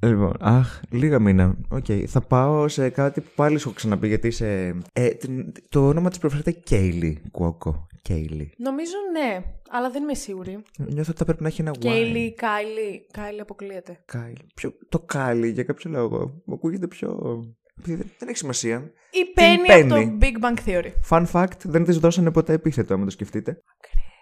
Λοιπόν, 0.00 0.32
αχ, 0.40 0.80
λίγο 0.90 1.18
αμήν, 1.18 1.42
να. 1.42 1.56
Οκ, 1.68 1.84
θα 2.06 2.20
πάω 2.20 2.68
σε 2.68 2.88
κάτι 2.88 3.20
που 3.20 3.30
πάλι 3.34 3.58
σου 3.58 3.68
έχω 3.68 3.76
ξαναπεί 3.76 4.08
γιατί 4.08 4.26
είσαι... 4.26 4.76
Ε, 4.92 5.08
την- 5.08 5.52
το 5.68 5.86
όνομα 5.88 6.08
της 6.08 6.18
προφέρεται 6.18 6.50
Κέιλι 6.50 7.22
Κουόκο. 7.30 7.86
Κέιλι. 8.02 8.52
Νομίζω 8.58 8.92
ναι, 9.12 9.42
αλλά 9.70 9.90
δεν 9.90 10.02
είμαι 10.02 10.14
σίγουρη. 10.14 10.62
Νιώθω 10.78 11.10
ότι 11.10 11.18
θα 11.18 11.24
πρέπει 11.24 11.42
να 11.42 11.48
έχει 11.48 11.60
ένα 11.60 11.70
Y. 11.70 11.78
Κέιλι, 11.78 12.34
Κάιλι. 12.34 13.06
Κάιλι 13.12 13.40
αποκλείεται. 13.40 13.98
Κάιλι. 14.04 14.46
Ποιο... 14.54 14.72
Το 14.88 14.98
Κάλι 14.98 15.50
για 15.50 15.62
κάποιο 15.62 15.90
λόγο. 15.90 16.42
Μου 16.44 16.54
ακούγεται 16.54 16.86
πιο... 16.86 17.40
Επειδή 17.78 17.96
Δεν 17.96 18.10
δεν 18.18 18.28
έχει 18.28 18.36
σημασία. 18.38 18.90
Η 19.10 19.18
Penny 19.40 19.80
από 19.80 19.88
το 19.88 19.96
Penny. 19.96 20.22
Big 20.24 20.44
Bang 20.44 20.68
Theory. 20.68 20.90
Fun 21.08 21.26
fact, 21.32 21.60
δεν 21.62 21.84
της 21.84 21.98
δώσανε 21.98 22.30
ποτέ 22.30 22.52
επίθετο, 22.52 22.94
άμα 22.94 23.04
το 23.04 23.10
σκεφτείτε. 23.10 23.62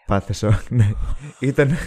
Πάθε 0.07 0.33
σοκ, 0.33 0.69
ναι. 0.71 0.91
Ήταν. 1.41 1.69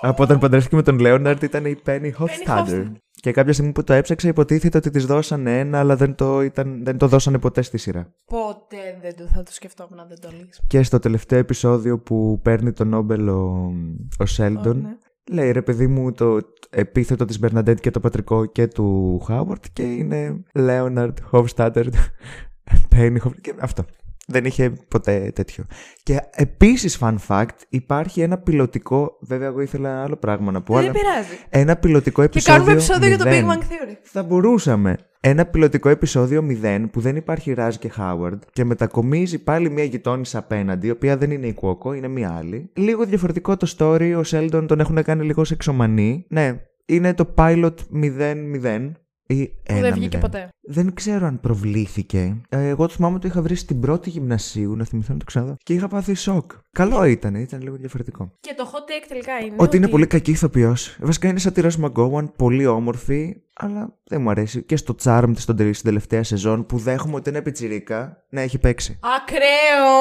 Από 0.00 0.22
όταν 0.22 0.38
παντρεύτηκε 0.38 0.76
με 0.76 0.82
τον 0.82 0.98
Λέοναρντ 0.98 1.42
ήταν 1.42 1.64
η 1.64 1.76
Penny 1.86 2.10
Hofstadter. 2.18 2.66
Hofstadter. 2.66 2.92
Και 3.20 3.32
κάποια 3.32 3.52
στιγμή 3.52 3.72
που 3.72 3.84
το 3.84 3.92
έψαξα 3.92 4.28
υποτίθεται 4.28 4.78
ότι 4.78 4.90
της 4.90 5.06
δώσανε 5.06 5.58
ένα, 5.58 5.78
αλλά 5.78 5.96
δεν 5.96 6.14
το, 6.14 6.42
ήταν, 6.42 6.84
δεν 6.84 6.98
το 6.98 7.08
δώσανε 7.08 7.38
ποτέ 7.38 7.62
στη 7.62 7.78
σειρά. 7.78 8.14
Ποτέ 8.24 8.98
δεν 9.00 9.16
το 9.16 9.24
θα 9.34 9.42
το 9.42 9.52
σκεφτόμουν 9.52 10.00
αν 10.00 10.08
δεν 10.08 10.20
το 10.20 10.28
λύσω. 10.32 10.62
Και 10.66 10.82
στο 10.82 10.98
τελευταίο 10.98 11.38
επεισόδιο 11.38 11.98
που 11.98 12.40
παίρνει 12.42 12.72
τον 12.72 12.88
Νόμπελ 12.88 13.28
ο, 13.28 13.72
ο 14.18 14.26
Σέλντον, 14.26 14.80
ναι. 14.80 14.96
λέει 15.30 15.52
ρε 15.52 15.62
παιδί 15.62 15.86
μου 15.86 16.12
το 16.12 16.38
επίθετο 16.70 17.24
της 17.24 17.38
Μπερναντέτ 17.38 17.80
και 17.80 17.90
το 17.90 18.00
πατρικό 18.00 18.46
και 18.46 18.66
του 18.66 19.18
Χάουαρτ 19.26 19.64
και 19.72 19.82
είναι 19.82 20.42
Λέοναρντ 20.54 21.18
Hofstadter, 21.32 21.84
Penny 22.94 23.16
Hofstadter 23.16 23.40
και 23.40 23.54
αυτό. 23.58 23.84
Δεν 24.30 24.44
είχε 24.44 24.70
ποτέ 24.88 25.30
τέτοιο. 25.34 25.64
Και 26.02 26.20
επίσης, 26.30 26.98
fun 27.00 27.14
fact, 27.28 27.56
υπάρχει 27.68 28.20
ένα 28.20 28.38
πιλωτικό. 28.38 29.18
Βέβαια, 29.20 29.48
εγώ 29.48 29.60
ήθελα 29.60 29.88
ένα 29.90 30.02
άλλο 30.02 30.16
πράγμα 30.16 30.50
να 30.52 30.62
πω. 30.62 30.74
Δεν 30.74 30.82
αλλά 30.82 30.92
πειράζει. 30.92 31.38
ένα 31.48 31.76
πιλωτικό 31.76 32.20
Και 32.20 32.26
επεισόδιο. 32.26 32.54
κάνουμε 32.54 32.72
επεισόδιο 32.72 33.08
για 33.08 33.18
το 33.18 33.24
Big 33.24 33.32
μηδέν. 33.32 33.46
Bang 33.48 33.62
Theory. 33.62 33.96
Θα 34.02 34.22
μπορούσαμε. 34.22 34.96
Ένα 35.20 35.46
πιλωτικό 35.46 35.88
επεισόδιο 35.88 36.46
0 36.62 36.86
που 36.92 37.00
δεν 37.00 37.16
υπάρχει 37.16 37.52
Ράζ 37.52 37.76
και 37.76 37.88
Χάουαρντ 37.88 38.42
και 38.52 38.64
μετακομίζει 38.64 39.38
πάλι 39.38 39.70
μια 39.70 39.84
γειτόνισσα 39.84 40.38
απέναντι, 40.38 40.86
η 40.86 40.90
οποία 40.90 41.16
δεν 41.16 41.30
είναι 41.30 41.46
η 41.46 41.52
Κουόκο, 41.52 41.92
είναι 41.92 42.08
μια 42.08 42.34
άλλη. 42.38 42.70
Λίγο 42.74 43.04
διαφορετικό 43.04 43.56
το 43.56 43.74
story, 43.78 44.14
ο 44.18 44.22
Σέλντον 44.22 44.66
τον 44.66 44.80
έχουν 44.80 45.02
κάνει 45.02 45.24
λίγο 45.24 45.44
σεξομανή. 45.44 46.26
Ναι, 46.28 46.60
είναι 46.86 47.14
το 47.14 47.34
pilot 47.36 47.74
0-0 48.02 48.90
ή 49.30 49.52
1-0. 49.66 49.74
Που 49.74 49.80
δεν 49.80 49.92
βγήκε 49.94 50.18
ποτέ. 50.18 50.48
Δεν 50.60 50.94
ξέρω 50.94 51.26
αν 51.26 51.40
προβλήθηκε. 51.40 52.40
Ε, 52.48 52.68
Εγώ 52.68 52.86
το 52.86 52.94
θυμάμαι 52.94 53.14
ότι 53.14 53.22
το 53.22 53.28
είχα 53.32 53.42
βρει 53.42 53.54
στην 53.54 53.80
πρώτη 53.80 54.10
γυμνασίου, 54.10 54.76
να 54.76 54.84
θυμηθώ 54.84 55.12
να 55.12 55.18
το 55.18 55.24
ξαναδώ. 55.24 55.56
Και 55.62 55.72
είχα 55.74 55.88
πάθει 55.88 56.14
σοκ. 56.14 56.52
Καλό 56.72 57.04
ήταν, 57.04 57.34
ήταν 57.34 57.62
λίγο 57.62 57.76
διαφορετικό. 57.76 58.32
Και 58.40 58.54
το 58.56 58.70
hot 58.72 58.90
take 58.90 59.04
τελικά 59.08 59.38
είναι. 59.38 59.54
Ότι 59.58 59.76
είναι 59.76 59.88
πολύ 59.88 60.06
κακή 60.06 60.30
ηθοποιός. 60.30 60.96
Βασικά 61.00 61.28
είναι 61.28 61.38
σαν 61.38 61.52
τη 61.52 61.60
Rose 61.64 61.84
McGowan, 61.84 62.32
πολύ 62.36 62.66
όμορφη, 62.66 63.36
αλλά 63.54 63.94
δεν 64.04 64.20
μου 64.20 64.30
αρέσει. 64.30 64.62
Και 64.62 64.76
στο 64.76 64.94
Charmed 65.04 65.32
στον 65.36 65.56
τε- 65.56 65.72
στην 65.74 65.84
τελευταία 65.84 66.22
σεζόν 66.24 66.66
που 66.66 66.78
δέχομαι 66.78 67.14
ότι 67.14 67.28
είναι 67.28 67.42
πιτσιρίκα, 67.42 68.24
να 68.28 68.40
έχει 68.40 68.58
παίξει. 68.58 68.98
Ακραίο! 69.16 69.96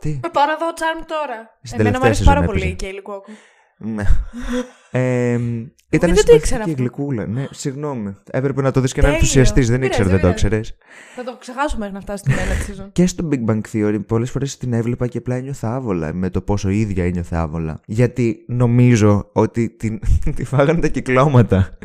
Τι; 0.00 0.08
Με 0.22 0.28
πάω 0.32 0.44
να 0.46 0.56
δω 0.56 0.66
Charm 0.80 1.04
τώρα. 1.06 1.58
Στην 1.62 1.80
Εμένα 1.80 1.96
μου 1.98 2.02
τελευταία 2.02 2.06
αρέσει 2.10 2.24
πάρα 2.24 2.40
σεζόν 2.40 2.46
πολύ 2.54 2.58
έπαιζε. 2.60 2.72
η 2.72 2.76
Κέιλι 2.76 3.02
Κόκο. 3.02 3.30
Ναι. 3.80 4.04
Ε, 4.92 5.32
ήταν 5.90 6.14
δεν 6.14 6.24
το 6.24 6.34
ήξερα 6.34 6.40
συμπαθητική 6.44 6.70
αυτό. 6.70 6.72
γλυκούλα. 6.82 7.26
Ναι, 7.26 7.46
συγγνώμη. 7.50 8.16
Έπρεπε 8.30 8.62
να 8.62 8.70
το 8.70 8.80
δεις 8.80 8.92
και 8.92 9.00
να 9.00 9.06
Τέλειο. 9.06 9.20
ενθουσιαστείς. 9.20 9.68
Δεν 9.68 9.80
Πειράζει, 9.80 10.00
ήξερα, 10.00 10.08
δεν 10.08 10.20
το 10.20 10.34
πειράζει. 10.34 10.46
ήξερες. 10.46 10.76
Θα 11.16 11.24
το 11.24 11.36
ξεχάσουμε 11.40 11.78
μέχρι 11.80 11.94
να 11.94 12.00
φτάσει 12.00 12.24
στην 12.26 12.38
έναρξη 12.44 12.74
season. 12.76 12.88
Και 12.92 13.06
στο 13.06 13.28
Big 13.32 13.44
Bang 13.50 13.60
Theory 13.72 13.98
πολλές 14.06 14.30
φορές 14.30 14.56
την 14.56 14.72
έβλεπα 14.72 15.06
και 15.06 15.18
απλά 15.18 15.34
ένιωθα 15.34 15.74
άβολα 15.74 16.12
με 16.14 16.30
το 16.30 16.40
πόσο 16.40 16.68
η 16.70 16.80
ίδια 16.80 17.04
ένιωθε 17.04 17.36
άβολα. 17.36 17.80
Γιατί 17.86 18.44
νομίζω 18.48 19.30
ότι 19.32 19.70
την, 19.70 20.00
τη 20.36 20.44
φάγανε 20.44 20.80
τα 20.80 20.88
κυκλώματα. 20.88 21.78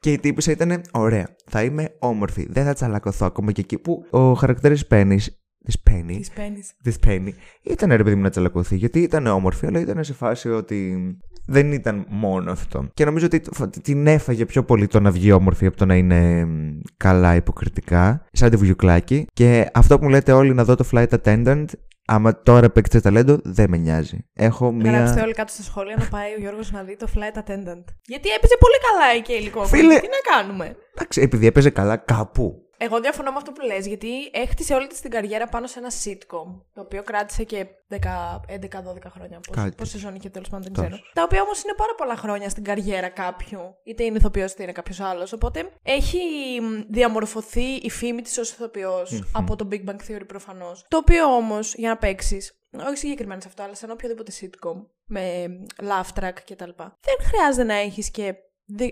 Και 0.00 0.12
η 0.12 0.18
τύπησα 0.18 0.50
ήταν 0.50 0.82
ωραία. 0.90 1.36
Θα 1.46 1.62
είμαι 1.62 1.94
όμορφη. 1.98 2.46
Δεν 2.50 2.64
θα 2.64 2.72
τσαλακωθώ 2.72 3.26
ακόμα 3.26 3.52
και 3.52 3.60
εκεί 3.60 3.78
που 3.78 4.04
ο 4.10 4.32
χαρακτήρα 4.32 4.74
Penny. 4.90 5.16
Της 5.64 5.82
Penny. 5.90 6.14
Της 6.16 6.30
παίρνει. 6.30 6.62
Της 6.82 6.96
Penny. 7.06 7.28
Ήταν 7.62 7.90
ρε 7.90 8.02
παιδί 8.02 8.14
μου 8.16 8.22
να 8.22 8.30
τσαλακωθεί 8.30 8.76
γιατί 8.76 9.00
ήταν 9.00 9.26
όμορφη, 9.26 9.66
αλλά 9.66 9.80
ήταν 9.80 10.04
σε 10.04 10.12
φάση 10.12 10.48
ότι 10.48 10.96
δεν 11.46 11.72
ήταν 11.72 12.06
μόνο 12.08 12.50
αυτό. 12.52 12.88
Και 12.94 13.04
νομίζω 13.04 13.26
ότι 13.26 13.42
φ- 13.52 13.80
την 13.82 14.06
έφαγε 14.06 14.46
πιο 14.46 14.64
πολύ 14.64 14.86
το 14.86 15.00
να 15.00 15.10
βγει 15.10 15.32
όμορφη 15.32 15.66
από 15.66 15.76
το 15.76 15.86
να 15.86 15.94
είναι 15.94 16.44
μ, 16.44 16.78
καλά 16.96 17.34
υποκριτικά, 17.34 18.24
σαν 18.32 18.50
τη 18.50 18.56
βουγιουκλάκι. 18.56 19.26
Και 19.32 19.70
αυτό 19.74 19.98
που 19.98 20.04
μου 20.04 20.10
λέτε 20.10 20.32
όλοι 20.32 20.54
να 20.54 20.64
δω 20.64 20.74
το 20.74 20.84
flight 20.92 21.08
attendant, 21.22 21.64
άμα 22.06 22.42
τώρα 22.42 22.70
παίξετε 22.70 23.00
ταλέντο, 23.00 23.38
δεν 23.44 23.70
με 23.70 23.76
νοιάζει. 23.76 24.18
Έχω 24.34 24.66
Γράψτε 24.82 25.14
μία. 25.14 25.22
όλοι 25.24 25.32
κάτω 25.34 25.52
στα 25.52 25.62
σχόλια 25.62 25.96
να 25.98 26.04
πάει 26.04 26.32
ο 26.36 26.40
Γιώργος 26.40 26.72
να 26.72 26.82
δει 26.82 26.96
το 26.96 27.06
flight 27.14 27.38
attendant. 27.38 27.84
Γιατί 28.04 28.28
έπαιζε 28.36 28.56
πολύ 28.58 28.78
καλά 28.88 29.06
εκεί 29.16 29.32
υλικό. 29.32 29.64
Φίλε- 29.64 30.00
Τι 30.00 30.06
να 30.06 30.36
κάνουμε; 30.36 30.76
Εντάξει, 30.94 31.20
επειδή 31.20 31.46
έπαιζε 31.46 31.70
καλά 31.70 31.96
κάπου. 31.96 32.54
Εγώ 32.82 33.00
διαφωνώ 33.00 33.30
με 33.30 33.36
αυτό 33.36 33.52
που 33.52 33.60
λες, 33.66 33.86
γιατί 33.86 34.08
έχτισε 34.32 34.74
όλη 34.74 34.86
της 34.86 35.00
την 35.00 35.10
καριέρα 35.10 35.46
πάνω 35.46 35.66
σε 35.66 35.78
ένα 35.78 35.88
sitcom, 36.04 36.60
το 36.74 36.80
οποίο 36.80 37.02
κράτησε 37.02 37.44
και 37.44 37.66
11-12 37.88 39.10
χρόνια. 39.10 39.40
Πώς, 39.40 39.56
Κάτι. 39.56 39.74
πώς 39.74 39.88
σεζόν 39.88 40.14
είχε 40.14 40.28
τέλος 40.28 40.48
πάντων, 40.48 40.64
δεν 40.64 40.72
Τόσο. 40.72 40.86
ξέρω. 40.88 41.02
Τα 41.12 41.22
οποία 41.22 41.42
όμως 41.42 41.62
είναι 41.62 41.74
πάρα 41.76 41.94
πολλά 41.96 42.16
χρόνια 42.16 42.48
στην 42.48 42.64
καριέρα 42.64 43.08
κάποιου, 43.08 43.60
είτε 43.84 44.04
είναι 44.04 44.16
ηθοποιός 44.16 44.52
είτε 44.52 44.62
είναι 44.62 44.72
κάποιος 44.72 45.00
άλλος. 45.00 45.32
Οπότε 45.32 45.70
έχει 45.82 46.18
μ, 46.60 46.80
διαμορφωθεί 46.88 47.64
η 47.82 47.90
φήμη 47.90 48.22
της 48.22 48.38
ως 48.38 48.50
ηθοποιός 48.52 49.22
από 49.32 49.56
το 49.56 49.68
Big 49.72 49.84
Bang 49.90 49.96
Theory 50.10 50.26
προφανώς. 50.26 50.84
Το 50.88 50.96
οποίο 50.96 51.24
όμως, 51.34 51.74
για 51.74 51.88
να 51.88 51.96
παίξεις, 51.96 52.60
όχι 52.88 52.96
συγκεκριμένα 52.96 53.40
σε 53.40 53.48
αυτό, 53.48 53.62
αλλά 53.62 53.74
σαν 53.74 53.90
οποιοδήποτε 53.90 54.32
sitcom, 54.40 54.86
με 55.04 55.46
laugh 55.82 56.20
track 56.22 56.32
κτλ. 56.50 56.70
Δεν 56.76 57.16
χρειάζεται 57.22 57.64
να 57.64 57.74
έχεις 57.74 58.10
και 58.10 58.22
δι- 58.22 58.36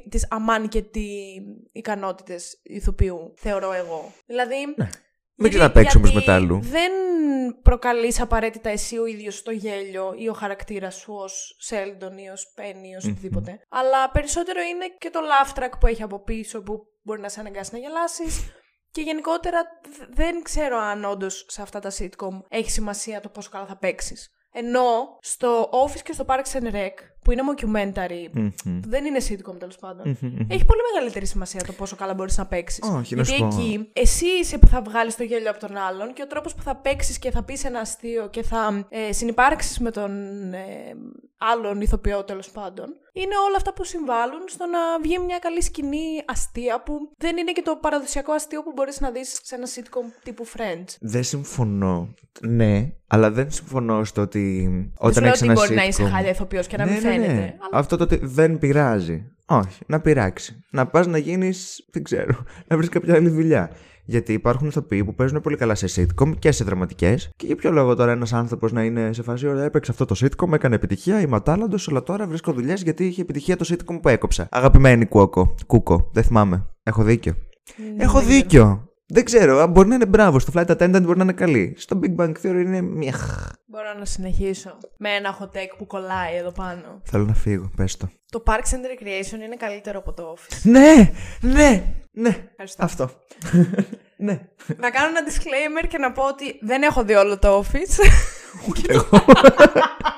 τις 0.08 0.26
αμάν 0.30 0.68
και 0.68 0.82
τι 0.82 1.06
ικανότητες 1.72 2.60
ηθοποιού, 2.62 3.32
θεωρώ 3.36 3.72
εγώ. 3.72 4.12
Δηλαδή, 4.26 4.54
Δεν 4.76 4.88
γιατί- 5.36 5.56
ξαναπαίξει 5.56 5.96
όμως 5.96 6.10
γιατί 6.10 6.26
μετά 6.26 6.38
αλλού. 6.38 6.60
Δεν 6.62 6.92
προκαλείς 7.62 8.20
απαραίτητα 8.20 8.70
εσύ 8.70 8.98
ο 8.98 9.06
ίδιος 9.06 9.42
το 9.42 9.50
γέλιο 9.50 10.14
ή 10.16 10.28
ο 10.28 10.32
χαρακτήρας 10.32 10.94
σου 10.94 11.12
ως 11.14 11.56
Σέλντον 11.60 12.18
ή 12.18 12.28
ως 12.28 12.52
Πένι 12.54 12.88
ή 12.88 12.94
ως 12.94 13.04
οτιδήποτε. 13.04 13.60
Αλλά 13.68 14.10
περισσότερο 14.10 14.60
είναι 14.60 14.84
και 14.98 15.10
το 15.10 15.20
laugh 15.20 15.58
track 15.58 15.72
που 15.80 15.86
έχει 15.86 16.02
από 16.02 16.22
πίσω 16.22 16.62
που 16.62 16.82
μπορεί 17.02 17.20
να 17.20 17.28
σε 17.28 17.40
αναγκάσει 17.40 17.72
να 17.72 17.78
γελάσεις. 17.78 18.50
Και 18.90 19.00
γενικότερα 19.00 19.62
δ- 19.98 20.14
δεν 20.16 20.42
ξέρω 20.42 20.78
αν 20.78 21.04
όντως 21.04 21.44
σε 21.48 21.62
αυτά 21.62 21.80
τα 21.80 21.90
sitcom 21.98 22.40
έχει 22.48 22.70
σημασία 22.70 23.20
το 23.20 23.28
πόσο 23.28 23.50
καλά 23.50 23.66
θα 23.66 23.76
παίξεις. 23.78 24.30
Ενώ 24.52 25.18
στο 25.20 25.70
Office 25.72 26.00
και 26.02 26.12
στο 26.12 26.24
Parks 26.28 26.52
and 26.60 26.74
Rec, 26.74 26.92
που 27.24 27.32
είναι 27.32 27.42
mockumentary, 27.50 28.28
Μμμ. 28.32 28.50
που 28.80 28.88
δεν 28.88 29.04
είναι 29.04 29.18
sitcom 29.28 29.58
τέλος 29.58 29.76
πάντων, 29.78 30.02
Μμμ, 30.20 30.28
μμμ. 30.30 30.46
έχει 30.50 30.64
πολύ 30.64 30.80
μεγαλύτερη 30.92 31.26
σημασία 31.26 31.60
το 31.66 31.72
πόσο 31.72 31.96
καλά 31.96 32.14
μπορείς 32.14 32.36
να 32.38 32.46
παίξεις. 32.46 32.82
Όχι, 32.96 33.14
να 33.14 33.22
Γιατί 33.22 33.30
σου 33.30 33.38
πω. 33.38 33.46
εκεί 33.46 33.88
εσύ 33.92 34.26
είσαι 34.40 34.58
που 34.58 34.66
θα 34.66 34.82
βγάλεις 34.82 35.16
το 35.16 35.22
γέλιο 35.22 35.50
από 35.50 35.58
τον 35.66 35.76
άλλον 35.76 36.12
και 36.12 36.22
ο 36.22 36.26
τρόπος 36.26 36.54
που 36.54 36.62
θα 36.62 36.76
παίξεις 36.76 37.18
και 37.18 37.30
θα 37.30 37.42
πεις 37.42 37.64
ένα 37.64 37.80
αστείο 37.80 38.28
και 38.28 38.42
θα 38.42 38.86
ε, 38.88 39.12
συνεπάρξεις 39.12 39.78
με 39.78 39.90
τον 39.90 40.10
ε, 40.52 40.58
άλλον 41.38 41.80
ηθοποιό 41.80 42.24
τέλος 42.24 42.50
πάντων. 42.50 42.86
Είναι 43.12 43.34
όλα 43.46 43.56
αυτά 43.56 43.72
που 43.72 43.84
συμβάλλουν 43.84 44.42
στο 44.46 44.66
να 44.66 44.78
βγει 45.02 45.18
μια 45.18 45.38
καλή 45.38 45.62
σκηνή 45.62 46.22
αστεία 46.26 46.82
που 46.82 46.92
δεν 47.16 47.36
είναι 47.36 47.52
και 47.52 47.62
το 47.62 47.76
παραδοσιακό 47.76 48.32
αστείο 48.32 48.62
που 48.62 48.72
μπορείς 48.74 49.00
να 49.00 49.10
δεις 49.10 49.40
σε 49.42 49.54
ένα 49.54 49.66
sitcom 49.66 50.22
τύπου 50.22 50.46
Friends. 50.46 50.96
Δεν 51.00 51.24
συμφωνώ. 51.24 52.14
Ναι, 52.40 52.92
αλλά 53.06 53.30
δεν 53.30 53.50
συμφωνώ 53.50 54.04
στο 54.04 54.20
ότι 54.22 54.62
Δεν 54.70 54.92
όταν 54.98 55.12
σου 55.14 55.20
λέω 55.20 55.28
έχεις 55.30 55.40
ότι 55.42 55.50
ένα 55.50 55.60
μπορεί 55.60 55.74
να 55.74 55.82
sitcom- 55.82 55.88
είσαι 55.88 56.04
χάλια 56.08 56.30
ηθοποιός 56.30 56.66
και 56.66 56.76
να 56.76 56.84
μην 56.84 56.94
ναι, 56.94 57.00
ναι, 57.00 57.07
φαίνεται. 57.10 57.32
ναι. 57.32 57.54
Αλλά 57.60 57.78
Αυτό 57.78 57.96
το 57.96 58.02
ότι 58.02 58.18
δεν 58.22 58.58
πειράζει. 58.58 59.24
Όχι, 59.46 59.82
να 59.86 60.00
πειράξει. 60.00 60.64
Να 60.70 60.86
πας 60.86 61.06
να 61.06 61.18
γίνεις, 61.18 61.86
δεν 61.92 62.02
ξέρω, 62.02 62.34
να 62.66 62.76
βρεις 62.76 62.88
κάποια 62.88 63.14
άλλη 63.14 63.28
δουλειά. 63.28 63.70
Γιατί 64.04 64.32
υπάρχουν 64.32 64.66
ηθοποιοί 64.68 65.04
που 65.04 65.14
παίζουν 65.14 65.40
πολύ 65.40 65.56
καλά 65.56 65.74
σε 65.74 65.86
sitcom 66.16 66.32
και 66.38 66.52
σε 66.52 66.64
δραματικές. 66.64 67.30
Και 67.36 67.46
για 67.46 67.56
ποιο 67.56 67.70
λόγο 67.70 67.94
τώρα 67.94 68.12
ένας 68.12 68.32
άνθρωπος 68.32 68.72
να 68.72 68.82
είναι 68.84 69.12
σε 69.12 69.22
φάση, 69.22 69.46
ωραία, 69.46 69.64
έπαιξε 69.64 69.90
αυτό 69.90 70.04
το 70.04 70.14
sitcom, 70.18 70.52
έκανε 70.52 70.74
επιτυχία, 70.74 71.20
είμαι 71.20 71.36
ατάλλαντος, 71.36 71.88
αλλά 71.88 72.02
τώρα 72.02 72.26
βρίσκω 72.26 72.52
δουλειές 72.52 72.82
γιατί 72.82 73.06
είχε 73.06 73.20
επιτυχία 73.22 73.56
το 73.56 73.64
sitcom 73.68 73.98
που 74.02 74.08
έκοψα. 74.08 74.48
Αγαπημένη 74.50 75.06
Κουόκο, 75.06 75.54
Κούκο, 75.66 76.10
δεν 76.12 76.22
θυμάμαι. 76.22 76.66
Έχω 76.82 77.02
δίκιο. 77.02 77.34
Ναι, 77.96 78.04
Έχω 78.04 78.20
δίκιο. 78.20 78.87
Δεν 79.10 79.24
ξέρω, 79.24 79.58
α, 79.58 79.66
μπορεί 79.66 79.88
να 79.88 79.94
είναι 79.94 80.06
μπράβο. 80.06 80.38
Στο 80.38 80.52
Flight 80.54 80.70
Attendant 80.70 81.02
μπορεί 81.02 81.16
να 81.16 81.22
είναι 81.22 81.32
καλή. 81.32 81.74
Στο 81.78 82.00
Big 82.02 82.16
Bang 82.16 82.32
Theory 82.42 82.62
είναι 82.64 82.80
μια. 82.80 83.14
μπορώ 83.66 83.94
να 83.98 84.04
συνεχίσω 84.04 84.78
με 84.96 85.10
ένα 85.10 85.38
hot 85.40 85.56
take 85.56 85.74
που 85.78 85.86
κολλάει 85.86 86.36
εδώ 86.36 86.52
πάνω. 86.52 87.00
Θέλω 87.04 87.24
να 87.24 87.34
φύγω, 87.34 87.70
πες 87.76 87.96
το. 87.96 88.08
Το 88.30 88.42
Parks 88.46 88.52
and 88.52 88.84
Recreation 88.84 89.44
είναι 89.44 89.56
καλύτερο 89.58 89.98
από 89.98 90.12
το 90.12 90.36
Office. 90.36 90.60
Ναι, 90.62 91.12
ναι, 91.40 91.94
ναι. 92.10 92.48
Ευχαριστώ. 92.50 92.84
Αυτό. 92.84 93.10
ναι. 94.26 94.40
να 94.76 94.90
κάνω 94.90 95.08
ένα 95.08 95.20
disclaimer 95.28 95.86
και 95.88 95.98
να 95.98 96.12
πω 96.12 96.22
ότι 96.22 96.58
δεν 96.60 96.82
έχω 96.82 97.04
δει 97.04 97.14
όλο 97.14 97.38
το 97.38 97.58
Office. 97.58 97.98
Ούτε 98.68 98.92
εγώ. 98.92 99.24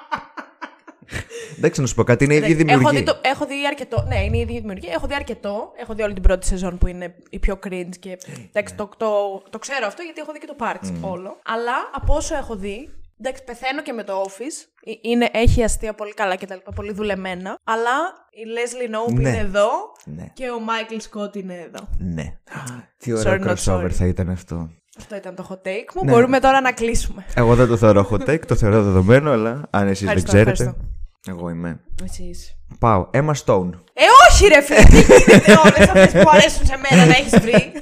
Εντάξει, 1.58 1.80
να 1.80 1.86
σου 1.86 1.94
πω 1.94 2.02
κάτι, 2.04 2.24
είναι 2.24 2.34
η 2.34 2.36
ίδια 2.36 2.48
έχω, 2.48 2.56
δημιουργία. 2.64 2.90
δει 2.98 3.02
το, 3.02 3.18
έχω 3.22 3.46
δει 3.46 3.54
αρκετό. 3.66 4.04
Ναι, 4.08 4.24
είναι 4.24 4.36
η 4.36 4.40
ίδια 4.40 4.60
δημιουργία. 4.60 4.92
Έχω 4.92 5.06
δει 5.06 5.14
αρκετό. 5.14 5.72
Έχω 5.80 5.94
δει 5.94 6.02
όλη 6.02 6.12
την 6.12 6.22
πρώτη 6.22 6.46
σεζόν 6.46 6.78
που 6.78 6.86
είναι 6.86 7.14
η 7.30 7.38
πιο 7.38 7.58
cringe 7.66 7.96
και. 8.00 8.18
Εντάξει, 8.48 8.74
το, 8.74 8.88
το, 8.96 9.06
το 9.50 9.58
ξέρω 9.58 9.86
αυτό 9.86 10.02
γιατί 10.02 10.20
έχω 10.20 10.32
δει 10.32 10.38
και 10.38 10.46
το 10.46 10.56
Parks 10.60 10.92
όλο. 11.00 11.38
Αλλά 11.44 11.72
από 11.94 12.14
όσο 12.14 12.36
έχω 12.36 12.56
δει. 12.56 12.90
Εντάξει, 13.20 13.44
πεθαίνω 13.44 13.82
και 13.82 13.92
με 13.92 14.02
το 14.04 14.22
Office. 14.26 14.66
Ε, 14.84 14.92
Είναι, 15.00 15.28
έχει 15.32 15.62
αστεία 15.62 15.92
πολύ 15.94 16.14
καλά 16.14 16.34
και 16.36 16.46
τα 16.46 16.54
λοιπά, 16.54 16.72
πολύ 16.72 16.92
δουλεμένα. 16.92 17.58
Αλλά 17.64 17.90
η 18.30 18.42
Leslie 18.56 18.94
Knope 18.94 19.12
Ναι. 19.14 19.28
είναι 19.28 19.38
εδώ 19.38 19.68
Ναι, 20.04 20.26
και 20.32 20.44
ο 20.50 20.56
Michael 20.68 20.96
Scott 21.10 21.36
είναι 21.36 21.54
εδώ. 21.54 21.88
ναι. 21.98 22.38
Τι 22.98 23.12
ωραίο 23.12 23.32
Sorry, 23.34 23.46
not 23.46 23.54
crossover 23.54 23.84
sorry. 23.84 23.90
θα 23.90 24.06
ήταν 24.06 24.30
αυτό. 24.30 24.70
Αυτό 24.98 25.16
ήταν 25.16 25.34
το 25.34 25.46
hot 25.50 25.66
take 25.68 25.92
μου. 25.94 26.04
Ναι. 26.04 26.10
Μπορούμε 26.10 26.40
τώρα 26.40 26.60
να 26.60 26.72
κλείσουμε. 26.72 27.24
Εγώ 27.34 27.54
δεν 27.54 27.66
το 27.68 27.76
θεωρώ 27.76 28.08
hot 28.10 28.28
take, 28.30 28.46
το 28.46 28.54
θεωρώ 28.54 28.82
δεδομένο, 28.82 29.30
αλλά 29.30 29.50
αν 29.70 29.88
εσείς 29.88 30.06
δεν 30.06 30.16
Ευχαριστώ, 30.16 30.28
ξέρετε. 30.30 30.50
ευχαριστώ. 30.50 30.88
Εγώ 31.28 31.50
είμαι. 31.50 31.80
Εσείς. 32.04 32.54
Πάω. 32.78 33.08
Emma 33.12 33.32
Stone. 33.44 33.70
Ε, 33.92 34.04
όχι 34.30 34.46
ρε 34.48 34.60
φίλε, 34.62 34.82
τι 34.82 34.96
γίνεται 34.96 35.52
όλες 35.64 35.88
αυτές 35.88 36.22
που 36.22 36.30
αρέσουν 36.34 36.66
σε 36.66 36.74
μένα 36.90 37.06
να 37.06 37.12
έχεις 37.16 37.38
βρει; 37.40 37.72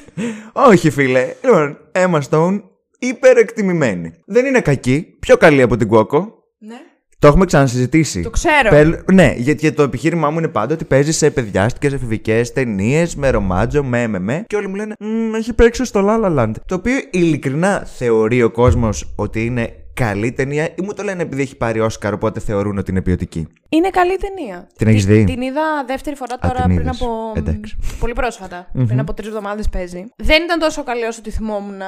Όχι, 0.53 0.91
φίλε. 0.91 1.35
Λοιπόν, 1.45 1.79
Emma 1.93 2.21
Stone 2.31 2.61
υπερεκτιμημένη. 2.99 4.13
Δεν 4.27 4.47
είναι 4.47 4.61
κακή. 4.61 5.17
Πιο 5.21 5.37
καλή 5.37 5.63
από 5.63 5.77
την 5.77 5.89
Κουόκο. 5.89 6.35
ναι. 6.59 6.77
Το 7.21 7.27
έχουμε 7.27 7.45
ξανασυζητήσει. 7.45 8.23
Το 8.23 8.31
ξέρω. 8.31 8.69
Πελ- 8.71 9.11
ναι, 9.13 9.33
γιατί 9.37 9.61
γιατί 9.61 9.77
το 9.77 9.83
επιχείρημά 9.83 10.31
μου 10.31 10.39
είναι 10.39 10.49
πάντα 10.49 10.75
ότι 10.75 10.85
παίζει 10.85 11.13
σε 11.13 11.31
παιδιάστικες 11.31 11.93
εφηβικές 11.93 12.53
ταινίες 12.53 13.17
με 13.17 13.31
ρομάτζο, 13.31 13.85
με 13.85 14.07
με 14.07 14.19
με. 14.19 14.45
Και 14.47 14.57
όλοι 14.57 14.69
μου 14.69 14.75
λένε 14.75 14.95
«Μμ, 14.99 15.35
Έχει 15.35 15.53
παίξει 15.53 15.85
στο 15.85 16.05
La 16.09 16.25
La 16.25 16.39
Land. 16.39 16.53
Το 16.67 16.75
οποίο 16.75 16.97
ειλικρινά 17.11 17.87
θεωρεί 17.97 18.43
ο 18.43 18.51
κόσμος 18.51 19.13
ότι 19.17 19.45
είναι 19.45 19.73
καλή 20.05 20.33
ταινία 20.33 20.65
ή 20.65 20.83
μου 20.83 20.93
το 20.95 21.03
λένε 21.03 21.23
επειδή 21.23 21.43
έχει 21.43 21.57
πάρει 21.57 21.81
Όσκαρ, 21.81 22.13
οπότε 22.13 22.41
θεωρούν 22.41 22.79
ότι 22.79 22.91
είναι 22.91 23.03
ποιοτική. 23.03 23.47
Είναι 23.69 23.91
καλή 23.91 24.17
ταινία. 24.17 24.67
Την 24.77 24.89
έχεις 24.89 25.07
Τη- 25.07 25.13
δει; 25.13 25.25
Την 25.25 25.41
είδα 25.43 25.85
δεύτερη 25.87 26.17
φορά 26.17 26.37
τώρα 26.39 26.55
την 26.55 26.63
πριν 26.65 26.79
είδες. 26.81 27.01
από. 27.03 27.33
Εντάξει. 27.37 27.77
Πολύ 28.01 28.13
πρόσφατα. 28.13 28.69
Πριν 28.87 29.01
από 29.01 29.15
τρεις 29.15 29.29
εβδομάδες 29.29 29.69
παίζει. 29.69 30.05
Δεν 30.17 30.43
ήταν 30.43 30.59
τόσο 30.59 30.83
καλή 30.83 31.05
όσο 31.05 31.21
τη 31.23 31.31
θυμόμουν, 31.31 31.81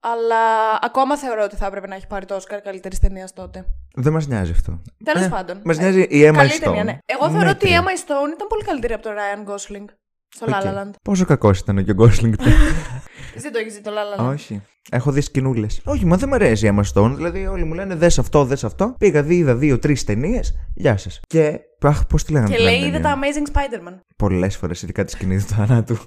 αλλά 0.00 0.40
ακόμα 0.82 1.16
θεωρώ 1.18 1.42
ότι 1.44 1.56
θα 1.56 1.66
έπρεπε 1.66 1.86
να 1.86 1.94
έχει 1.94 2.06
πάρει 2.06 2.24
το 2.26 2.34
Όσκαρ 2.34 2.60
καλύτερης 2.60 2.98
ταινίας 2.98 3.32
τότε. 3.32 3.64
Δεν 3.94 4.12
μας 4.12 4.26
νοιάζει 4.26 4.50
αυτό. 4.50 4.82
Τέλος 5.04 5.28
πάντων. 5.28 5.60
Μας 5.64 5.78
Ε, 5.78 5.80
νοιάζει 5.82 6.00
η 6.00 6.28
Emma 6.28 6.34
Καλή 6.34 6.50
Stone. 6.56 6.60
ταινία, 6.64 6.84
ναι. 6.84 6.98
Εγώ 7.06 7.30
θεωρώ 7.30 7.48
ότι 7.50 7.66
η 7.68 7.70
Μέτρια. 7.70 7.82
Emma 7.82 7.98
Stone 8.00 8.32
ήταν 8.34 8.46
πολύ 8.48 8.64
καλύτερη 8.64 8.92
από 8.92 9.02
τον 9.02 9.12
Ryan 9.12 9.50
Gosling 9.50 9.84
στο 10.28 10.46
La 10.48 10.64
La 10.64 10.68
Land. 10.68 10.90
Πόσο 11.02 11.24
κακός 11.24 11.58
ήταν 11.58 11.84
και 11.84 11.90
ο 11.90 11.94
Γκόσλινγκ. 11.94 12.34
Εσύ 12.38 13.42
δεν 13.42 13.52
το 13.52 13.58
έχεις 13.58 13.74
δει 13.74 13.80
το 13.80 13.90
La 13.90 14.20
La 14.20 14.20
Land. 14.20 14.32
Όχι. 14.32 14.62
Έχω 14.90 15.10
δει 15.10 15.20
σκηνούλες. 15.20 15.80
Όχι, 15.84 16.06
μα 16.06 16.16
δεν 16.16 16.28
μου 16.28 16.34
αρέσει 16.34 16.66
η 16.66 16.74
Emma 16.74 16.82
Stone. 16.92 17.12
Δηλαδή, 17.16 17.46
όλοι 17.46 17.64
μου 17.64 17.74
λένε 17.74 17.94
δες 17.94 18.18
αυτό, 18.18 18.44
δες 18.44 18.64
αυτό. 18.64 18.94
Πήγα, 18.98 19.22
δει, 19.22 19.36
είδα 19.36 19.54
δύο-τρει 19.54 19.98
ταινίες. 19.98 20.54
Γεια 20.74 20.96
σας. 20.96 21.20
Και. 21.26 21.60
Αχ, 21.80 22.06
πώς 22.06 22.24
τη 22.24 22.32
λέγανε. 22.32 22.50
Και 22.50 22.56
την 22.56 22.64
λέει 22.64 22.74
άλλη 22.74 22.86
είδε 22.86 22.98
ταινία; 22.98 23.14
τα 23.14 23.18
Amazing 23.20 23.56
Spider-Man. 23.56 23.94
Πολλές 24.16 24.56
φορές, 24.56 24.82
ειδικά 24.82 25.04
τη 25.04 25.10
σκηνή 25.10 25.38
του 25.38 25.46
θανάτου. 25.46 25.96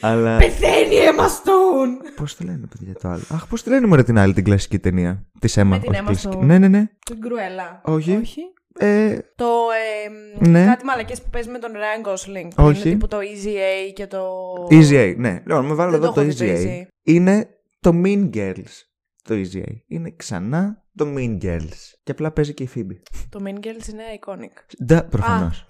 Αλλά. 0.00 0.36
Πεθαίνει 0.36 0.94
η 0.94 0.98
Emma 1.16 1.24
Stone! 1.24 2.14
Πώς 2.16 2.36
τη 2.36 2.44
λένε, 2.44 2.66
παιδιά, 2.78 2.94
το 2.94 3.08
άλλο; 3.08 3.22
Αχ, 3.28 3.46
πώς 3.46 3.62
τη 3.62 3.68
λένε, 3.68 3.86
μωρέ, 3.86 4.02
την 4.02 4.18
άλλη 4.18 4.32
την 4.32 4.44
κλασική 4.44 4.78
ταινία; 4.78 5.26
Της 5.38 5.58
Emma. 5.58 5.64
Με 5.64 5.78
την 5.78 5.90
όχι, 5.90 6.00
Emma 6.00 6.06
κλασική. 6.06 6.36
Stone. 6.40 6.44
Ναι, 6.44 6.58
ναι, 6.58 6.68
ναι. 6.68 6.86
Την 7.04 7.20
Κρουέλα. 7.20 7.80
Όχι. 7.84 8.16
Όχι. 8.16 8.40
Ε, 8.78 9.18
Το 9.36 9.46
ε, 10.42 10.48
Ναι. 10.48 10.64
κάτι 10.64 10.84
μαλακές 10.84 11.22
που 11.22 11.28
παίζει 11.30 11.48
με 11.50 11.58
τον 11.58 11.70
Ryan 11.72 12.08
Gosling. 12.08 12.48
που 12.56 12.64
Όχι. 12.64 12.80
Είναι 12.80 12.90
τύπου 12.90 13.08
το 13.08 13.16
Easy 13.18 13.46
A 13.48 13.92
και 13.94 14.06
το... 14.06 14.28
Easy 14.70 14.92
A, 14.92 15.14
ναι. 15.18 15.42
Λοιπόν, 15.46 15.66
με 15.66 15.74
βάλω 15.74 15.90
Δεν 15.90 16.00
εδώ 16.00 16.08
το 16.08 16.14
το 16.14 16.20
έχω 16.20 16.30
δει 16.30 16.36
Easy 16.38 16.38
το 16.38 16.44
A. 16.44 16.64
Easy 16.64 16.82
A. 16.82 16.86
Είναι 17.02 17.48
το 17.80 17.92
Mean 18.04 18.30
Girls. 18.34 18.74
το 19.22 19.34
Easy 19.34 19.56
A. 19.58 19.72
Είναι 19.86 20.12
ξανά 20.16 20.84
το 20.96 21.06
Mean 21.16 21.38
Girls. 21.42 21.78
Και 22.02 22.10
απλά 22.12 22.30
παίζει 22.32 22.54
και 22.54 22.62
η 22.62 22.68
Phoebe. 22.74 22.96
Το 23.28 23.40
Mean 23.44 23.66
Girls 23.66 23.88
είναι 23.88 24.02
iconic. 24.20 24.84
Ντα, 24.84 25.04
προφανώς. 25.04 25.66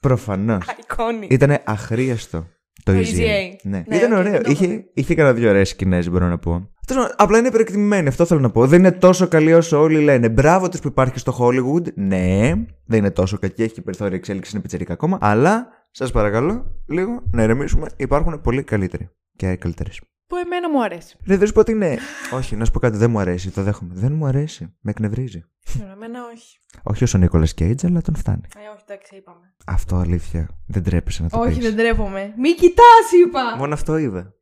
Προφανώς. 0.00 0.64
Iconic. 0.86 1.26
Ήταν 1.30 1.58
αχρείαστο 1.64 2.46
το 2.84 2.92
Το 2.92 2.98
Easy 2.98 3.02
Easy 3.04 3.20
A. 3.20 3.52
A. 3.52 3.56
Ναι. 3.62 3.84
Ναι, 3.86 3.96
Ήταν 3.96 4.12
οκ, 4.12 4.18
ωραίο. 4.18 4.32
δεν 4.32 4.42
το 4.42 4.50
είχε, 4.50 4.64
έχω 4.64 4.72
δει. 4.74 4.90
είχε 4.94 5.14
κανένα 5.14 5.34
δύο 5.34 5.48
ωραίες 5.48 5.68
σκηνές, 5.68 6.10
μπορώ 6.10 6.26
να 6.26 6.38
πω. 6.38 6.70
Τέλος 6.86 7.02
πάντων, 7.02 7.16
Απλά 7.18 7.38
είναι 7.38 7.48
υπερεκτιμημένη, 7.48 8.08
αυτό 8.08 8.24
θέλω 8.26 8.40
να 8.40 8.50
πω. 8.50 8.66
Δεν 8.66 8.78
είναι 8.78 8.92
τόσο 8.92 9.28
καλή 9.28 9.52
όσο 9.52 9.80
όλοι 9.80 10.00
λένε. 10.00 10.28
Μπράβο 10.28 10.68
τη 10.68 10.78
που 10.78 10.88
υπάρχει 10.88 11.18
στο 11.18 11.36
Hollywood. 11.40 11.92
Ναι, 11.94 12.52
δεν 12.84 12.98
είναι 12.98 13.10
τόσο 13.10 13.38
κακή, 13.38 13.62
έχει 13.62 13.74
και 13.74 13.82
περιθώριο 13.82 14.16
εξέλιξη, 14.16 14.50
είναι 14.52 14.62
πιτσιρίκα 14.62 14.92
ακόμα. 14.92 15.18
Αλλά 15.20 15.68
σας 15.90 16.10
παρακαλώ 16.10 16.82
λίγο 16.88 17.22
να 17.30 17.42
ηρεμήσουμε. 17.42 17.88
Υπάρχουν 17.96 18.40
πολύ 18.40 18.62
καλύτεροι 18.62 19.10
και 19.36 19.56
καλύτερες. 19.56 20.00
Που 20.26 20.36
εμένα 20.36 20.70
μου 20.70 20.82
αρέσει. 20.82 21.16
Δεν 21.24 21.38
θα 21.38 21.46
σου 21.46 21.52
πω 21.52 21.60
ότι 21.60 21.72
είναι. 21.72 21.98
Όχι, 22.32 22.56
να 22.56 22.64
σου 22.64 22.70
πω 22.70 22.78
κάτι, 22.78 22.96
δεν 22.96 23.10
μου 23.10 23.18
αρέσει, 23.18 23.50
το 23.50 23.62
δέχομαι. 23.62 23.92
Δεν 23.94 24.12
μου 24.12 24.26
αρέσει. 24.26 24.74
Με 24.80 24.90
εκνευρίζει. 24.90 25.44
Εμένα 25.92 26.20
όχι. 26.34 26.58
Όχι 26.82 27.04
όσο 27.04 27.18
ο 27.18 27.20
Νίκολας 27.20 27.54
Κέιτζ, 27.54 27.84
αλλά 27.84 28.00
τον 28.02 28.14
φτάνει. 28.16 28.40
Ε, 28.56 28.58
όχι, 28.74 28.82
εντάξει, 28.88 29.16
είπαμε. 29.16 29.54
Αυτό 29.66 29.96
αλήθεια. 29.96 30.48
Δεν 30.66 30.82
τρέπεσαι 30.82 31.22
να 31.22 31.28
το 31.28 31.38
όχι, 31.38 31.54
πεις. 31.58 31.66
δεν 31.66 31.76
τρέπομαι. 31.76 32.34
Μη 32.38 32.54
κοιτάς, 32.54 33.06
είπα! 33.26 33.56
Μόνο 33.58 33.74
αυτό 33.74 33.96
είδα. 33.96 34.34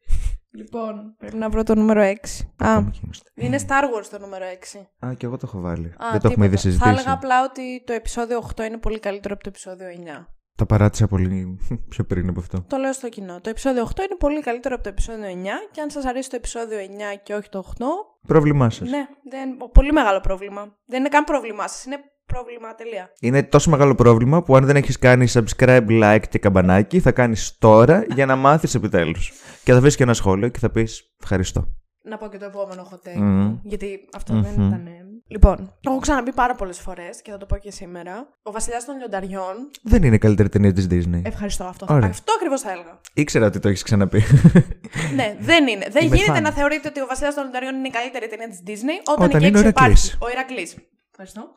Λοιπόν, 0.55 1.14
πρέπει 1.18 1.36
να 1.36 1.48
βρω 1.48 1.62
το 1.62 1.74
νούμερο 1.74 2.00
6. 2.00 2.05
Α, 2.64 2.72
Ακόμη 2.72 2.90
και 2.90 3.00
είμαστε; 3.05 3.30
είναι 3.34 3.59
Star 3.68 3.82
Wars 3.98 4.07
το 4.11 4.18
νούμερο 4.18 4.44
6. 4.44 5.07
Α, 5.07 5.14
και 5.14 5.26
εγώ 5.26 5.36
το 5.36 5.46
έχω 5.46 5.61
βάλει. 5.61 5.86
Α, 5.86 6.11
δεν 6.12 6.20
το 6.20 6.28
έχουμε 6.28 6.46
ήδη 6.46 6.57
τίποτα. 6.57 6.57
συζητήσει. 6.57 6.84
Θα 6.84 6.88
έλεγα 6.88 7.12
απλά 7.12 7.44
ότι 7.44 7.82
το 7.86 7.92
επεισόδιο 7.92 8.48
8 8.57 8.64
είναι 8.64 8.78
πολύ 8.78 8.98
καλύτερο 8.98 9.34
από 9.34 9.42
το 9.42 9.48
επεισόδιο 9.48 9.86
9. 10.20 10.26
Το 10.57 10.66
παράτησα 10.66 11.07
πολύ 11.07 11.59
πιο 11.88 12.05
πριν 12.05 12.28
από 12.28 12.40
αυτό. 12.40 12.64
Το 12.68 12.76
λέω 12.76 12.92
στο 12.92 13.09
κοινό. 13.09 13.40
Το 13.40 13.50
επεισόδιο 13.50 13.84
8 13.84 13.98
είναι 13.98 14.16
πολύ 14.18 14.40
καλύτερο 14.40 14.74
από 14.74 14.82
το 14.84 14.88
επεισόδιο 14.88 15.26
9 15.26 15.30
και 15.70 15.80
αν 15.80 15.90
σας 15.90 16.05
αρέσει 16.05 16.30
το 16.30 16.36
επεισόδιο 16.36 16.78
9 16.78 16.82
και 17.22 17.34
όχι 17.34 17.48
το 17.48 17.64
8, 17.78 17.84
Πρόβλημά 18.26 18.70
σας. 18.70 18.88
ναι, 18.90 19.07
δεν, 19.30 19.57
πολύ 19.72 19.92
μεγάλο 19.92 20.20
πρόβλημα. 20.20 20.76
Δεν 20.86 21.00
είναι 21.00 21.09
καν 21.09 21.24
πρόβλημά 21.24 21.68
σας, 21.68 21.84
είναι 21.84 21.96
πρόβλημα 22.27 22.75
τελεία. 22.75 23.12
Είναι 23.20 23.43
τόσο 23.43 23.70
μεγάλο 23.70 23.95
πρόβλημα 23.95 24.43
που 24.43 24.57
αν 24.57 24.64
δεν 24.66 24.77
έχεις 24.77 24.99
κάνει 24.99 25.27
subscribe, 25.33 25.87
like 26.03 26.22
και 26.29 26.39
καμπανάκι, 26.39 27.01
θα 27.01 27.12
κάνεις 27.12 27.57
τώρα 27.59 28.05
για 28.14 28.27
να 28.27 28.37
μάθεις 28.37 28.75
επιτέλους. 28.75 29.33
Και 29.64 29.72
θα 29.72 29.81
βρεις 29.81 29.97
και 29.97 30.03
ένα 30.03 30.14
σχόλιο 30.14 30.49
και 30.49 30.59
θα 30.59 30.70
πεις 30.70 31.14
ευχαριστώ. 31.22 31.68
Να 32.07 32.16
πω 32.16 32.29
και 32.29 32.39
το 32.39 32.45
επόμενο 32.45 32.89
hot 32.93 33.09
take. 33.09 33.16
Μμμ. 33.16 33.57
Γιατί 33.62 33.99
αυτό 34.16 34.33
Μμμ. 34.33 34.43
δεν 34.43 34.53
ήταν. 34.53 34.89
Λοιπόν, 35.27 35.57
το 35.57 35.91
έχω 35.91 35.99
ξαναπεί 35.99 36.33
πάρα 36.33 36.55
πολλές 36.55 36.79
φορές 36.81 37.22
και 37.22 37.31
θα 37.31 37.37
το 37.37 37.47
πω 37.47 37.57
και 37.57 37.70
σήμερα. 37.70 38.29
Ο 38.43 38.51
Βασιλιάς 38.53 38.85
των 38.85 38.97
Λιονταριών. 38.97 39.55
Δεν 39.83 40.03
είναι 40.03 40.14
η 40.14 40.18
καλύτερη 40.18 40.49
ταινία 40.49 40.72
της 40.72 40.87
Disney. 40.91 41.20
Ευχαριστώ 41.22 41.64
αυτό. 41.64 41.87
Ωραία. 41.91 42.09
Αυτό 42.09 42.33
ακριβώς 42.37 42.61
θα 42.61 42.70
έλεγα. 42.70 43.01
Ήξερα 43.14 43.47
ότι 43.47 43.59
το 43.59 43.68
έχεις 43.68 43.83
ξαναπεί. 43.83 44.22
ναι, 45.18 45.37
δεν 45.41 45.66
είναι. 45.66 45.87
Δεν 45.91 46.07
Είμαι 46.07 46.16
γίνεται 46.16 46.39
fan. 46.39 46.43
να 46.43 46.51
θεωρείτε 46.53 46.89
ότι 46.89 47.01
ο 47.01 47.07
Βασιλιάς 47.07 47.35
των 47.35 47.43
Λιονταριών 47.45 47.75
είναι 47.75 47.89
η 47.89 47.91
καλύτερη 47.91 48.27
ταινία 48.29 48.49
της 48.49 48.62
Disney 48.66 48.97
όταν, 49.12 49.25
Όταν 49.27 49.41
εκεί 49.41 49.47
είναι 49.47 49.57
ο 49.57 49.61
έξω 49.61 49.68
υπάρχει 49.68 50.07
Ηρακλής. 50.07 50.18
ο 50.20 50.31
Ηρακλής. 50.31 50.77
Ευχαριστώ. 51.18 51.54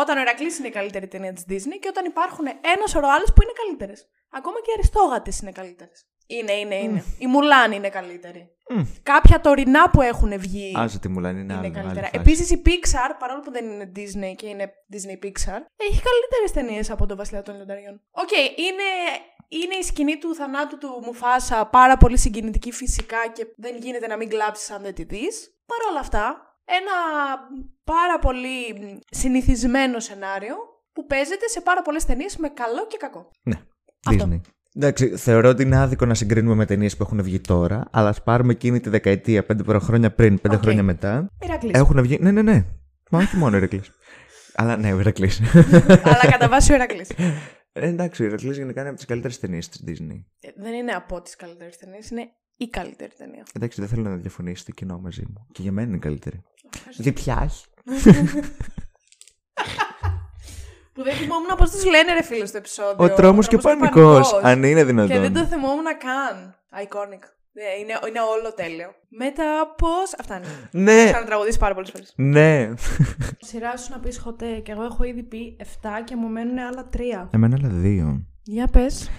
όταν 0.00 0.18
ο 0.18 0.20
Ηρακλής 0.20 0.48
είναι 0.58 0.68
η 0.68 0.70
καλύτερη 0.70 1.08
ταινία 1.08 1.32
της 1.32 1.44
Disney 1.48 1.78
και 1.80 1.88
όταν 1.88 2.04
υπάρχουν 2.04 2.46
ένας 2.74 2.90
σωρό 2.90 3.08
άλλες 3.08 3.24
που 3.24 3.42
είναι 3.42 3.52
καλύτερες. 3.62 4.08
Ακόμα 4.30 4.56
και 4.60 4.70
οι 4.70 4.74
Αριστόγατες 4.76 5.32
είναι 5.42 5.52
καλύτερες. 5.52 6.06
Είναι, 6.26 6.52
είναι, 6.52 6.74
είναι. 6.74 7.04
Η 7.18 7.26
Μουλάν 7.26 7.72
είναι 7.72 7.88
καλύτερη. 7.88 8.50
Μμ. 8.70 8.82
Κάποια 9.02 9.40
τωρινά 9.40 9.90
που 9.90 10.02
έχουν 10.02 10.38
βγει 10.38 10.72
Άσε 10.76 10.98
τη 10.98 11.08
Μουλάν, 11.08 11.40
είναι, 11.40 11.52
είναι 11.52 11.62
άλλο, 11.62 11.72
καλύτερα. 11.72 12.06
άλλη 12.06 12.16
φάση. 12.16 12.20
Επίσης 12.20 12.50
η 12.50 12.62
Pixar, 12.66 13.10
παρόλο 13.18 13.40
που 13.40 13.50
δεν 13.50 13.64
είναι 13.70 13.92
Disney 13.96 14.34
και 14.36 14.46
είναι 14.46 14.72
Disney 14.92 15.24
Pixar, 15.24 15.60
έχει 15.76 16.00
καλύτερες 16.08 16.50
ταινίες 16.52 16.90
από 16.90 17.06
τον 17.06 17.16
Βασιλιά 17.16 17.42
των 17.42 17.54
Λιονταριών. 17.54 18.00
Οκ, 18.10 18.30
είναι, 18.56 18.88
είναι 19.48 19.74
η 19.74 19.82
σκηνή 19.82 20.18
του 20.18 20.34
θανάτου 20.34 20.78
του 20.78 21.00
Μουφάσα 21.04 21.66
πάρα 21.66 21.96
πολύ 21.96 22.18
συγκινητική 22.18 22.72
φυσικά 22.72 23.28
και 23.32 23.46
δεν 23.56 23.76
γίνεται 23.76 24.06
να 24.06 24.16
μην 24.16 24.28
κλάψεις 24.28 24.70
αν 24.70 24.82
δεν 24.82 24.94
τη 24.94 25.02
δεις. 25.02 25.50
Παρ' 25.66 25.90
όλα 25.90 26.00
αυτά, 26.00 26.55
ένα 26.66 26.92
πάρα 27.84 28.18
πολύ 28.18 28.54
συνηθισμένο 29.10 30.00
σενάριο 30.00 30.54
που 30.92 31.06
παίζεται 31.06 31.48
σε 31.48 31.60
πάρα 31.60 31.82
πολλές 31.82 32.04
ταινίες 32.04 32.36
με 32.36 32.48
καλό 32.48 32.86
και 32.86 32.96
κακό. 32.96 33.30
Ναι, 33.42 33.60
Αυτό. 34.06 34.28
Disney. 34.30 34.40
Εντάξει, 34.74 35.16
θεωρώ 35.16 35.48
ότι 35.48 35.62
είναι 35.62 35.76
άδικο 35.76 36.06
να 36.06 36.14
συγκρίνουμε 36.14 36.54
με 36.54 36.66
ταινίες 36.66 36.96
που 36.96 37.02
έχουν 37.02 37.22
βγει 37.22 37.40
τώρα, 37.40 37.88
αλλά 37.90 38.08
ας 38.08 38.22
πάρουμε 38.22 38.52
εκείνη 38.52 38.80
τη 38.80 38.88
δεκαετία, 38.88 39.44
πέντε 39.44 39.78
χρόνια 39.78 40.14
πριν, 40.14 40.40
πέντε 40.40 40.54
Οκ. 40.54 40.62
χρόνια 40.62 40.82
μετά. 40.82 41.26
Ηρακλής. 41.40 41.78
Έχουν 41.78 42.02
βγει. 42.02 42.18
Ναι, 42.20 42.30
ναι, 42.30 42.42
ναι. 42.42 42.64
Μα 43.10 43.18
όχι 43.18 43.36
μόνο 43.36 43.54
ο 43.54 43.58
Ηρακλής. 43.58 43.90
αλλά 44.58 44.76
ναι, 44.76 44.92
ο 44.92 44.98
Ηρακλής. 44.98 45.40
Αλλά 46.02 46.30
κατά 46.30 46.48
βάση 46.48 46.72
ο 46.72 46.74
Ηρακλής. 46.74 47.10
Ε, 47.72 47.88
εντάξει, 47.88 48.22
ο 48.22 48.26
Ηρακλής 48.26 48.56
γενικά 48.56 48.80
είναι 48.80 48.88
από 48.88 48.98
τις 48.98 49.06
καλύτερες 49.06 49.38
ταινίες 49.38 49.68
της 49.68 49.84
Disney. 49.86 50.24
Ε, 50.40 50.48
δεν 50.56 50.72
είναι 50.72 50.92
από 50.92 51.22
τις 51.22 51.36
καλύτερες 51.36 51.76
ταινίες, 51.76 52.10
είναι 52.10 52.28
η 52.56 52.68
καλύτερη 52.68 53.12
ταινία. 53.18 53.42
Εντάξει, 53.56 53.80
δεν 53.80 53.88
θέλω 53.88 54.02
να 54.02 54.16
διαφωνήσει 54.16 54.64
το 54.64 54.72
κοινό 54.72 54.98
μαζί 54.98 55.22
μου. 55.28 55.46
Και 55.52 55.62
για 55.62 55.72
μένα 55.72 55.86
είναι 55.88 55.96
η 55.96 56.00
καλύτερη. 56.00 56.42
Διπιάχη. 56.96 57.64
Που 60.92 61.02
δεν 61.02 61.14
θυμόμουν 61.14 61.50
πώς 61.56 61.70
τους 61.70 61.84
λένε, 61.84 62.12
ρε 62.12 62.22
φίλε, 62.22 62.46
στο 62.46 62.56
επεισόδιο. 62.56 63.04
Ο 63.04 63.10
τρόμος 63.14 63.48
και 63.48 63.56
ο 63.56 63.58
Τρόμος 63.58 63.78
πανικός. 63.78 64.30
Πανικός. 64.30 64.50
Αν 64.50 64.62
είναι 64.62 64.80
Και 64.80 64.84
δεν 64.92 65.06
δυνατόν. 65.06 65.32
το 65.32 65.44
θυμόμουν 65.44 65.84
καν. 65.84 66.54
Iconic. 66.84 67.22
Ε, 67.58 67.80
Είναι, 67.80 67.92
είναι 68.08 68.20
όλο 68.20 68.54
τέλειο. 68.54 68.90
Μετά 69.08 69.74
πώ. 69.76 69.88
Αυτά 70.20 70.36
είναι. 70.36 70.46
Ναι, 70.70 71.04
Ξανατραγουδήσει 71.04 71.58
πάρα 71.58 71.74
πολλές 71.74 71.90
φορές. 71.90 72.12
ναι. 72.16 72.70
Σειρά 73.48 73.76
σου 73.76 73.92
να 73.92 73.98
πεις 74.00 74.18
χωτέ 74.18 74.58
και 74.58 74.72
εγώ 74.72 74.82
έχω 74.82 75.04
ήδη 75.04 75.22
πει 75.22 75.56
7 75.82 75.88
και 76.04 76.16
μου 76.16 76.28
μένουν 76.28 76.58
άλλα 76.58 76.88
3. 76.96 77.00
Εμένα 77.30 77.56
άλλα 77.60 77.68
δύο. 77.68 78.26
Για 78.42 78.66
πες. 78.66 79.10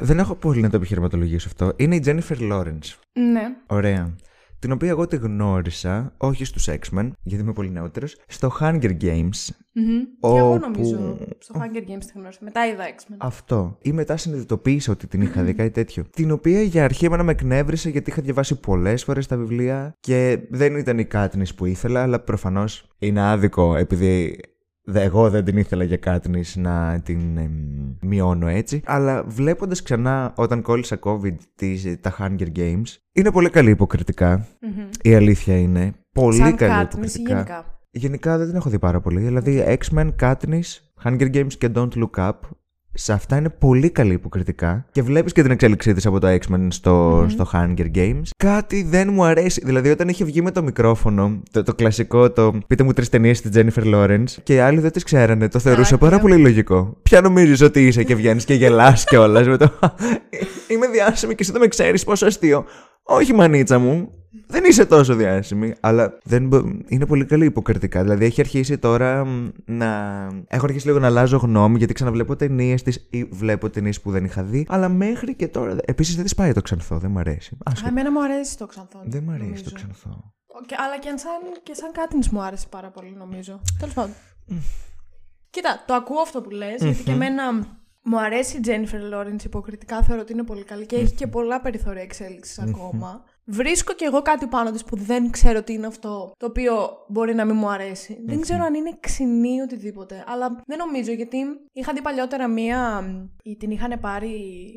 Δεν 0.00 0.18
έχω 0.18 0.34
πολύ 0.34 0.60
να 0.60 0.70
το 0.70 0.76
επιχειρηματολογήσω 0.76 1.48
αυτό. 1.48 1.72
Είναι 1.76 1.94
η 1.96 2.02
Jennifer 2.06 2.52
Lawrence. 2.52 2.94
Ναι. 3.32 3.42
Ωραία. 3.66 4.14
Την 4.58 4.72
οποία 4.72 4.88
εγώ 4.88 5.06
τη 5.06 5.16
γνώρισα, 5.16 6.12
όχι 6.16 6.44
στους 6.44 6.68
X-Men, 6.68 7.10
γιατί 7.22 7.42
είμαι 7.42 7.52
πολύ 7.52 7.70
νεότερος, 7.70 8.16
στο 8.28 8.52
Hunger 8.60 8.96
Games. 9.00 9.48
Μμμ. 9.72 9.98
Και 10.20 10.38
εγώ 10.38 10.52
Όπου- 10.52 10.60
νομίζω 10.60 11.18
στο 11.38 11.54
Hunger 11.60 11.78
Games 11.90 12.04
τη 12.04 12.12
γνώρισα. 12.14 12.38
Μετά 12.42 12.66
είδα 12.66 12.84
X-Men. 12.84 13.14
Αυτό. 13.18 13.78
Ή 13.82 13.92
μετά 13.92 14.16
συνειδητοποίησα 14.16 14.92
ότι 14.92 15.06
την 15.06 15.20
είχα 15.20 15.42
δει 15.42 15.54
κάτι 15.54 15.70
τέτοιο. 15.70 16.04
Την 16.10 16.30
οποία 16.30 16.62
για 16.62 16.84
αρχή 16.84 17.04
εμένα 17.04 17.22
με 17.22 17.32
εκνεύρισε 17.32 17.90
γιατί 17.90 18.10
είχα 18.10 18.22
διαβάσει 18.22 18.60
πολλές 18.60 19.04
φορές 19.04 19.26
τα 19.26 19.36
βιβλία 19.36 19.94
και 20.00 20.38
δεν 20.50 20.76
ήταν 20.76 20.98
η 20.98 21.04
Κάτνη 21.04 21.46
που 21.56 21.64
ήθελα, 21.66 22.02
αλλά 22.02 22.20
προφανώς 22.20 22.88
είναι 22.98 23.20
άδικο 23.20 23.76
επειδή 23.76 24.36
δε- 24.40 24.55
εγώ 24.94 25.30
δεν 25.30 25.44
την 25.44 25.56
ήθελα 25.56 25.84
για 25.84 25.96
Κάτνη 25.96 26.42
να 26.54 27.00
την 27.04 27.36
εμ, 27.36 27.52
μειώνω 28.00 28.48
έτσι. 28.48 28.82
Αλλά 28.84 29.24
βλέποντας 29.26 29.82
ξανά 29.82 30.32
όταν 30.36 30.62
κόλλησα 30.62 30.98
COVID 31.02 31.34
τις, 31.54 31.96
τα 32.00 32.16
Hunger 32.18 32.48
Games, 32.56 32.96
είναι 33.12 33.30
πολύ 33.30 33.50
καλή 33.50 33.70
υποκριτικά. 33.70 34.46
Μμμ. 34.60 34.88
Η 35.02 35.14
αλήθεια 35.14 35.58
είναι. 35.58 35.92
Πολύ 36.12 36.36
Σαν 36.36 36.56
καλή 36.56 36.72
Katniss 36.72 36.82
ή 36.82 36.98
υποκριτικά. 36.98 37.32
γενικά. 37.32 37.80
Γενικά 37.90 38.38
δεν 38.38 38.46
την 38.46 38.56
έχω 38.56 38.70
δει 38.70 38.78
πάρα 38.78 39.00
πολύ. 39.00 39.20
Δηλαδή, 39.20 39.78
X-Men, 39.84 40.10
Katniss, 40.20 40.80
Hunger 41.04 41.34
Games 41.34 41.52
και 41.58 41.70
Don't 41.74 41.88
Look 41.94 42.28
Up. 42.28 42.32
Σε 42.98 43.12
αυτά 43.12 43.36
είναι 43.36 43.48
πολύ 43.48 43.90
καλή 43.90 44.12
υποκριτικά. 44.12 44.86
Και 44.92 45.02
βλέπεις 45.02 45.32
και 45.32 45.42
την 45.42 45.50
εξέλιξή 45.50 45.92
της 45.94 46.06
από 46.06 46.20
το 46.20 46.28
X-Men 46.28 46.66
στο, 46.68 47.26
στο 47.28 47.48
Hunger 47.52 47.86
Games. 47.94 48.22
Κάτι 48.36 48.82
δεν 48.82 49.08
μου 49.12 49.24
αρέσει. 49.24 49.62
Δηλαδή, 49.64 49.90
όταν 49.90 50.08
είχε 50.08 50.24
βγει 50.24 50.42
με 50.42 50.50
το 50.50 50.62
μικρόφωνο, 50.62 51.42
το, 51.50 51.62
το 51.62 51.74
κλασικό, 51.74 52.30
το 52.30 52.58
πείτε 52.66 52.82
μου 52.82 52.92
τρεις 52.92 53.08
ταινίες 53.08 53.38
στη 53.38 53.48
Jennifer 53.54 53.94
Lawrence, 53.94 54.24
και 54.42 54.54
οι 54.54 54.58
άλλοι 54.58 54.80
δεν 54.80 54.92
τις 54.92 55.02
ξέρανε, 55.04 55.48
το 55.48 55.58
θεωρούσα 55.58 55.94
Α, 55.94 55.98
πάρα 55.98 56.16
και- 56.16 56.22
πολύ 56.22 56.36
λογικό. 56.36 56.96
Ποια 57.02 57.20
νομίζεις 57.20 57.60
ότι 57.60 57.86
είσαι 57.86 58.02
και 58.02 58.14
βγαίνεις 58.14 58.44
και 58.44 58.54
γελάς 58.54 59.04
κιόλας 59.04 59.46
με 59.46 59.56
το. 59.56 59.70
Είμαι 60.72 60.86
διάσημη 60.86 61.34
και 61.34 61.42
εσύ 61.42 61.52
δεν 61.52 61.60
με 61.60 61.66
ξέρεις 61.68 62.04
πόσο 62.04 62.26
αστείο. 62.26 62.64
Όχι, 63.08 63.34
μανίτσα 63.34 63.78
μου. 63.78 64.10
Δεν 64.48 64.64
είσαι 64.64 64.86
τόσο 64.86 65.14
διάσημη, 65.14 65.74
αλλά 65.80 66.18
δεν 66.24 66.46
μπο- 66.46 66.62
είναι 66.86 67.06
πολύ 67.06 67.24
καλή 67.24 67.44
υποκριτικά. 67.44 68.02
Δηλαδή 68.02 68.24
έχει 68.24 68.40
αρχίσει 68.40 68.78
τώρα 68.78 69.24
μ, 69.24 69.48
να. 69.64 69.86
Έχω 70.48 70.64
αρχίσει 70.64 70.86
λίγο 70.86 70.98
να 70.98 71.06
αλλάζω 71.06 71.36
γνώμη 71.36 71.78
γιατί 71.78 71.92
ξαναβλέπω 71.92 72.36
ταινίες 72.36 72.82
της 72.82 73.06
ή 73.10 73.24
βλέπω 73.24 73.70
ταινίες 73.70 74.00
που 74.00 74.10
δεν 74.10 74.24
είχα 74.24 74.42
δει. 74.42 74.66
Αλλά 74.68 74.88
μέχρι 74.88 75.34
και 75.34 75.48
τώρα. 75.48 75.76
Επίσης 75.84 76.16
δεν 76.16 76.24
τη 76.24 76.34
πάει 76.34 76.52
το 76.52 76.62
ξανθό, 76.62 76.98
δεν 76.98 77.10
μ' 77.10 77.18
αρέσει. 77.18 77.54
Α, 77.54 77.58
Άσχετο. 77.72 77.88
εμένα 77.88 78.12
μου 78.12 78.22
αρέσει 78.22 78.58
το 78.58 78.66
ξανθό. 78.66 79.00
Δεν 79.04 79.22
μ' 79.22 79.30
αρέσει 79.30 79.44
νομίζω. 79.46 79.64
το 79.64 79.70
ξανθό. 79.74 80.32
Και, 80.66 80.74
αλλά 80.86 80.98
και 80.98 81.08
σαν, 81.08 81.60
και 81.62 81.74
σαν 81.74 81.92
Κάτνης 81.92 82.28
μου 82.28 82.42
άρεσε 82.42 82.66
πάρα 82.70 82.90
πολύ 82.90 83.14
νομίζω. 83.18 83.60
Τέλος 83.78 83.94
πάντων. 83.94 84.14
Κοίτα, 85.50 85.84
το 85.86 85.94
ακούω 85.94 86.20
αυτό 86.20 86.40
που 86.40 86.50
λες, 86.50 86.82
γιατί 86.82 87.02
και 87.02 87.10
εμένα 87.10 87.42
μου 88.06 88.20
αρέσει 88.20 88.56
η 88.56 88.60
Jennifer 88.64 89.14
Lawrence 89.14 89.44
υποκριτικά, 89.44 90.02
θεωρώ 90.02 90.22
ότι 90.22 90.32
είναι 90.32 90.44
πολύ 90.44 90.64
καλή 90.64 90.86
και 90.86 90.96
έχει 90.96 91.14
και 91.14 91.26
πολλά 91.26 91.60
περιθώρια 91.60 92.02
εξέλιξης 92.02 92.58
ακόμα. 92.58 93.24
Βρίσκω 93.44 93.92
κι 93.92 94.04
εγώ 94.04 94.22
κάτι 94.22 94.46
πάνω 94.46 94.70
της 94.70 94.84
που 94.84 94.96
δεν 94.96 95.30
ξέρω 95.30 95.62
τι 95.62 95.72
είναι 95.72 95.86
αυτό, 95.86 96.32
το 96.36 96.46
οποίο 96.46 96.88
μπορεί 97.08 97.34
να 97.34 97.44
μην 97.44 97.56
μου 97.56 97.70
αρέσει. 97.70 98.18
Δεν 98.26 98.40
ξέρω 98.40 98.64
αν 98.64 98.74
είναι 98.74 98.96
ξινή 99.00 99.54
ή 99.54 99.60
οτιδήποτε, 99.60 100.24
αλλά 100.26 100.62
δεν 100.66 100.78
νομίζω 100.78 101.12
γιατί 101.12 101.38
είχα 101.72 101.92
δει 101.92 102.02
παλιότερα 102.02 102.48
μία, 102.48 103.04
ή 103.42 103.56
την 103.56 103.70
είχαν 103.70 104.00
πάρει, 104.00 104.34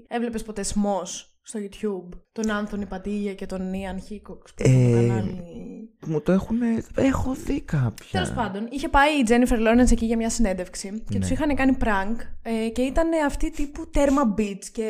έβλεπες 0.08 0.44
ποτέ 0.44 0.64
Smos 0.74 1.08
στο 1.42 1.60
YouTube, 1.60 2.20
τον 2.42 2.52
Άνθονη 2.52 2.86
Πατήγια 2.86 3.34
και 3.34 3.46
τον 3.46 3.74
Ιαν 3.74 4.02
Χίκοξ 4.02 4.54
που 4.54 4.64
είχε 4.66 4.90
το 4.92 4.98
Ε, 4.98 5.08
κανάλι 5.08 5.44
μου 6.06 6.22
το 6.22 6.32
έχουν. 6.32 6.58
Έχω 6.96 7.34
δει 7.34 7.62
κάποια. 7.62 8.06
Τέλος 8.12 8.32
πάντων, 8.32 8.68
είχε 8.72 8.90
πάει 8.90 9.12
η 9.20 9.26
Jennifer 9.28 9.58
Lawrence 9.68 9.92
εκεί 9.92 10.06
για 10.06 10.18
μια 10.18 10.30
συνέντευξη 10.30 10.90
και 10.90 11.14
Ναι. 11.14 11.20
τους 11.20 11.30
είχαν 11.30 11.56
κάνει 11.56 11.78
prank 11.84 12.16
ε, 12.42 12.70
και 12.70 12.82
ήταν 12.82 13.08
αυτή 13.26 13.52
τύπου 13.52 13.90
τέρμα 13.90 14.36
beach 14.38 14.64
και 14.72 14.90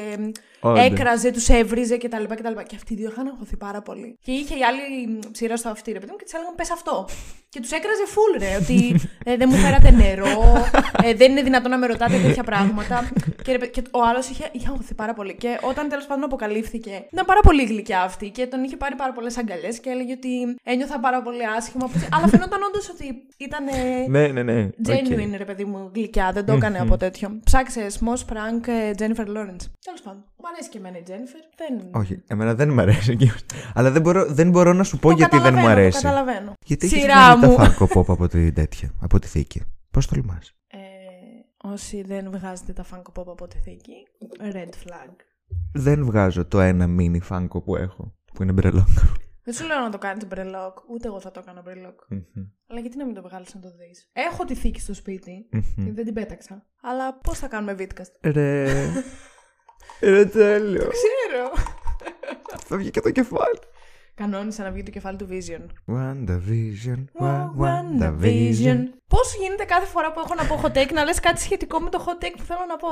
Όντως. 0.61 0.85
έκραζε, 0.85 1.31
τους 1.31 1.49
έβριζε 1.49 1.97
κτλ. 1.97 2.07
Και, 2.35 2.41
τα 2.43 2.49
λοιπά. 2.49 2.63
και 2.63 2.75
αυτοί 2.75 2.93
οι 2.93 2.95
δύο 2.95 3.09
είχαν 3.09 3.27
αγχωθεί 3.27 3.57
πάρα 3.57 3.81
πολύ. 3.81 4.17
Και 4.21 4.31
είχε 4.31 4.55
η 4.55 4.63
άλλη 4.63 5.19
ψήρα 5.31 5.57
στο 5.57 5.69
αυτί, 5.69 5.91
ρε 5.91 5.99
παιδί 5.99 6.11
μου, 6.11 6.17
και 6.17 6.23
της 6.23 6.33
έλεγαν 6.33 6.55
πες 6.55 6.71
αυτό. 6.71 7.07
Και 7.49 7.59
τους 7.59 7.71
έκραζε 7.71 8.03
full, 8.07 8.39
ρε, 8.39 8.55
ότι 8.61 8.95
ε, 9.23 9.37
δεν 9.37 9.49
μου 9.51 9.57
φέρατε 9.57 9.91
νερό, 9.91 10.65
ε, 11.03 11.13
δεν 11.13 11.31
είναι 11.31 11.41
δυνατόν 11.41 11.71
να 11.71 11.77
με 11.77 11.85
ρωτάτε 11.87 12.17
τέτοια 12.17 12.43
πράγματα. 12.43 13.11
και, 13.43 13.51
ρε, 13.51 13.57
παι- 13.57 13.71
και 13.71 13.81
ο 13.91 13.99
άλλος 14.09 14.29
είχε, 14.29 14.49
είχε 14.51 14.67
αγχωθεί 14.69 14.93
πάρα 14.93 15.13
πολύ. 15.13 15.35
Και 15.35 15.57
όταν 15.69 15.89
τέλος 15.89 16.05
πάντων 16.05 16.23
αποκαλύφθηκε, 16.23 17.07
ήταν 17.11 17.25
πάρα 17.25 17.38
πολύ 17.43 17.63
γλυκιά 17.65 18.01
αυτή 18.01 18.29
και 18.29 18.47
τον 18.47 18.63
είχε 18.63 18.77
πάρει 18.77 18.95
πάρα 18.95 19.13
πολλές 19.13 19.37
αγκαλιές 19.37 19.79
και 19.79 19.89
έλεγε 19.89 20.11
ότι 20.13 20.29
ένιωθα 20.63 20.99
πάρα 20.99 21.21
πολύ 21.21 21.45
άσχημα. 21.57 21.89
αλλά 22.11 22.27
φαινόταν 22.27 22.59
όντως 22.67 22.89
ότι 22.89 23.05
ήταν. 23.37 23.67
ε, 23.67 24.05
Ναι, 24.07 24.27
ναι, 24.27 24.43
ναι. 24.43 24.69
Genuine, 24.87 25.37
ρε 25.37 25.45
παιδί 25.45 25.65
μου, 25.65 25.91
γλυκιά. 25.95 26.31
Δεν 26.33 26.45
το 26.45 26.53
έκανε 26.53 26.79
από 26.79 26.97
τέτοιο. 26.97 27.39
Ψάξε 27.43 27.87
Smosh 27.99 28.33
Prank 28.33 28.67
ε, 28.67 28.91
Jennifer 28.97 29.27
Lawrence. 29.27 29.65
Τέλος 29.85 30.01
πάντων. 30.03 30.23
Μου 30.37 30.47
αρέσει 30.53 30.69
και 30.69 30.77
εμένα 30.77 30.97
η 30.97 31.03
Jennifer. 31.07 31.43
Δεν. 31.57 31.89
Όχι, 32.01 32.23
εμένα 32.27 32.55
δεν 32.55 32.69
μου 32.73 32.81
αρέσει 32.81 33.11
εκεί. 33.11 33.31
Αλλά 33.73 33.91
δεν 33.91 34.01
μπορώ, 34.01 34.25
δεν 34.25 34.49
μπορώ 34.49 34.73
να 34.73 34.83
σου 34.83 34.97
πω 34.99 35.09
Το 35.09 35.15
γιατί 35.15 35.37
δεν 35.37 35.39
μου 35.45 35.49
καταλαβαίνω, 35.49 35.79
αρέσει. 35.81 36.01
Το 36.01 36.07
καταλαβαίνω. 36.07 36.53
Γιατί 36.65 36.85
έχεις 36.85 37.01
Σειρά 37.01 37.35
βγάλει 37.37 37.51
μου. 37.51 37.57
τα 37.57 37.75
Funko 37.79 37.97
Pop 37.99 38.05
από 38.07 38.27
τη 38.27 38.51
τέτοια, 38.51 38.89
από 39.01 39.19
τη 39.19 39.27
θήκη. 39.27 39.61
Πώς 39.91 40.07
τολμάς; 40.07 40.53
Ε, 40.67 40.77
όσοι 41.63 42.03
δεν 42.03 42.29
βγάζετε 42.31 42.73
τα 42.73 42.85
Funko 42.91 43.21
Pop 43.21 43.25
από 43.27 43.47
τη 43.47 43.57
θήκη, 43.63 44.07
red 44.53 44.69
flag. 44.87 45.11
Δεν 45.73 46.05
βγάζω 46.05 46.45
το 46.45 46.59
ένα 46.59 46.85
mini 46.99 47.19
Funko 47.29 47.63
που 47.63 47.75
έχω, 47.75 48.15
που 48.33 48.43
είναι 48.43 48.51
μπρελόκ. 48.51 48.87
Δεν 49.43 49.53
σου 49.53 49.65
λέω 49.65 49.79
να 49.79 49.89
το 49.89 49.97
κάνει 49.97 50.25
μπρελόκ, 50.25 50.77
ούτε 50.89 51.07
εγώ 51.07 51.19
θα 51.19 51.31
το 51.31 51.39
έκανα 51.43 51.61
μπρελόκ. 51.61 51.99
Αλλά 52.67 52.79
γιατί 52.79 52.97
να 52.97 53.05
μην 53.05 53.13
το 53.13 53.21
βγάλεις 53.21 53.55
να 53.55 53.61
το 53.61 53.67
δεις; 53.77 54.09
Έχω 54.13 54.45
τη 54.45 54.55
θήκη 54.55 54.79
στο 54.79 54.93
σπίτι, 54.93 55.49
δεν 55.75 56.05
την 56.05 56.13
πέταξα. 56.13 56.65
Αλλά 56.81 57.13
πώς 57.13 57.39
θα 57.39 57.47
κάνουμε 57.47 57.73
βίντκαστ. 57.73 58.15
Ρε. 58.21 58.85
Ρε 60.13 60.25
τέλειο. 60.25 60.87
Ξέρω. 60.87 61.49
Θα 62.57 62.77
βγει 62.77 62.89
και 62.89 63.01
το 63.01 63.11
κεφάλι. 63.11 63.59
Κανόνισα 64.23 64.63
να 64.63 64.71
βγει 64.71 64.83
το 64.83 64.91
κεφάλι 64.91 65.17
του 65.17 65.27
Vision. 65.31 65.61
WandaVision. 65.95 66.99
Wa- 67.21 67.49
WandaVision. 67.61 68.01
WandaVision. 68.03 68.77
Πώς 69.07 69.35
γίνεται 69.41 69.63
κάθε 69.67 69.85
φορά 69.85 70.11
που 70.11 70.19
έχω 70.25 70.33
να 70.35 70.43
πω 70.45 70.61
hot 70.63 70.77
take 70.77 70.91
να 70.93 71.03
λες 71.03 71.19
κάτι 71.19 71.39
σχετικό 71.41 71.79
με 71.79 71.89
το 71.89 72.05
hot 72.07 72.23
take 72.23 72.33
που 72.37 72.43
θέλω 72.43 72.59
να 72.67 72.75
πω; 72.77 72.87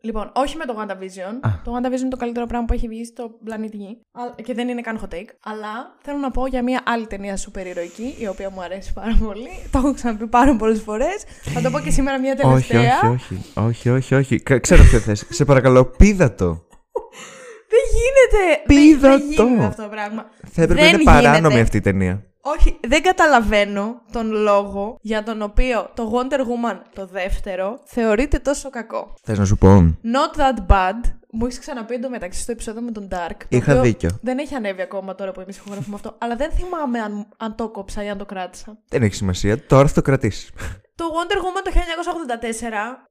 λοιπόν, 0.00 0.30
όχι 0.34 0.56
με 0.56 0.64
το 0.64 0.74
WandaVision. 0.80 1.34
Α. 1.40 1.50
Το 1.64 1.72
WandaVision 1.76 2.00
είναι 2.00 2.08
το 2.08 2.16
καλύτερο 2.16 2.46
πράγμα 2.46 2.66
που 2.66 2.72
έχει 2.72 2.88
βγει 2.88 3.04
στο 3.04 3.30
πλανήτη 3.44 3.76
Γη. 3.76 3.98
Α- 4.12 4.42
Και 4.42 4.54
δεν 4.54 4.68
είναι 4.68 4.80
καν 4.80 5.00
hot 5.02 5.14
take. 5.14 5.28
Αλλά 5.44 5.94
θέλω 6.02 6.18
να 6.18 6.30
πω 6.30 6.46
για 6.46 6.62
μια 6.62 6.80
άλλη 6.86 7.06
ταινία 7.06 7.36
σούπερ 7.36 7.66
ηρωική, 7.66 8.14
η 8.18 8.26
οποία 8.26 8.50
μου 8.50 8.62
αρέσει 8.62 8.92
πάρα 8.92 9.18
πολύ. 9.24 9.48
Το 9.70 9.78
έχω 9.78 9.94
ξαναπεί 9.94 10.26
πάρα 10.26 10.56
πολλές 10.56 10.80
φορές. 10.80 11.24
Θα 11.42 11.60
το 11.60 11.70
πω 11.70 11.78
και 11.80 11.90
σήμερα 11.90 12.20
μια 12.20 12.36
όχι, 12.42 12.66
τελευταία. 12.68 13.10
όχι, 13.10 13.34
όχι. 13.34 13.42
Όχι, 13.54 13.90
όχι, 13.90 14.14
όχι. 14.14 14.40
Κα- 14.40 14.58
Ξέρω 14.58 14.82
ποιο 14.82 14.98
θες. 14.98 15.26
Σε 15.30 15.44
παρακαλώ, 15.44 15.84
πείδα 15.84 16.34
το. 16.34 16.64
Δεν 17.68 17.84
γίνεται! 17.96 18.62
Πήδα 18.66 19.08
δεν, 19.08 19.18
δεν 19.18 19.28
γίνεται 19.28 19.56
το. 19.60 19.66
αυτό 19.66 19.82
το 19.82 19.88
πράγμα. 19.88 20.26
Θα 20.52 20.62
έπρεπε 20.62 20.80
Δεν 20.80 20.90
να 20.90 20.94
είναι 21.00 21.02
παράνομη 21.04 21.38
γίνεται. 21.46 21.60
αυτή 21.60 21.76
η 21.76 21.80
ταινία. 21.80 22.22
Όχι, 22.46 22.78
δεν 22.88 23.02
καταλαβαίνω 23.02 24.00
τον 24.12 24.30
λόγο 24.32 24.98
για 25.00 25.22
τον 25.22 25.42
οποίο 25.42 25.90
το 25.94 26.12
Wonder 26.14 26.38
Woman 26.40 26.78
το 26.94 27.06
δεύτερο 27.06 27.80
θεωρείται 27.84 28.38
τόσο 28.38 28.70
κακό. 28.70 29.14
Θες 29.22 29.38
να 29.38 29.44
σου 29.44 29.56
πω; 29.56 29.98
Not 30.02 30.40
that 30.40 30.72
bad. 30.72 31.10
Μου 31.30 31.46
έχεις 31.46 31.58
ξαναπεί 31.58 31.94
εντωμεταξύ 31.94 32.40
στο 32.40 32.52
επεισόδιο 32.52 32.80
με 32.82 32.90
τον 32.90 33.08
Dark. 33.12 33.36
το 33.38 33.46
Είχα 33.48 33.70
οποίο 33.72 33.82
δίκιο. 33.82 34.10
Δεν 34.22 34.38
έχει 34.38 34.54
ανέβει 34.54 34.82
ακόμα 34.82 35.14
τώρα 35.14 35.32
που 35.32 35.40
εμείς 35.40 35.56
ηχογραφούμε 35.56 35.94
αυτό. 35.96 36.14
Αλλά 36.18 36.36
δεν 36.36 36.50
θυμάμαι 36.50 36.98
αν, 37.00 37.26
αν 37.36 37.54
το 37.54 37.68
κόψα 37.68 38.04
ή 38.04 38.08
αν 38.08 38.18
το 38.18 38.24
κράτησα. 38.24 38.78
Δεν 38.88 39.02
έχει 39.02 39.14
σημασία. 39.14 39.66
Τώρα 39.66 39.86
θα 39.88 39.94
το 39.94 40.02
κρατήσεις. 40.02 40.50
Το 40.94 41.04
Wonder 41.14 41.36
Woman 41.36 41.62
το 41.64 41.70
1984 41.74 42.60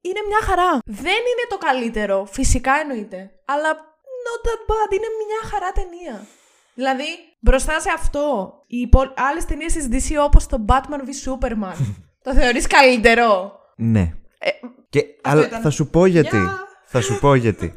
είναι 0.02 0.22
μια 0.28 0.40
χαρά. 0.44 0.80
Δεν 0.86 1.22
είναι 1.32 1.46
το 1.50 1.58
καλύτερο. 1.58 2.26
Φυσικά 2.32 2.72
εννοείται. 2.82 3.32
Αλλά 3.46 3.70
not 4.26 4.40
that 4.48 4.62
bad. 4.70 4.90
Είναι 4.96 5.10
μια 5.22 5.50
χαρά 5.52 5.72
ταινία. 5.72 6.26
Δηλαδή, 6.74 7.04
μπροστά 7.40 7.80
σε 7.80 7.90
αυτό, 7.96 8.54
οι 8.68 8.90
άλλες 9.30 9.46
ταινίες 9.46 9.74
της 9.74 9.88
DC 9.92 10.24
όπως 10.26 10.48
το 10.48 10.66
Batman 10.68 11.02
v 11.08 11.12
Superman. 11.26 11.76
το 12.24 12.34
θεωρείς 12.34 12.68
καλύτερο; 12.68 13.60
Ναι. 13.76 14.14
Ε, 14.40 14.50
Και, 14.90 15.06
αλλά 15.22 15.46
ήταν. 15.46 15.62
θα 15.62 15.70
σου 15.70 15.88
πω 15.90 16.06
γιατί. 16.06 16.38
Γεια. 16.38 16.68
Θα 16.86 17.02
σου 17.02 17.20
πω 17.20 17.36
γιατί. 17.36 17.74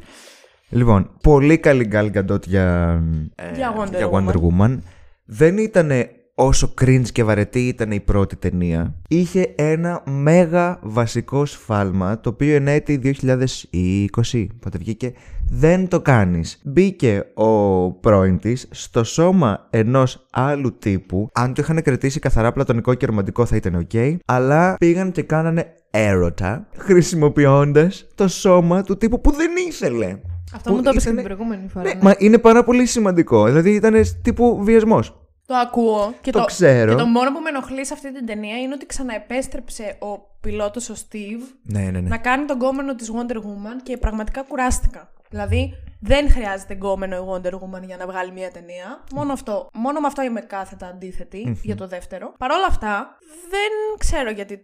Λοιπόν, 0.69 1.17
πολύ 1.21 1.57
καλή 1.57 1.89
Gal 1.93 2.11
Gadot 2.13 2.47
για, 2.47 2.99
ε, 3.35 3.53
Για 3.55 3.75
Wonder 3.77 3.95
για 3.97 4.09
Woman. 4.11 4.27
Wonder 4.27 4.35
Woman. 4.35 4.77
Δεν 5.25 5.57
ήταν 5.57 5.91
όσο 6.39 6.73
cringe 6.81 7.09
και 7.11 7.23
βαρετή 7.23 7.67
ήταν 7.67 7.91
η 7.91 7.99
πρώτη 7.99 8.35
ταινία. 8.35 8.95
Είχε 9.09 9.53
ένα 9.55 10.01
μέγα 10.05 10.79
βασικό 10.81 11.45
σφάλμα, 11.45 12.19
το 12.19 12.29
οποίο 12.29 12.55
εν 12.55 12.67
έτη 12.67 12.99
2020, 13.03 14.47
πότε 14.59 14.77
βγήκε, 14.77 15.13
δεν 15.49 15.87
το 15.87 16.01
κάνεις. 16.01 16.61
Μπήκε 16.65 17.23
ο 17.33 17.91
πρώην 17.91 18.39
της 18.39 18.67
στο 18.71 19.03
σώμα 19.03 19.67
ενός 19.69 20.27
άλλου 20.31 20.77
τύπου. 20.79 21.29
Αν 21.33 21.53
το 21.53 21.61
είχαν 21.61 21.81
κρατήσει 21.81 22.19
καθαρά 22.19 22.51
πλατωνικό 22.51 22.93
και 22.93 23.05
ρομαντικό 23.05 23.45
θα 23.45 23.55
ήταν 23.55 23.87
ok. 23.91 24.15
Αλλά 24.25 24.75
πήγαν 24.79 25.11
και 25.11 25.21
κάνανε 25.21 25.65
έρωτα, 25.91 26.67
χρησιμοποιώντας 26.77 28.07
το 28.15 28.27
σώμα 28.27 28.81
του 28.83 28.97
τύπου 28.97 29.21
που 29.21 29.31
δεν 29.31 29.51
ήθελε. 29.67 30.17
αυτό 30.53 30.69
Που 30.69 30.75
μου 30.75 30.81
το 30.81 30.89
είπες 30.89 31.03
και 31.03 31.09
ήτανε- 31.09 31.27
την 31.27 31.35
προηγούμενη 31.35 31.69
φορά. 31.69 31.85
Ναι, 31.87 31.93
ναι. 31.93 31.99
μα 32.01 32.15
είναι 32.17 32.37
πάρα 32.37 32.63
πολύ 32.63 32.85
σημαντικό. 32.85 33.45
Δηλαδή 33.45 33.69
ήταν 33.71 33.93
τύπου 34.21 34.59
βιασμός. 34.63 35.21
Το 35.47 35.55
ακούω. 35.55 36.13
Και 36.21 36.31
Το 36.31 36.45
ξέρω. 36.45 36.91
Και 36.91 36.97
το 36.97 37.05
μόνο 37.05 37.31
που 37.31 37.39
με 37.39 37.49
ενοχλεί 37.49 37.85
σε 37.85 37.93
αυτή 37.93 38.13
την 38.13 38.25
ταινία 38.25 38.57
είναι 38.57 38.73
ότι 38.73 38.85
ξαναεπέστρεψε 38.85 39.97
ο 39.99 40.17
πιλότος 40.41 40.89
ο 40.89 40.93
Steve 40.95 41.41
Ναι, 41.61 41.79
ναι, 41.79 41.89
ναι. 41.99 42.09
να 42.09 42.17
κάνει 42.17 42.45
τον 42.45 42.57
κόμενο 42.57 42.95
της 42.95 43.11
Wonder 43.15 43.35
Woman 43.35 43.81
και 43.83 43.97
πραγματικά 43.97 44.43
κουράστηκα. 44.43 45.11
Δηλαδή, 45.29 45.73
δεν 45.99 46.29
χρειάζεται 46.31 46.73
γκόμενο 46.73 47.15
η 47.15 47.19
Wonder 47.31 47.51
Woman 47.53 47.83
για 47.85 47.97
να 47.97 48.05
βγάλει 48.07 48.31
μια 48.31 48.51
ταινία. 48.51 49.03
Μόνο, 49.13 49.33
αυτό, 49.33 49.69
μόνο 49.73 49.99
με 49.99 50.07
αυτό 50.07 50.21
είμαι 50.21 50.41
κάθετα 50.41 50.87
αντίθετη 50.87 51.59
για 51.63 51.75
το 51.75 51.87
δεύτερο. 51.87 52.33
Παρ' 52.37 52.51
όλα 52.51 52.65
αυτά, 52.67 53.17
δεν 53.49 53.97
ξέρω 53.97 54.29
γιατί 54.31 54.59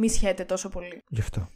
μισιέται 0.00 0.44
τόσο 0.44 0.68
πολύ. 0.68 1.02
Γι' 1.08 1.20
αυτό. 1.20 1.48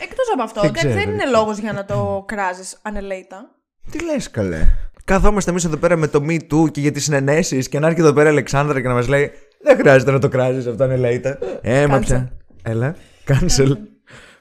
Εκτός 0.00 0.26
από 0.32 0.42
αυτό, 0.42 0.60
Δεν 0.60 0.72
δεν, 0.72 0.78
ξέρω, 0.78 0.94
δεν 0.94 1.04
δεν 1.04 1.12
είναι 1.14 1.22
ξέρω. 1.22 1.38
λόγος 1.38 1.58
για 1.58 1.72
να 1.72 1.84
το 1.84 2.24
κράζεις 2.26 2.78
ανελέητα. 2.82 3.50
Τι 3.90 4.04
λες 4.04 4.30
καλέ; 4.30 4.66
Καθόμαστε 5.06 5.50
εμείς 5.50 5.64
εδώ 5.64 5.76
πέρα 5.76 5.96
με 5.96 6.06
το 6.06 6.24
Me 6.28 6.36
Too 6.52 6.70
και 6.70 6.80
για 6.80 6.92
τις 6.92 7.04
συνενέσεις 7.04 7.68
και 7.68 7.78
να 7.78 7.86
έρχεται 7.86 8.06
εδώ 8.06 8.12
πέρα 8.14 8.28
η 8.28 8.30
Αλεξάνδρα 8.32 8.80
και 8.80 8.88
να 8.88 8.94
μας 8.94 9.08
λέει 9.08 9.30
Δεν 9.62 9.76
χρειάζεται 9.78 10.10
να 10.10 10.18
το 10.18 10.28
κράζεις 10.28 10.66
αυτό, 10.66 10.84
είναι 10.84 10.96
λέιτα. 10.96 11.38
Ε, 11.62 11.86
μα 11.86 11.98
Cancel. 11.98 12.00
πια. 12.04 12.30
Έλα. 12.62 12.94
Cancel. 13.26 13.72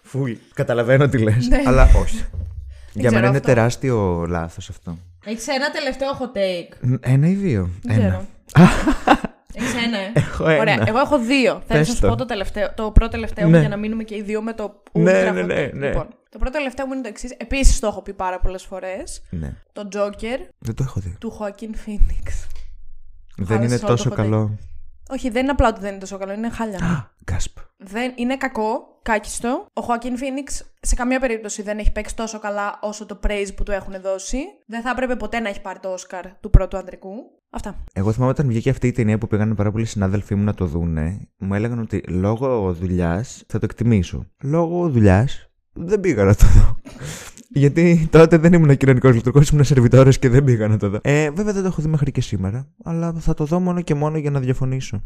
Φουλ. 0.01 0.32
Καταλαβαίνω 0.53 1.07
τι 1.09 1.18
λες. 1.18 1.47
Ναι. 1.47 1.61
Αλλά 1.66 1.84
όχι. 2.01 2.26
Για 2.93 3.09
ξέρω 3.09 3.13
μένα 3.13 3.28
είναι 3.28 3.38
αυτό. 3.38 3.47
τεράστιο 3.53 4.26
λάθος 4.30 4.70
αυτό. 4.70 4.97
Έχεις 5.26 5.47
ένα 5.47 5.72
τελευταίο 5.72 6.09
hot 6.20 6.38
take. 6.38 6.78
Ν- 6.89 6.99
Ένα 7.01 7.28
ή 7.28 7.34
δύο; 7.34 7.70
Δεν 7.82 7.99
Ένα. 7.99 8.07
ξέρω. 8.07 8.26
Έχεις 9.57 9.74
ένα, 9.86 9.97
ε. 9.97 10.11
Έχω 10.13 10.47
ένα. 10.47 10.59
Ωραία, 10.59 10.84
εγώ 10.88 10.99
έχω 10.99 11.18
δύο. 11.20 11.51
Θέλω 11.68 11.80
να 11.80 11.86
Πες 11.86 11.88
σα 11.88 11.99
το. 11.99 12.07
πω 12.07 12.16
το, 12.16 12.26
τελευταίο, 12.26 12.74
το 12.76 12.91
πρώτο 12.91 13.11
τελευταίο 13.11 13.45
μου 13.45 13.51
Ναι. 13.51 13.59
για 13.59 13.70
να 13.70 13.78
μείνουμε 13.78 14.03
και 14.03 14.16
οι 14.16 14.22
δύο 14.22 14.41
με 14.41 14.53
το 14.53 14.82
Ναι, 14.91 15.11
ultra 15.30 15.34
ναι, 15.34 15.41
hot 15.41 15.45
ναι, 15.45 15.66
take. 15.66 15.74
ναι. 15.74 15.88
Λοιπόν, 15.88 16.07
το 16.36 16.41
πρώτο 16.41 16.57
τελευταίο 16.57 16.86
μου 16.86 16.93
είναι 16.93 17.01
το 17.01 17.07
εξής. 17.07 17.31
Επίσης 17.31 17.79
το 17.79 17.88
έχω 17.88 18.01
πει 18.01 18.13
πάρα 18.13 18.39
πολλές 18.39 18.63
φορές. 18.63 19.21
Ναι. 19.29 19.53
Το 19.73 19.88
Joker 19.91 20.39
Δεν 20.57 20.75
το 20.75 20.83
έχω 20.83 20.99
δει. 20.99 21.15
του 21.19 21.38
Joaquin 21.39 21.71
Phoenix. 21.86 22.27
Δεν 23.38 23.45
Χάλασε 23.47 23.65
είναι 23.65 23.73
όλο 23.75 23.79
το 23.79 23.88
τόσο 23.88 24.09
hot 24.09 24.13
take. 24.13 24.15
καλό. 24.15 24.57
Όχι, 25.09 25.29
δεν 25.29 25.41
είναι 25.41 25.51
απλά 25.51 25.67
ότι 25.67 25.79
δεν 25.79 25.89
είναι 25.89 25.99
τόσο 25.99 26.17
καλό, 26.17 26.33
είναι 26.33 26.49
χάλια. 26.49 26.77
Α, 26.77 27.09
Γκάσπ. 27.31 27.57
δεν, 27.77 28.13
είναι 28.15 28.38
κακό, 28.38 28.99
κάκιστο. 29.01 29.65
Ο 29.73 29.81
Joaquin 29.88 30.05
Phoenix 30.21 30.65
σε 30.81 30.95
καμία 30.95 31.19
περίπτωση 31.19 31.61
δεν 31.61 31.77
έχει 31.77 31.91
παίξει 31.91 32.15
τόσο 32.15 32.39
καλά 32.39 32.79
όσο 32.81 33.05
το 33.05 33.19
praise 33.27 33.49
που 33.55 33.63
του 33.63 33.71
έχουν 33.71 33.93
δώσει. 34.01 34.38
Δεν 34.67 34.81
θα 34.81 34.89
έπρεπε 34.89 35.15
ποτέ 35.15 35.39
να 35.39 35.49
έχει 35.49 35.61
πάρει 35.61 35.79
το 35.79 35.93
Oscar 35.93 36.23
του 36.39 36.49
πρώτου 36.49 36.77
ανδρικού. 36.77 37.13
Αυτά. 37.49 37.83
Εγώ 37.93 38.11
θυμάμαι 38.11 38.31
όταν 38.31 38.47
βγήκε 38.47 38.69
αυτή 38.69 38.88
η 38.88 38.91
ταινία 38.91 39.17
που 39.17 39.27
πήγαν 39.27 39.55
πάρα 39.55 39.71
πολλοί 39.71 39.86
συνάδελφοί 39.86 40.36
μου 40.36 40.43
να 40.43 40.53
το 40.53 40.65
δούνε, 40.65 41.27
μου 41.38 41.53
έλεγαν 41.53 41.79
ότι 41.79 42.03
λόγω 42.07 42.73
δουλειάς 42.73 43.43
θα 43.47 43.59
το 43.59 43.65
εκτιμήσω. 43.69 44.25
Λόγω 44.43 44.89
δουλειάς 44.89 45.49
δεν 45.76 45.99
πήγα 45.99 46.23
να 46.23 46.36
το 46.36 46.45
δω. 46.45 46.78
Γιατί 47.49 48.07
τότε 48.11 48.38
δεν 48.38 48.53
ήμουν 48.53 48.78
κοινωνικός 48.78 49.13
λειτουργός, 49.15 49.49
ήμουν 49.49 49.63
σερβιτόρος 49.63 50.19
και 50.19 50.30
δεν 50.30 50.43
πήγα 50.43 50.67
να 50.67 50.78
το 50.78 50.89
δω. 50.89 50.99
Ε, 51.01 51.30
βέβαια 51.32 51.53
δεν 51.53 51.61
το 51.61 51.67
έχω 51.67 51.82
δει 51.82 51.88
μέχρι 51.88 52.11
και 52.11 52.21
σήμερα, 52.21 52.67
αλλά 52.84 53.13
θα 53.19 53.34
το 53.34 53.45
δω 53.45 53.59
μόνο 53.59 53.82
και 53.82 53.93
μόνο 53.93 54.17
για 54.17 54.32
να 54.32 54.39
διαφωνήσω. 54.39 55.01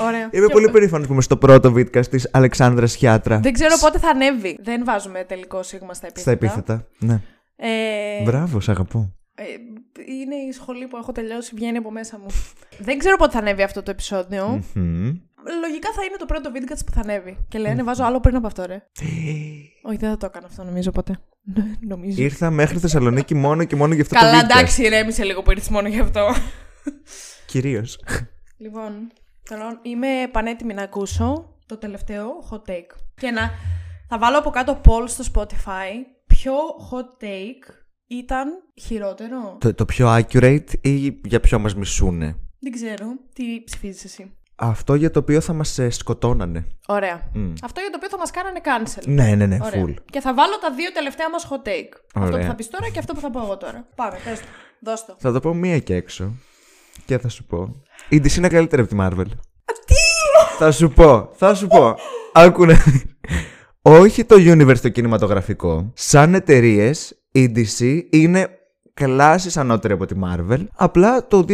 Ωραία. 0.00 0.28
Είμαι 0.32 0.46
Και- 0.46 0.52
πολύ 0.52 0.70
περήφανος 0.70 1.06
που 1.06 1.12
είμαι 1.12 1.22
στο 1.22 1.36
πρώτο 1.36 1.72
βίντεο 1.72 2.02
της 2.02 2.28
Αλεξάνδρας 2.32 2.94
Χιάτρα. 2.94 3.38
Δεν 3.40 3.52
ξέρω 3.52 3.74
πότε 3.80 3.98
θα 3.98 4.08
ανέβει. 4.08 4.58
Δεν 4.62 4.84
βάζουμε 4.84 5.24
τελικό 5.24 5.62
σίγμα 5.62 5.94
στα 5.94 6.06
επίθετα. 6.06 6.20
Στα 6.36 6.46
επίθετα. 6.46 6.86
Ναι. 6.98 7.20
Ε, 7.56 8.22
Μπράβο, 8.24 8.60
σ' 8.60 8.68
αγαπώ. 8.68 9.14
ε, 9.34 9.42
είναι 10.20 10.34
η 10.34 10.52
σχολή 10.52 10.86
που 10.86 10.96
έχω 10.96 11.12
τελειώσει, 11.12 11.52
βγαίνει 11.54 11.76
από 11.76 11.90
μέσα 11.90 12.18
μου. 12.18 12.26
δεν 12.78 12.98
ξέρω 12.98 13.16
πότε 13.16 13.32
θα 13.32 13.38
ανέβει 13.38 13.62
αυτό 13.62 13.82
το 13.82 13.90
επεισόδιο. 13.90 14.62
Μμμ. 14.74 15.12
Λογικά 15.60 15.92
θα 15.92 16.04
είναι 16.04 16.16
το 16.18 16.26
πρώτο 16.26 16.50
βίντεο 16.50 16.76
που 16.86 16.92
θα 16.92 17.00
ανέβει. 17.00 17.38
Και 17.48 17.58
λέει, 17.58 17.72
ανεβάζω 17.72 18.04
άλλο 18.04 18.20
πριν 18.20 18.36
από 18.36 18.46
αυτό, 18.46 18.64
ρε. 18.66 18.82
Όχι, 19.82 19.96
δεν 19.96 20.10
θα 20.10 20.16
το 20.16 20.26
έκανα 20.26 20.46
αυτό 20.46 20.64
νομίζω 20.64 20.90
ποτέ. 20.90 21.18
Ναι, 21.42 21.64
νομίζω. 21.80 22.22
Ήρθα 22.22 22.50
μέχρι 22.50 22.78
Θεσσαλονίκη 22.78 23.34
μόνο 23.34 23.64
και 23.64 23.76
μόνο 23.76 23.94
για 23.94 24.02
αυτό 24.02 24.14
Καλά, 24.14 24.30
το 24.30 24.36
βίντεο. 24.38 24.58
εντάξει, 24.58 24.82
ηρέμησε 24.82 25.24
λίγο 25.24 25.42
που 25.42 25.50
ήρθες 25.50 25.68
μόνο 25.68 25.88
γι' 25.88 26.00
αυτό. 26.00 26.34
Κυρίως. 27.46 27.98
λοιπόν, 28.56 28.92
θέλω, 29.42 29.64
είμαι 29.82 30.06
πανέτοιμη 30.32 30.74
να 30.74 30.82
ακούσω 30.82 31.56
το 31.66 31.76
τελευταίο 31.76 32.28
hot 32.50 32.70
take. 32.70 32.96
Και 33.14 33.30
να 33.30 33.50
θα 34.08 34.18
βάλω 34.18 34.38
από 34.38 34.50
κάτω 34.50 34.80
poll 34.84 35.04
στο 35.06 35.24
Spotify. 35.34 35.90
Ποιο 36.26 36.52
hot 36.90 37.24
take 37.24 37.74
ήταν 38.06 38.48
χειρότερο; 38.80 39.56
το, 39.60 39.74
το 39.74 39.84
πιο 39.84 40.16
accurate 40.16 40.72
ή 40.80 41.20
για 41.24 41.40
ποιο 41.40 41.58
μας 41.58 41.74
μισούνε; 41.74 42.36
Δεν 42.60 42.72
ξέρω. 42.72 43.06
Τι 43.32 43.62
ψηφίζεις 43.64 44.04
εσύ. 44.04 44.34
Αυτό 44.62 44.94
για 44.94 45.10
το 45.10 45.18
οποίο 45.18 45.40
θα 45.40 45.52
μας 45.52 45.78
σκοτώνανε. 45.88 46.66
Ωραία. 46.86 47.30
Μμ. 47.32 47.52
Αυτό 47.62 47.80
για 47.80 47.90
το 47.90 47.96
οποίο 47.96 48.08
θα 48.08 48.18
μας 48.18 48.30
κάνανε 48.30 48.60
cancel. 48.64 49.02
Ναι, 49.06 49.34
ναι, 49.34 49.46
ναι, 49.46 49.58
Ωραία. 49.62 49.84
full. 49.84 49.94
Και 50.10 50.20
θα 50.20 50.34
βάλω 50.34 50.58
τα 50.60 50.74
δύο 50.74 50.92
τελευταία 50.92 51.30
μας 51.30 51.48
hot 51.50 51.68
take. 51.68 51.92
Αυτό 52.14 52.26
Ωραία. 52.26 52.38
που 52.40 52.46
θα 52.46 52.54
πεις 52.54 52.68
τώρα 52.68 52.88
και 52.88 52.98
αυτό 52.98 53.14
που 53.14 53.20
θα 53.20 53.30
πω 53.30 53.40
εγώ 53.42 53.56
τώρα. 53.56 53.86
Πάμε, 53.94 54.18
πες 54.24 54.40
το. 54.40 54.46
Δώσ' 54.80 55.04
το. 55.04 55.16
Θα 55.18 55.32
το 55.32 55.40
πω 55.40 55.54
μία 55.54 55.78
και 55.78 55.94
έξω. 55.94 56.32
Και 57.04 57.18
θα 57.18 57.28
σου 57.28 57.44
πω. 57.44 57.82
Η 58.08 58.20
DC 58.24 58.36
είναι 58.36 58.48
καλύτερη 58.48 58.82
από 58.82 58.90
τη 58.90 58.96
Marvel. 59.00 59.26
Τι! 59.86 59.94
θα 60.58 60.72
σου 60.72 60.88
πω, 60.90 61.30
θα 61.32 61.54
σου 61.54 61.66
πω. 61.66 61.94
Άκου 62.32 62.64
να 62.64 62.74
δεις. 62.74 63.04
Όχι 63.82 64.24
το 64.24 64.36
universe 64.38 64.78
το 64.78 64.88
κινηματογραφικό. 64.88 65.92
Σαν 65.94 66.34
εταιρείες, 66.34 67.22
η 67.32 67.52
DC 67.56 68.02
είναι 68.10 68.59
κλάσεις 68.94 69.56
ανώτερη 69.56 69.92
από 69.94 70.06
τη 70.06 70.14
Marvel. 70.24 70.64
Απλά 70.74 71.26
το 71.26 71.44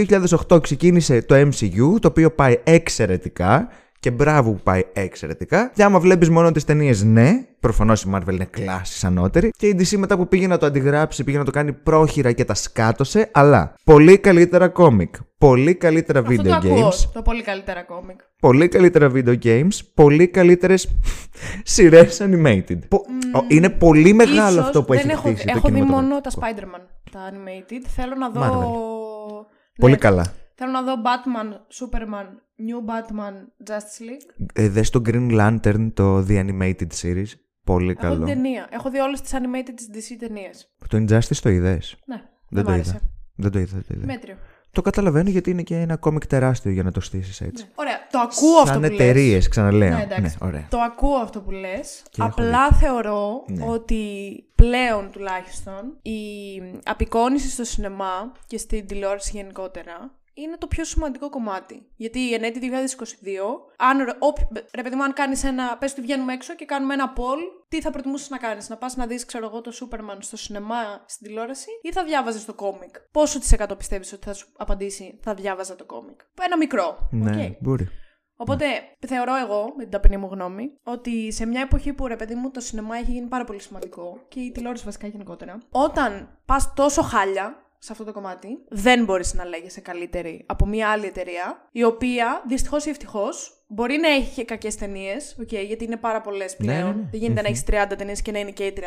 2008 0.49 0.63
ξεκίνησε 0.63 1.23
το 1.23 1.35
MCU, 1.35 2.01
το 2.01 2.09
οποίο 2.09 2.31
πάει 2.31 2.59
εξαιρετικά. 2.65 3.69
Και 4.01 4.11
μπράβο 4.13 4.51
που 4.53 4.61
πάει 4.63 4.83
εξαιρετικά. 4.93 5.71
Και 5.75 5.83
άμα 5.83 6.01
βλέπεις 6.01 6.31
μόνο 6.31 6.53
τις 6.53 6.65
ταινίες, 6.65 7.03
ναι, 7.05 7.31
προφανώς 7.61 8.03
η 8.03 8.11
Marvel 8.15 8.33
είναι 8.33 8.45
κλάσεις 8.51 9.05
ανώτερη. 9.05 9.51
Και 9.59 9.67
η 9.67 9.77
DC 9.79 9.97
μετά 9.97 10.17
που 10.17 10.29
πήγε 10.29 10.47
να 10.47 10.59
το 10.59 10.67
αντιγράψει, 10.67 11.25
πήγε 11.25 11.39
να 11.39 11.45
το 11.45 11.51
κάνει 11.51 11.73
πρόχειρα 11.73 12.33
και 12.33 12.45
τα 12.45 12.55
σκάτωσε. 12.55 13.29
Αλλά 13.33 13.75
πολύ 13.85 14.19
καλύτερα 14.19 14.69
κόμικ. 14.69 15.15
Πολύ 15.39 15.75
καλύτερα 15.75 16.19
Αυτό 16.19 16.33
video 16.33 16.45
το 16.45 16.55
ακούω. 16.55 16.89
games. 16.89 17.09
Το 17.13 17.23
πολύ 17.23 17.43
καλύτερα 17.43 17.83
κόμικ. 17.83 18.21
Πολύ 18.41 18.69
καλύτερα 18.69 19.11
video 19.15 19.35
games. 19.45 19.79
Πολύ 19.95 20.27
καλύτερες 20.29 20.89
σειρές 21.63 22.21
animated. 22.23 22.79
Πο- 22.89 23.05
ο- 23.35 23.45
Είναι 23.49 23.69
πολύ 23.71 24.13
μεγάλο 24.13 24.49
Ίσως 24.51 24.65
αυτό 24.67 24.83
που 24.83 24.93
δεν 24.93 25.03
έχει 25.03 25.11
έχω, 25.11 25.29
χτίσει. 25.29 25.45
το 25.47 25.53
έχω 25.57 25.69
δει 25.69 25.75
μόνο 25.83 25.87
κινηματογραφικό. 25.87 26.41
τα 26.41 26.79
Spider-Man, 26.79 26.81
τα 27.11 27.31
animated. 27.33 27.83
Θέλω 27.87 28.15
να 28.15 28.31
δω... 28.31 28.41
Marvel. 28.43 29.47
Πολύ 29.79 29.93
Ναι, 29.93 29.99
καλά. 29.99 30.33
Θέλω 30.55 30.71
να 30.71 30.83
δω 30.83 30.95
Batman, 30.95 31.53
Superman, 31.53 32.27
New 32.67 32.91
Batman, 32.91 33.35
Justice 33.71 34.03
League. 34.03 34.47
Ε, 34.55 34.69
δες 34.69 34.91
το 34.91 35.03
Green 35.07 35.31
Lantern, 35.41 35.91
το 35.95 36.19
The 36.29 36.47
Animated 36.47 36.87
Series. 37.03 37.27
Πολύ 37.65 37.91
Έχω 37.91 38.01
καλό. 38.01 38.17
την 38.17 38.27
ταινία. 38.27 38.67
Έχω 38.71 38.91
δει 38.91 38.99
όλες 38.99 39.21
τις 39.21 39.33
animated 39.35 39.73
της 39.75 39.89
DC 39.93 40.17
ταινίες. 40.19 40.73
Το 40.89 40.97
Injustice 40.97 41.37
το 41.43 41.49
είδες; 41.49 41.97
Ναι, 42.07 42.23
Δεν 42.49 42.63
μ' 42.63 42.67
το 42.67 42.73
άρεσε. 42.73 42.91
είδα. 42.91 43.01
Δεν 43.37 43.51
το 43.51 43.59
είδα, 43.59 43.71
δεν 43.73 43.83
το 43.89 43.95
είδα. 43.97 44.07
Μέτριο. 44.07 44.37
Το 44.77 44.83
καταλαβαίνω 44.83 45.31
γιατί 45.31 45.51
είναι 45.51 45.63
και 45.63 45.77
ένα 45.77 45.97
κόμικ 45.97 46.27
τεράστιο 46.27 46.71
για 46.71 46.83
να 46.83 46.93
το 46.93 47.01
στήσεις 47.01 47.41
έτσι. 47.41 47.65
Ναι. 47.65 47.71
Ωραία, 47.75 47.97
το 48.11 48.19
ακούω 48.19 48.57
αυτό 48.59 48.67
Σαν 48.73 48.81
που 48.81 48.89
λες. 48.89 48.91
εταιρείες, 49.01 49.49
ξαναλέω. 49.49 49.97
Ναι, 49.97 50.03
εντάξει. 50.03 50.37
ωραία. 50.41 50.67
Το 50.71 50.79
ακούω 50.79 51.17
αυτό 51.17 51.41
που 51.41 51.51
λες. 51.51 52.03
Και 52.11 52.23
έχω 52.23 52.31
Απλά 52.31 52.71
θεωρώ 52.71 53.45
Ναι. 53.47 53.65
ότι 53.69 53.97
πλέον 54.55 55.11
τουλάχιστον 55.11 55.97
η 56.03 56.19
απεικόνιση 56.85 57.51
στο 57.51 57.65
σινεμά 57.65 58.33
και 58.47 58.59
στην 58.59 58.87
τηλεόραση 58.87 59.31
γενικότερα 59.35 60.11
είναι 60.37 60.57
το 60.57 60.67
πιο 60.67 60.85
σημαντικό 60.85 61.31
κομμάτι. 61.31 61.87
Γιατί 61.97 62.19
εν 62.19 62.35
έτει 62.35 62.59
2022, 62.59 62.69
αν, 63.77 63.99
ρε- 63.99 64.17
όποι- 64.19 64.47
ρε 64.75 64.83
παιδί 64.83 64.97
μου, 64.97 65.03
αν 65.03 65.13
κάνεις 65.13 65.45
ένα, 65.45 65.77
πες 65.79 65.93
ότι 65.93 66.01
βγαίνουμε 66.01 66.33
έξω 66.33 66.55
και 66.55 66.65
κάνουμε 66.65 66.95
ένα 66.95 67.13
poll, 67.17 67.39
τι 67.69 67.81
θα 67.81 67.91
προτιμούσες 67.91 68.29
να 68.31 68.39
κάνεις, 68.39 68.69
να 68.69 68.77
πας 68.77 68.97
να 68.97 69.07
δεις, 69.07 69.25
ξέρω 69.25 69.47
εγώ, 69.47 69.61
το 69.61 69.73
Superman 69.81 70.17
στο 70.19 70.37
σινεμά, 70.37 71.05
στην 71.07 71.27
τηλεόραση 71.27 71.69
ή 71.83 71.93
θα 71.93 72.05
διάβαζες 72.05 72.45
το 72.45 72.55
κόμικ. 72.55 72.95
Πόσο 73.13 73.39
τοις 73.39 73.53
εκατό 73.53 73.77
πιστεύεις 73.77 74.13
ότι 74.13 74.25
θα 74.27 74.33
σου 74.33 74.47
απαντήσει 74.57 75.19
θα 75.23 75.35
διάβαζα 75.35 75.77
το 75.77 75.85
κόμικ. 75.85 76.21
Ένα 76.43 76.57
μικρό. 76.57 77.09
Ναι, 77.11 77.45
οκ. 77.47 77.53
μπορεί. 77.61 77.89
Οπότε 78.39 78.65
θεωρώ 79.07 79.37
εγώ, 79.37 79.73
με 79.77 79.83
την 79.83 79.91
ταπεινή 79.93 80.17
μου 80.17 80.29
γνώμη, 80.33 80.71
ότι 80.85 81.33
σε 81.33 81.47
μια 81.47 81.61
εποχή 81.61 81.93
που 81.93 82.07
ρε 82.07 82.17
παιδί 82.17 82.35
μου 82.35 82.51
το 82.51 82.61
σινεμά 82.61 82.97
έχει 82.97 83.11
γίνει 83.11 83.27
πάρα 83.27 83.45
πολύ 83.45 83.61
σημαντικό 83.61 84.25
και 84.29 84.41
η 84.41 84.51
τηλεόραση 84.53 84.85
βασικά 84.85 85.07
γενικότερα, 85.07 85.59
όταν 85.71 86.39
πας 86.47 86.73
τόσο 86.75 87.03
χάλια 87.03 87.66
σε 87.79 87.93
αυτό 87.93 88.05
το 88.05 88.13
κομμάτι, 88.13 88.49
δεν 88.69 89.05
μπορείς 89.05 89.35
να 89.35 89.45
λέγεσαι 89.45 89.81
καλύτερη 89.81 90.45
από 90.47 90.67
μια 90.67 90.89
άλλη 90.89 91.07
εταιρεία, 91.07 91.69
η 91.73 91.85
οποία 91.85 92.43
δυστυχώς 92.49 92.87
ή 92.87 92.91
ευτυχώς 92.91 93.65
μπορεί 93.69 93.97
να 93.99 94.09
έχει 94.09 94.45
κακές 94.45 94.77
ταινίες, 94.77 95.37
okay, 95.41 95.65
γιατί 95.67 95.85
είναι 95.85 95.97
πάρα 95.97 96.21
πολλές 96.21 96.57
Ναι, 96.59 96.67
πλέον. 96.67 96.89
ναι, 96.97 97.03
ναι. 97.03 97.09
Δεν 97.11 97.21
γίνεται 97.21 97.43
να 97.43 97.49
έχεις 97.49 97.65
30 97.67 97.95
ταινίες 97.99 98.23
και 98.23 98.33
να 98.33 98.39
είναι 98.39 98.51
και 98.51 98.65
οι 98.67 98.73
30 98.77 98.81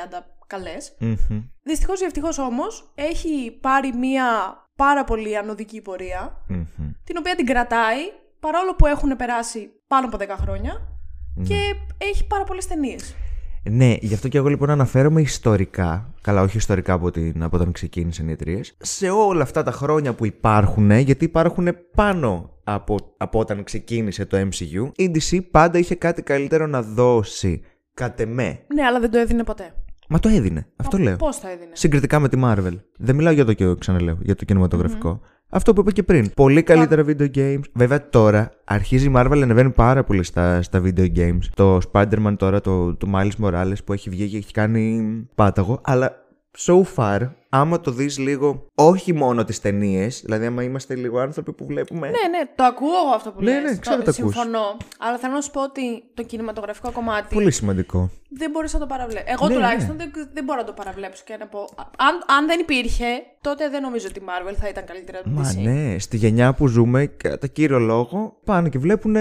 καλές. 0.48 0.96
Μμμ. 1.00 1.42
Δυστυχώς 1.64 2.02
ή 2.02 2.06
ευτυχώς 2.06 2.38
όμως 2.38 2.92
έχει 2.96 3.58
πάρει 3.62 3.94
μια 3.94 4.26
πάρα 4.76 5.04
πολύ 5.04 5.38
ανωδική 5.38 5.82
πορεία 5.82 6.44
Μμμ. 6.48 6.66
την 7.04 7.16
οποία 7.20 7.36
την 7.36 7.46
κρατάει 7.46 8.00
παρόλο 8.40 8.76
που 8.76 8.86
έχουν 8.86 9.16
περάσει 9.16 9.70
πάνω 9.88 10.08
από 10.08 10.18
10 10.18 10.28
χρόνια 10.42 10.82
και 11.48 11.56
έχει 11.98 12.28
πάρα 12.28 12.44
πολλές 12.44 12.68
ταινίες. 12.68 13.16
Ναι, 13.64 13.96
γι' 14.00 14.14
αυτό 14.14 14.28
και 14.28 14.38
εγώ 14.38 14.48
λοιπόν 14.48 14.70
αναφέρομαι 14.70 15.22
ιστορικά, 15.22 16.14
καλά 16.22 16.42
όχι 16.42 16.58
ιστορικά 16.58 16.94
από, 16.94 17.12
την, 17.12 17.44
από 17.44 17.56
όταν 17.56 17.72
ξεκίνησαν 17.72 18.28
οι 18.28 18.32
εταιρείες, 18.32 18.76
σε 18.78 19.10
όλα 19.10 19.42
αυτά 19.42 19.64
τα 19.64 19.72
χρόνια 19.72 20.14
που 20.14 20.26
υπάρχουν, 20.26 20.92
γιατί 20.92 21.26
υπάρχουν 21.26 21.68
πάνω 21.96 22.60
από, 22.64 23.14
από 23.18 23.40
όταν 23.40 23.64
ξεκίνησε 23.64 24.26
το 24.26 24.38
MCU, 24.38 24.92
η 24.96 25.12
DC 25.14 25.40
πάντα 25.52 25.78
είχε 25.78 25.96
κάτι 25.96 26.22
καλύτερο 26.22 26.68
να 26.68 26.82
δώσει. 26.82 27.62
Κατ' 27.94 28.20
εμέ. 28.20 28.60
Ναι, 28.74 28.84
αλλά 28.84 29.00
δεν 29.00 29.12
το 29.12 29.18
έδινε 29.18 29.44
ποτέ. 29.44 29.74
Μα 30.12 30.20
το 30.20 30.30
έδινε. 30.30 30.68
Αυτό 30.76 30.98
λέω. 30.98 31.16
Πώς 31.16 31.38
θα 31.38 31.50
έδινε; 31.50 31.72
Συγκριτικά 31.74 32.20
με 32.20 32.30
τη 32.30 32.40
Marvel. 32.44 32.80
Δεν 32.98 33.16
μιλάω 33.16 33.34
για 33.34 33.46
το 33.46 33.54
και 33.54 33.76
ξαναλέω, 33.76 34.18
για 34.22 34.36
το 34.36 34.46
κινηματογραφικο 34.46 35.22
Αυτό 35.52 35.74
που 35.74 35.82
είπα 35.82 35.92
και 35.92 36.04
πριν. 36.04 36.34
Πολύ 36.34 36.64
καλύτερα 36.64 37.04
video 37.06 37.28
games. 37.36 37.62
Βέβαια 37.74 38.10
τώρα 38.10 38.52
αρχίζει 38.64 39.08
η 39.08 39.14
Marvel 39.16 39.38
να 39.38 39.44
ανεβαίνει 39.44 39.70
πάρα 39.70 40.04
πολύ 40.04 40.24
στα, 40.24 40.62
στα 40.62 40.82
video 40.86 41.08
games. 41.16 41.44
Το 41.54 41.80
Spider-Man 41.92 42.34
τώρα, 42.38 42.62
το, 42.62 42.96
το 42.96 43.08
Miles 43.14 43.46
Morales 43.46 43.78
που 43.86 43.94
έχει 43.94 44.10
βγει 44.10 44.28
και 44.28 44.38
έχει 44.38 44.52
κάνει 44.52 45.12
πάταγο. 45.36 45.82
Αλλά 45.84 46.28
so 46.58 46.82
far, 46.96 47.30
άμα 47.50 47.80
το 47.82 47.92
δεις 47.92 48.18
λίγο, 48.18 48.66
όχι 48.76 49.14
μόνο 49.14 49.44
τις 49.44 49.60
ταινίες, 49.62 50.22
δηλαδή 50.26 50.46
άμα 50.46 50.64
είμαστε 50.64 50.96
λίγο 50.96 51.20
άνθρωποι 51.20 51.54
που 51.54 51.66
βλέπουμε... 51.66 52.08
Ναι, 52.08 52.38
ναι, 52.38 52.46
το 52.56 52.64
ακούω 52.64 52.90
εγώ 53.06 53.16
αυτό 53.16 53.32
που 53.32 53.44
Ναι, 53.44 53.52
λες. 53.62 53.72
ναι, 53.72 53.78
ξέρω 53.78 53.98
το, 53.98 54.04
το 54.04 54.10
ακούς. 54.20 54.34
Συμφωνώ. 54.34 54.78
Αλλά 55.00 55.18
θέλω 55.18 55.34
να 55.34 55.42
σου 55.42 55.52
πω 55.52 55.64
ότι 55.64 56.04
το 56.14 56.24
κινηματογραφικό 56.24 56.92
κομμάτι 56.92 57.34
Πολύ 57.36 57.52
σημαντικό. 57.52 58.10
δεν 58.30 58.52
μπορείς 58.52 58.74
να 58.74 58.80
το 58.80 58.86
παραβλέψει. 58.86 59.26
Εγώ 59.28 59.48
Ναι, 59.48 59.54
τουλάχιστον 59.54 59.98
δεν, 59.98 60.12
δεν 60.34 60.44
μπορώ 60.44 60.60
να 60.60 60.66
το 60.66 60.74
παραβλέψω 60.74 61.24
και 61.26 61.36
να 61.40 61.48
πω. 61.48 61.60
Αν, 61.98 62.38
αν 62.38 62.46
δεν 62.48 62.60
υπήρχε, 62.60 63.06
τότε 63.42 63.70
δεν 63.70 63.82
νομίζω 63.82 64.08
ότι 64.10 64.20
η 64.20 64.24
Marvel 64.26 64.56
θα 64.60 64.68
ήταν 64.70 64.86
καλύτερα 64.86 65.20
από 65.20 65.30
τη 65.30 65.36
Μα 65.36 65.52
DC. 65.52 65.58
ναι, 65.64 66.00
στη 66.00 66.18
γενιά 66.18 66.54
που 66.54 66.68
ζούμε, 66.68 67.06
κατά 67.06 67.48
κύριο 67.48 67.80
λόγο, 67.80 68.38
πάνε 68.46 68.70
και 68.70 68.80
βλέπουν 68.80 69.16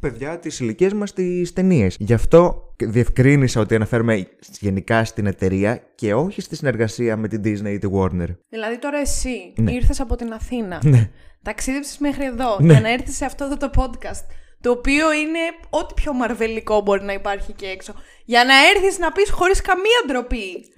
παιδιά 0.00 0.38
τη 0.38 0.56
ηλικία 0.60 0.94
μας 0.94 1.12
τις 1.12 1.52
ταινίες. 1.52 1.96
Γι' 1.98 2.12
αυτό 2.12 2.72
διευκρίνησα 2.78 3.60
ότι 3.60 3.74
αναφέρομαι 3.74 4.26
γενικά 4.60 5.04
στην 5.04 5.26
εταιρεία 5.26 5.82
και 5.94 6.14
όχι 6.14 6.40
στη 6.40 6.56
συνεργασία 6.56 7.16
με 7.16 7.28
την 7.28 7.40
Disney 7.44 7.70
ή 7.70 7.78
τη 7.78 7.88
Warner. 7.92 8.28
Δηλαδή 8.48 8.78
τώρα 8.78 8.98
εσύ 8.98 9.52
Ναι. 9.56 9.72
ήρθες 9.72 10.00
από 10.00 10.16
την 10.16 10.32
Αθήνα. 10.32 10.80
Ναι. 10.84 11.10
Ταξίδεψες 11.42 11.98
μέχρι 11.98 12.24
εδώ 12.24 12.56
Ναι. 12.60 12.72
για 12.72 12.80
να 12.80 12.92
έρθεις 12.92 13.16
σε 13.16 13.24
αυτό 13.24 13.44
εδώ 13.44 13.56
το 13.56 13.70
podcast. 13.76 14.24
Το 14.60 14.70
οποίο 14.70 15.12
είναι 15.12 15.38
ό,τι 15.70 15.94
πιο 15.94 16.12
μαρβελικό 16.12 16.80
μπορεί 16.80 17.02
να 17.04 17.12
υπάρχει 17.12 17.52
και 17.52 17.66
έξω. 17.66 17.94
Για 18.24 18.44
να 18.44 18.54
έρθεις 18.74 18.98
να 18.98 19.12
πεις 19.12 19.30
χωρίς 19.30 19.60
καμία 19.60 20.02
ντροπή 20.06 20.72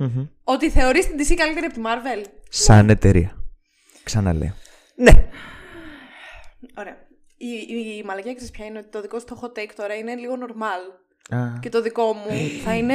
ότι 0.45 0.71
θεωρείς 0.71 1.07
την 1.07 1.17
DC 1.19 1.35
καλύτερη 1.37 1.67
από 1.67 1.75
τη 1.75 1.81
Marvel. 1.85 2.25
Σαν 2.49 2.91
εταιρεία. 2.91 3.37
Ξαναλέω. 4.03 4.55
Ναι. 4.95 5.13
Ωραία. 6.79 6.97
Η, 7.45 7.67
η, 7.69 7.97
η 7.99 8.03
μαλακιά 8.07 8.35
ξέρεις 8.35 8.51
ποια 8.53 8.65
είναι 8.67 8.79
ότι 8.79 8.89
το 8.89 9.01
δικό 9.01 9.19
σου 9.19 9.25
το 9.25 9.39
hot 9.43 9.59
take 9.59 9.71
τώρα 9.77 9.95
είναι 9.95 10.15
λίγο 10.15 10.35
normal. 10.41 11.01
Α, 11.37 11.59
Και 11.61 11.69
το 11.69 11.83
δικό 11.83 12.13
μου 12.13 12.27
θα 12.65 12.75
είναι, 12.75 12.95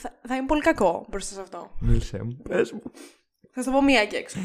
θα, 0.00 0.12
θα 0.28 0.36
είναι 0.36 0.46
πολύ 0.46 0.60
κακό 0.62 1.06
μπροστά 1.08 1.34
σε 1.34 1.40
αυτό. 1.40 1.70
μίλησέ 1.78 2.22
μου. 2.22 2.36
Πες 2.48 2.72
μου. 2.72 2.82
Θα 3.50 3.62
σου 3.62 3.70
το 3.70 3.76
πω 3.76 3.82
μία 3.82 4.06
και 4.06 4.16
έξω. 4.16 4.38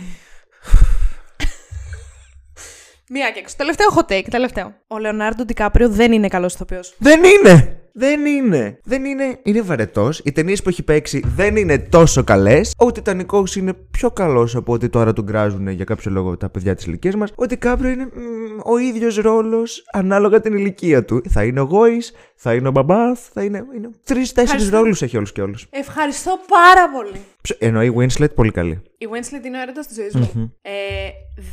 μία 3.09 3.31
και 3.31 3.39
έξω. 3.39 3.55
Τελευταίο 3.57 3.87
hot 3.95 4.11
take, 4.11 4.25
τελευταίο. 4.29 4.75
Ο 4.87 4.97
Λεωνάρντο 4.97 5.43
Ντικάπριο 5.45 5.89
δεν 5.89 6.11
είναι 6.11 6.27
καλός 6.27 6.53
ηθοποιός. 6.53 6.95
Δεν 6.97 7.23
είναι! 7.23 7.74
Δεν 7.97 8.25
είναι! 8.25 8.79
Δεν 8.83 9.05
είναι. 9.05 9.39
Είναι 9.43 9.61
βαρετός. 9.61 10.21
Οι 10.23 10.31
ταινίες 10.31 10.61
που 10.61 10.69
έχει 10.69 10.83
παίξει 10.83 11.23
δεν 11.35 11.55
είναι 11.55 11.79
τόσο 11.79 12.23
καλές. 12.23 12.73
Ο 12.77 12.91
Τιτανικός 12.91 13.55
είναι 13.55 13.73
πιο 13.91 14.11
καλός 14.11 14.55
από 14.55 14.73
ότι 14.73 14.89
τώρα 14.89 15.13
του 15.13 15.21
γκράζουν 15.21 15.67
για 15.67 15.85
κάποιο 15.85 16.11
λόγο 16.11 16.37
τα 16.37 16.49
παιδιά 16.49 16.75
της 16.75 16.85
ηλικίας 16.85 17.15
μας. 17.15 17.31
Ο 17.35 17.45
Ντικάπριο 17.45 17.89
είναι 17.89 18.05
μ, 18.05 18.69
ο 18.71 18.77
ίδιος 18.77 19.17
ρόλος 19.17 19.83
ανάλογα 19.93 20.39
την 20.39 20.53
ηλικία 20.53 21.05
του. 21.05 21.21
Θα 21.29 21.43
είναι 21.43 21.59
ο 21.59 21.63
Γόης, 21.63 22.11
θα 22.35 22.53
είναι 22.53 22.67
ο 22.67 22.71
Μπαμπάθ, 22.71 23.19
θα 23.33 23.43
είναι. 23.43 23.65
είναι... 23.75 23.89
Τρει-τέσσερι 24.03 24.41
Ευχαριστώ. 24.43 24.77
ρόλους 24.77 25.01
έχει 25.01 25.17
όλους 25.17 25.31
και 25.31 25.41
όλους. 25.41 25.67
Ευχαριστώ 25.69 26.39
πάρα 26.49 26.89
πολύ. 26.89 27.19
Ενώ 27.59 27.83
η 27.83 27.93
Winslet 27.97 28.35
πολύ 28.35 28.51
καλή. 28.51 28.81
Η 28.97 29.07
Winslet 29.11 29.45
είναι 29.45 29.57
ο 29.57 29.61
έρωτας 29.61 29.87
της 29.87 29.95
ζωής 29.95 30.15
μου. 30.15 30.53
Ε, 30.61 30.71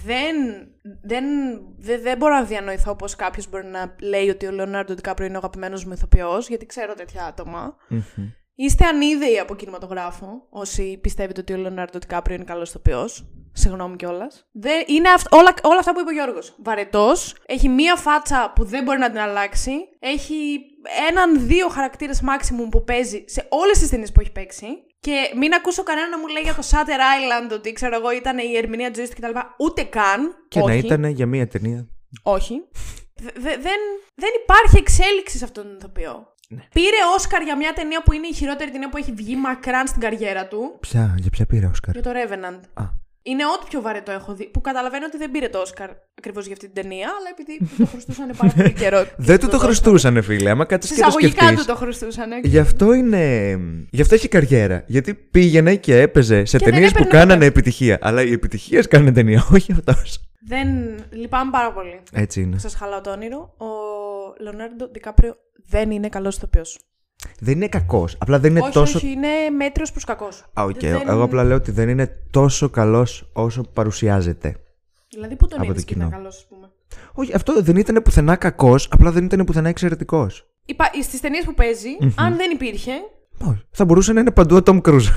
δεν, 0.05 0.37
δεν, 1.03 1.25
δεν, 1.79 2.03
δεν 2.03 2.17
μπορώ 2.17 2.35
να 2.35 2.45
διανοηθώ 2.45 2.97
πώς 2.97 3.17
κάποιος 3.17 3.49
μπορεί 3.51 3.67
να 3.67 3.97
λέει 4.01 4.29
ότι 4.29 4.47
ο 4.47 4.51
Λεωνάρντο 4.51 4.95
Ντικάπριο 4.95 5.27
είναι 5.27 5.37
ο 5.37 5.39
αγαπημένος 5.39 5.85
μου 5.85 5.93
ηθοποιός, 5.93 6.49
γιατί 6.49 6.67
ξέρω 6.67 6.95
τέτοια 6.95 7.25
άτομα. 7.25 7.77
Μμμ. 7.89 8.01
Είστε 8.55 8.85
ανίδεοι 8.87 9.39
από 9.39 9.55
κινηματογράφο, 9.55 10.47
όσοι 10.51 10.99
πιστεύετε 11.03 11.41
ότι 11.41 11.53
ο 11.53 11.57
Λεωνάρντο 11.57 11.99
Τικάπριο 11.99 12.35
είναι 12.35 12.45
καλός 12.45 12.69
ηθοποιός. 12.69 13.27
Συγγνώμη 13.53 13.97
κιόλας. 13.97 14.51
Είναι 14.87 15.09
αυ- 15.09 15.35
όλα, 15.35 15.55
όλα 15.63 15.79
αυτά 15.79 15.93
που 15.93 16.01
είπε 16.01 16.09
ο 16.11 16.13
Γιώργος. 16.13 16.55
Βαρετός, 16.63 17.35
έχει 17.47 17.69
μία 17.69 17.97
φάτσα 17.97 18.53
που 18.55 18.65
δεν 18.65 18.83
μπορεί 18.85 18.99
να 18.99 19.11
την 19.11 19.19
αλλάξει, 19.21 19.73
έχει 19.99 20.61
έναν-δύο 21.11 21.69
χαρακτήρες 21.69 22.23
maximum 22.23 22.69
που 22.71 22.85
παίζει 22.85 23.25
σε 23.27 23.47
όλες 23.49 23.79
τις 23.79 23.89
ταινίες 23.89 24.13
που 24.13 24.21
έχει 24.21 24.33
παίξει. 24.33 24.67
Και 25.07 25.33
μην 25.37 25.53
ακούσω 25.55 25.83
κανένα 25.83 26.09
να 26.09 26.19
μου 26.19 26.27
λέει 26.27 26.43
για 26.43 26.55
το 26.55 26.63
Shutter 26.71 26.99
Island 27.15 27.51
ότι 27.53 27.73
ξέρω 27.73 27.95
εγώ 27.97 28.11
ήταν 28.13 28.39
η 28.39 28.57
ερμηνεία 28.57 28.89
της 28.91 28.97
ζωής 28.97 29.11
του 29.11 29.17
κτλ. 29.21 29.39
Ούτε 29.57 29.83
καν. 29.83 30.21
Και 30.49 30.59
Όχι. 30.59 30.69
να 30.69 30.75
ήταν 30.75 31.05
για 31.05 31.27
μία 31.27 31.47
ταινία. 31.49 31.87
Όχι. 32.23 32.55
Δε- 33.15 33.31
δε- 33.35 33.57
δεν, 33.57 33.81
δεν 34.15 34.31
υπάρχει 34.43 34.77
εξέλιξη 34.79 35.39
σε 35.39 35.45
αυτόν 35.45 35.65
τον 35.65 35.77
ηθοποιό. 35.77 36.27
Ναι. 36.49 36.63
Πήρε 36.73 36.97
Όσκαρ 37.17 37.43
για 37.43 37.57
μια 37.57 37.73
ταινία 37.73 38.03
που 38.03 38.13
είναι 38.13 38.27
η 38.27 38.33
χειρότερη 38.35 38.71
ταινία 38.71 38.89
που 38.89 38.97
έχει 38.97 39.13
βγει 39.13 39.37
μακράν 39.37 39.87
στην 39.87 40.01
καριέρα 40.01 40.47
του. 40.49 40.77
Ποια, 40.81 41.15
για 41.19 41.31
ποια 41.31 41.47
πήρε 41.47 41.67
Όσκαρ; 41.67 41.93
Για 41.95 42.03
το 42.03 42.11
Revenant. 42.11 42.61
Α, 42.75 42.85
Είναι 43.25 43.45
ό,τι 43.45 43.67
πιο 43.69 43.81
βαρετό 43.81 44.13
έχω 44.13 44.35
δει. 44.35 44.45
Που 44.51 44.61
καταλαβαίνω 44.61 45.05
ότι 45.07 45.17
δεν 45.17 45.31
πήρε 45.31 45.49
το 45.49 45.59
Όσκαρ 45.59 45.91
ακριβώς 46.19 46.45
για 46.45 46.53
αυτή 46.53 46.71
την 46.71 46.83
ταινία, 46.83 47.09
αλλά 47.19 47.29
επειδή 47.39 47.59
του 47.59 47.75
το 47.79 47.87
χρωστούσαν 47.87 48.31
πάρα 48.37 48.53
πολύ 48.57 48.73
καιρό. 48.83 49.07
δεν 49.17 49.39
του 49.41 49.49
το 49.49 49.59
χρωστούσανε, 49.59 50.21
φίλε. 50.21 50.51
Άμα 50.51 50.65
κάτσει 50.65 50.89
και 50.95 51.01
το 51.01 51.11
Συσσαγωγικά 51.11 51.43
σκεφτεί. 51.47 51.65
του 51.65 51.71
το 51.73 51.77
χρωστούσαν. 51.77 52.31
Γι' 52.43 52.59
αυτό 52.59 52.93
είναι. 52.93 53.59
Γι' 53.91 54.01
αυτό 54.01 54.15
έχει 54.15 54.29
καριέρα. 54.29 54.85
Γιατί 54.87 55.15
πήγαινε 55.15 55.75
και 55.77 56.01
έπαιζε 56.01 56.45
σε 56.45 56.59
Και 56.59 56.65
δεν 56.65 56.73
ταινίες 56.75 56.93
που 56.93 56.99
έπαιρνε 56.99 57.19
κάνανε 57.19 57.35
ποτέ. 57.35 57.47
επιτυχία. 57.47 57.99
Αλλά 58.01 58.23
οι 58.23 58.33
επιτυχίες 58.33 58.89
κάνουν 58.89 59.13
ταινία, 59.15 59.47
όχι 59.55 59.73
αυτό. 59.73 59.93
Δεν. 60.47 60.69
Λυπάμαι 61.11 61.51
πάρα 61.51 61.73
πολύ. 61.73 62.01
Έτσι 62.13 62.41
είναι. 62.41 62.59
Σας 62.59 62.75
χαλάω 62.75 63.01
το 63.01 63.11
όνειρο. 63.11 63.55
Ο 63.59 63.67
Λεονάρντο 64.43 64.89
Ντικάπριο 64.89 65.37
δεν 65.67 65.91
είναι 65.91 66.09
καλός 66.09 66.37
ηθοποιός. 66.37 66.79
Δεν 67.41 67.55
είναι 67.55 67.69
κακός. 67.69 68.17
Απλά 68.19 68.39
δεν 68.39 68.51
είναι 68.51 68.61
όχι, 68.61 68.73
τόσο. 68.73 68.99
όχι, 68.99 69.09
είναι 69.11 69.29
μέτριος 69.57 69.91
προς 69.91 70.05
κακός. 70.05 70.45
Α, 70.61 70.63
οκ. 70.65 70.79
Δεν- 70.81 71.09
Εγώ 71.09 71.23
απλά 71.23 71.45
λέω 71.45 71.57
ότι 71.57 71.71
δεν 71.71 71.89
είναι 71.89 72.07
τόσο 72.31 72.69
καλός 72.71 73.31
όσο 73.33 73.63
παρουσιάζεται. 73.63 74.57
Δηλαδή, 75.11 75.37
πού 75.37 75.49
τον 75.49 75.61
Από 75.61 75.71
είδες 75.71 75.85
το 75.85 75.87
και 75.89 75.95
ήταν 75.95 76.07
κοινό. 76.09 76.19
καλός, 76.19 76.37
ας 76.37 76.47
πούμε; 76.49 76.71
Όχι, 77.13 77.35
αυτό 77.35 77.63
δεν 77.63 77.77
ήταν 77.77 78.03
πουθενά 78.03 78.37
κακός, 78.37 78.89
απλά 78.91 79.11
δεν 79.13 79.25
ήταν 79.25 79.45
πουθενά 79.45 79.69
εξαιρετικός. 79.69 80.47
Στις 81.03 81.21
ταινίες 81.21 81.45
που 81.45 81.55
παίζει, 81.55 81.89
αν 82.17 82.37
δεν 82.37 82.51
υπήρχε. 82.51 82.93
Όχι. 83.45 83.63
Θα 83.71 83.85
μπορούσε 83.85 84.13
να 84.13 84.21
είναι 84.21 84.31
παντού 84.31 84.57
ο 84.57 84.63
Τομ 84.63 84.81
Κρούζ. 84.81 85.09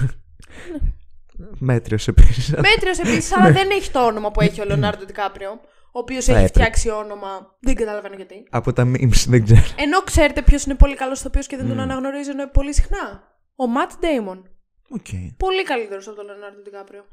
Μέτριος 1.58 2.08
επίσης. 2.08 2.50
Μέτριος 2.50 2.98
επίσης, 3.00 3.32
αλλά 3.38 3.52
δεν 3.52 3.70
έχει 3.70 3.92
το 3.92 4.06
όνομα 4.06 4.32
που 4.32 4.42
έχει 4.42 4.62
ο 4.62 4.66
Λεωνάρντο 4.66 5.06
Ντικάπριο. 5.06 5.50
Ο 5.96 6.00
οποίος 6.00 6.28
έχει 6.28 6.32
έπρεπε. 6.32 6.48
φτιάξει 6.48 6.90
όνομα. 6.90 7.56
Δεν 7.60 7.76
καταλαβαίνω 7.76 8.16
γιατί. 8.16 8.48
Από 8.50 8.74
τα 8.74 8.84
memes, 8.84 9.24
δεν 9.28 9.44
ξέρω. 9.44 9.62
Ενώ 9.76 10.02
ξέρετε 10.02 10.42
ποιος 10.42 10.64
είναι 10.66 10.76
πολύ 10.76 10.96
καλός 10.96 11.20
ηθοποιός 11.20 11.48
και 11.48 11.58
δεν 11.58 11.68
τον 11.68 11.80
αναγνωρίζουν 11.80 12.52
πολύ 12.54 12.74
συχνά. 12.74 13.24
Ο 13.56 13.68
Ματ 13.68 13.92
Ντέιμον. 14.00 14.50
Οκ. 14.90 15.06
Πολύ 15.38 15.64
καλύτερος 15.64 16.08
από 16.08 16.16
τον 16.16 16.26
Λεωνάρντο 16.26 16.62
Ντικάπριο. 16.62 17.06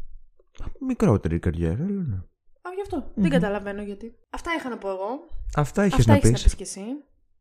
Μικρότερη 0.87 1.39
καριέρα, 1.39 1.85
αλλά 1.85 2.03
ναι. 2.09 2.17
Α, 2.63 2.71
γι' 2.75 2.81
αυτό. 2.83 3.11
Δεν 3.15 3.31
καταλαβαίνω 3.31 3.83
γιατί. 3.83 4.15
Αυτά 4.31 4.51
είχα 4.59 4.69
να 4.69 4.79
πω 4.79 4.89
εγώ. 4.89 5.09
Αυτά 5.57 5.85
είχε 5.85 5.97
Αυτά 5.99 6.11
να 6.13 6.17
έχεις 6.17 6.31
πεις. 6.31 6.43
να 6.43 6.45
πεις 6.45 6.55
κι 6.55 6.63
εσύ. 6.63 6.85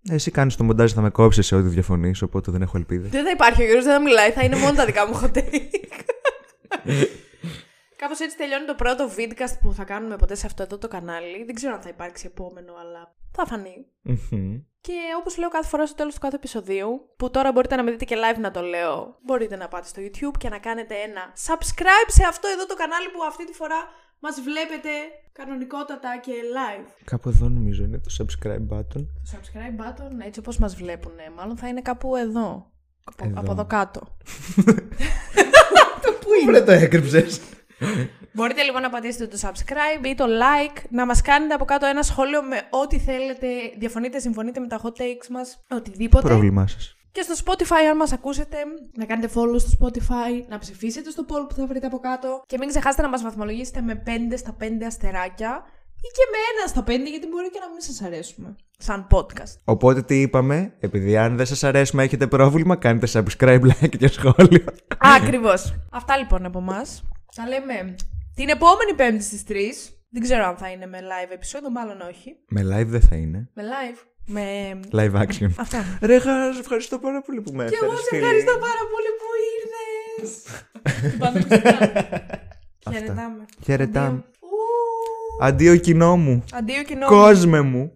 Εσύ 0.09 0.31
κάνεις 0.31 0.55
το 0.55 0.63
μοντάζ, 0.63 0.91
θα 0.91 1.01
με 1.01 1.09
κόψεις 1.09 1.45
σε 1.45 1.55
ό,τι 1.55 1.67
διαφωνείς, 1.67 2.21
οπότε 2.21 2.51
δεν 2.51 2.61
έχω 2.61 2.77
ελπίδες. 2.77 3.09
Δεν 3.09 3.23
θα 3.23 3.29
υπάρχει 3.29 3.61
ο 3.61 3.65
Γιώργος, 3.65 3.85
δεν 3.85 3.93
θα 3.93 4.01
μιλάει, 4.01 4.31
θα 4.31 4.43
είναι 4.43 4.55
μόνο 4.57 4.73
τα 4.73 4.85
δικά 4.85 5.07
μου 5.07 5.19
hot 5.23 5.37
take. 5.37 5.69
Κάπως 8.03 8.19
έτσι 8.19 8.37
τελειώνει 8.37 8.65
το 8.65 8.75
πρώτο 8.75 9.09
vidcast 9.17 9.55
που 9.61 9.73
θα 9.73 9.83
κάνουμε 9.83 10.15
ποτέ 10.15 10.35
σε 10.35 10.45
αυτό 10.45 10.63
εδώ 10.63 10.77
το 10.77 10.87
κανάλι. 10.87 11.43
Δεν 11.45 11.55
ξέρω 11.55 11.73
αν 11.73 11.81
θα 11.81 11.89
υπάρξει 11.89 12.25
επόμενο, 12.25 12.73
αλλά 12.81 13.15
θα 13.31 13.45
φανεί. 13.45 13.85
Και 14.81 14.97
όπως 15.19 15.37
λέω 15.37 15.49
κάθε 15.49 15.67
φορά 15.67 15.85
στο 15.85 15.95
τέλος 15.95 16.13
του 16.13 16.19
κάθε 16.19 16.35
επεισοδίου, 16.35 16.89
που 17.17 17.31
τώρα 17.31 17.51
μπορείτε 17.51 17.75
να 17.75 17.83
με 17.83 17.91
δείτε 17.91 18.05
και 18.05 18.15
live 18.23 18.39
να 18.39 18.51
το 18.51 18.61
λέω, 18.61 19.17
μπορείτε 19.25 19.55
να 19.55 19.67
πάτε 19.67 19.87
στο 19.87 20.01
YouTube 20.01 20.37
και 20.37 20.49
να 20.49 20.57
κάνετε 20.57 20.95
ένα 20.95 21.21
subscribe 21.47 22.07
σε 22.07 22.23
αυτό 22.27 22.47
εδώ 22.47 22.65
το 22.65 22.75
κανάλι 22.75 23.07
που 23.09 23.23
αυτή 23.27 23.45
τη 23.45 23.53
φορά 23.53 23.79
μας 24.19 24.41
βλέπετε 24.41 24.89
κανονικότατα 25.31 26.19
και 26.21 26.31
live. 26.57 26.87
Κάπου 27.03 27.29
εδώ 27.29 27.49
νομίζω 27.49 27.83
είναι 27.83 27.97
το 27.97 28.15
subscribe 28.17 28.67
button. 28.75 29.03
Το 29.23 29.31
subscribe 29.31 29.77
button, 29.83 30.25
έτσι 30.25 30.39
όπως 30.39 30.57
μας 30.57 30.75
βλέπουν, 30.75 31.13
μάλλον 31.35 31.57
θα 31.57 31.67
είναι 31.67 31.81
κάπου 31.81 32.15
εδώ. 32.15 32.71
Από 33.03 33.25
Εδώ. 33.25 33.39
από 33.39 33.51
εδώ 33.51 33.65
κάτω. 33.65 34.01
Πού 36.21 36.49
είναι 36.49 36.61
το 36.61 36.71
έκρυψες; 36.71 37.41
Μπορείτε 38.33 38.63
λοιπόν 38.63 38.81
να 38.81 38.89
πατήσετε 38.89 39.27
το 39.27 39.37
subscribe 39.41 40.05
ή 40.05 40.15
το 40.15 40.25
like, 40.25 40.81
να 40.89 41.05
μας 41.05 41.21
κάνετε 41.21 41.53
από 41.53 41.65
κάτω 41.65 41.85
ένα 41.85 42.03
σχόλιο 42.03 42.43
με 42.43 42.61
ό,τι 42.69 42.99
θέλετε, 42.99 43.47
διαφωνείτε, 43.77 44.19
συμφωνείτε 44.19 44.59
με 44.59 44.67
τα 44.67 44.79
hot 44.83 45.01
takes 45.01 45.27
μας, 45.29 45.63
οτιδήποτε. 45.69 46.27
Πρόβλημά 46.27 46.67
σας. 46.67 46.95
Και 47.11 47.21
στο 47.21 47.33
Spotify, 47.45 47.89
αν 47.89 47.97
μας 47.97 48.11
ακούσετε, 48.11 48.57
να 48.97 49.05
κάνετε 49.05 49.29
follow 49.35 49.59
στο 49.59 49.69
Spotify, 49.79 50.45
να 50.49 50.57
ψηφίσετε 50.57 51.09
στο 51.09 51.25
poll 51.29 51.49
που 51.49 51.55
θα 51.55 51.65
βρείτε 51.67 51.85
από 51.85 51.99
κάτω 51.99 52.43
και 52.45 52.57
μην 52.57 52.67
ξεχάσετε 52.69 53.01
να 53.01 53.09
μας 53.09 53.21
βαθμολογήσετε 53.21 53.81
με 53.81 54.03
5 54.05 54.09
στα 54.35 54.55
5 54.59 54.63
αστεράκια 54.85 55.63
ή 55.95 56.09
και 56.17 56.25
με 56.31 56.37
ένα 56.53 56.67
στα 56.67 56.81
5 56.81 57.09
γιατί 57.09 57.27
μπορεί 57.27 57.49
και 57.49 57.59
να 57.59 57.69
μην 57.69 57.81
σας 57.81 58.01
αρέσουμε 58.01 58.55
σαν 58.77 59.07
podcast. 59.11 59.55
Οπότε 59.63 60.01
τι 60.01 60.21
είπαμε, 60.21 60.73
επειδή 60.79 61.17
αν 61.17 61.35
δεν 61.37 61.45
σας 61.45 61.63
αρέσουμε 61.63 62.03
έχετε 62.03 62.27
πρόβλημα, 62.27 62.75
κάνετε 62.75 63.07
subscribe, 63.11 63.61
like 63.69 63.97
και 63.97 64.07
σχόλιο. 64.07 64.63
Ακριβώς. 64.97 65.73
Αυτά 65.91 66.17
λοιπόν 66.17 66.45
από 66.45 66.59
εμά. 66.59 66.81
Θα 67.33 67.47
λέμε 67.47 67.95
την 68.35 68.49
επόμενη 68.49 68.93
Πέμπτη 68.95 69.23
στις 69.23 69.43
3. 69.47 69.53
Δεν 70.09 70.21
ξέρω 70.21 70.45
αν 70.45 70.57
θα 70.57 70.69
είναι 70.69 70.85
με 70.85 70.99
live 71.01 71.31
επεισόδιο, 71.33 71.69
μάλλον 71.71 72.01
όχι. 72.01 72.35
Με 72.49 72.61
live 72.61 72.85
δεν 72.87 73.01
θα 73.01 73.15
είναι. 73.15 73.49
Με 73.53 73.63
live. 73.63 73.99
Με. 74.25 74.43
Live 74.91 75.21
action. 75.21 75.49
Αυτά. 75.57 75.97
Ρε, 76.01 76.19
Χα, 76.19 76.53
σε 76.53 76.59
ευχαριστώ 76.59 76.99
πάρα 76.99 77.21
πολύ 77.21 77.41
που 77.41 77.51
με 77.53 77.65
Και 77.65 77.75
έφερες. 77.75 77.93
εγώ 77.93 78.01
σε 78.01 78.07
φίλη. 78.09 78.21
ευχαριστώ 78.21 78.51
πάρα 78.51 78.83
πολύ 78.91 79.09
που 79.19 79.27
ήρθες. 79.53 80.43
Πάμε 81.21 81.39
Χαιρετάμε. 82.89 83.45
Χαιρετάμε. 83.63 84.07
Αντίο. 84.07 84.23
Ου. 84.39 85.45
Αντίο 85.45 85.75
κοινό 85.75 86.17
μου. 86.17 86.43
Αντίο 86.53 86.83
κοινό. 86.83 87.05
Κόσμε 87.07 87.61
μου. 87.61 87.93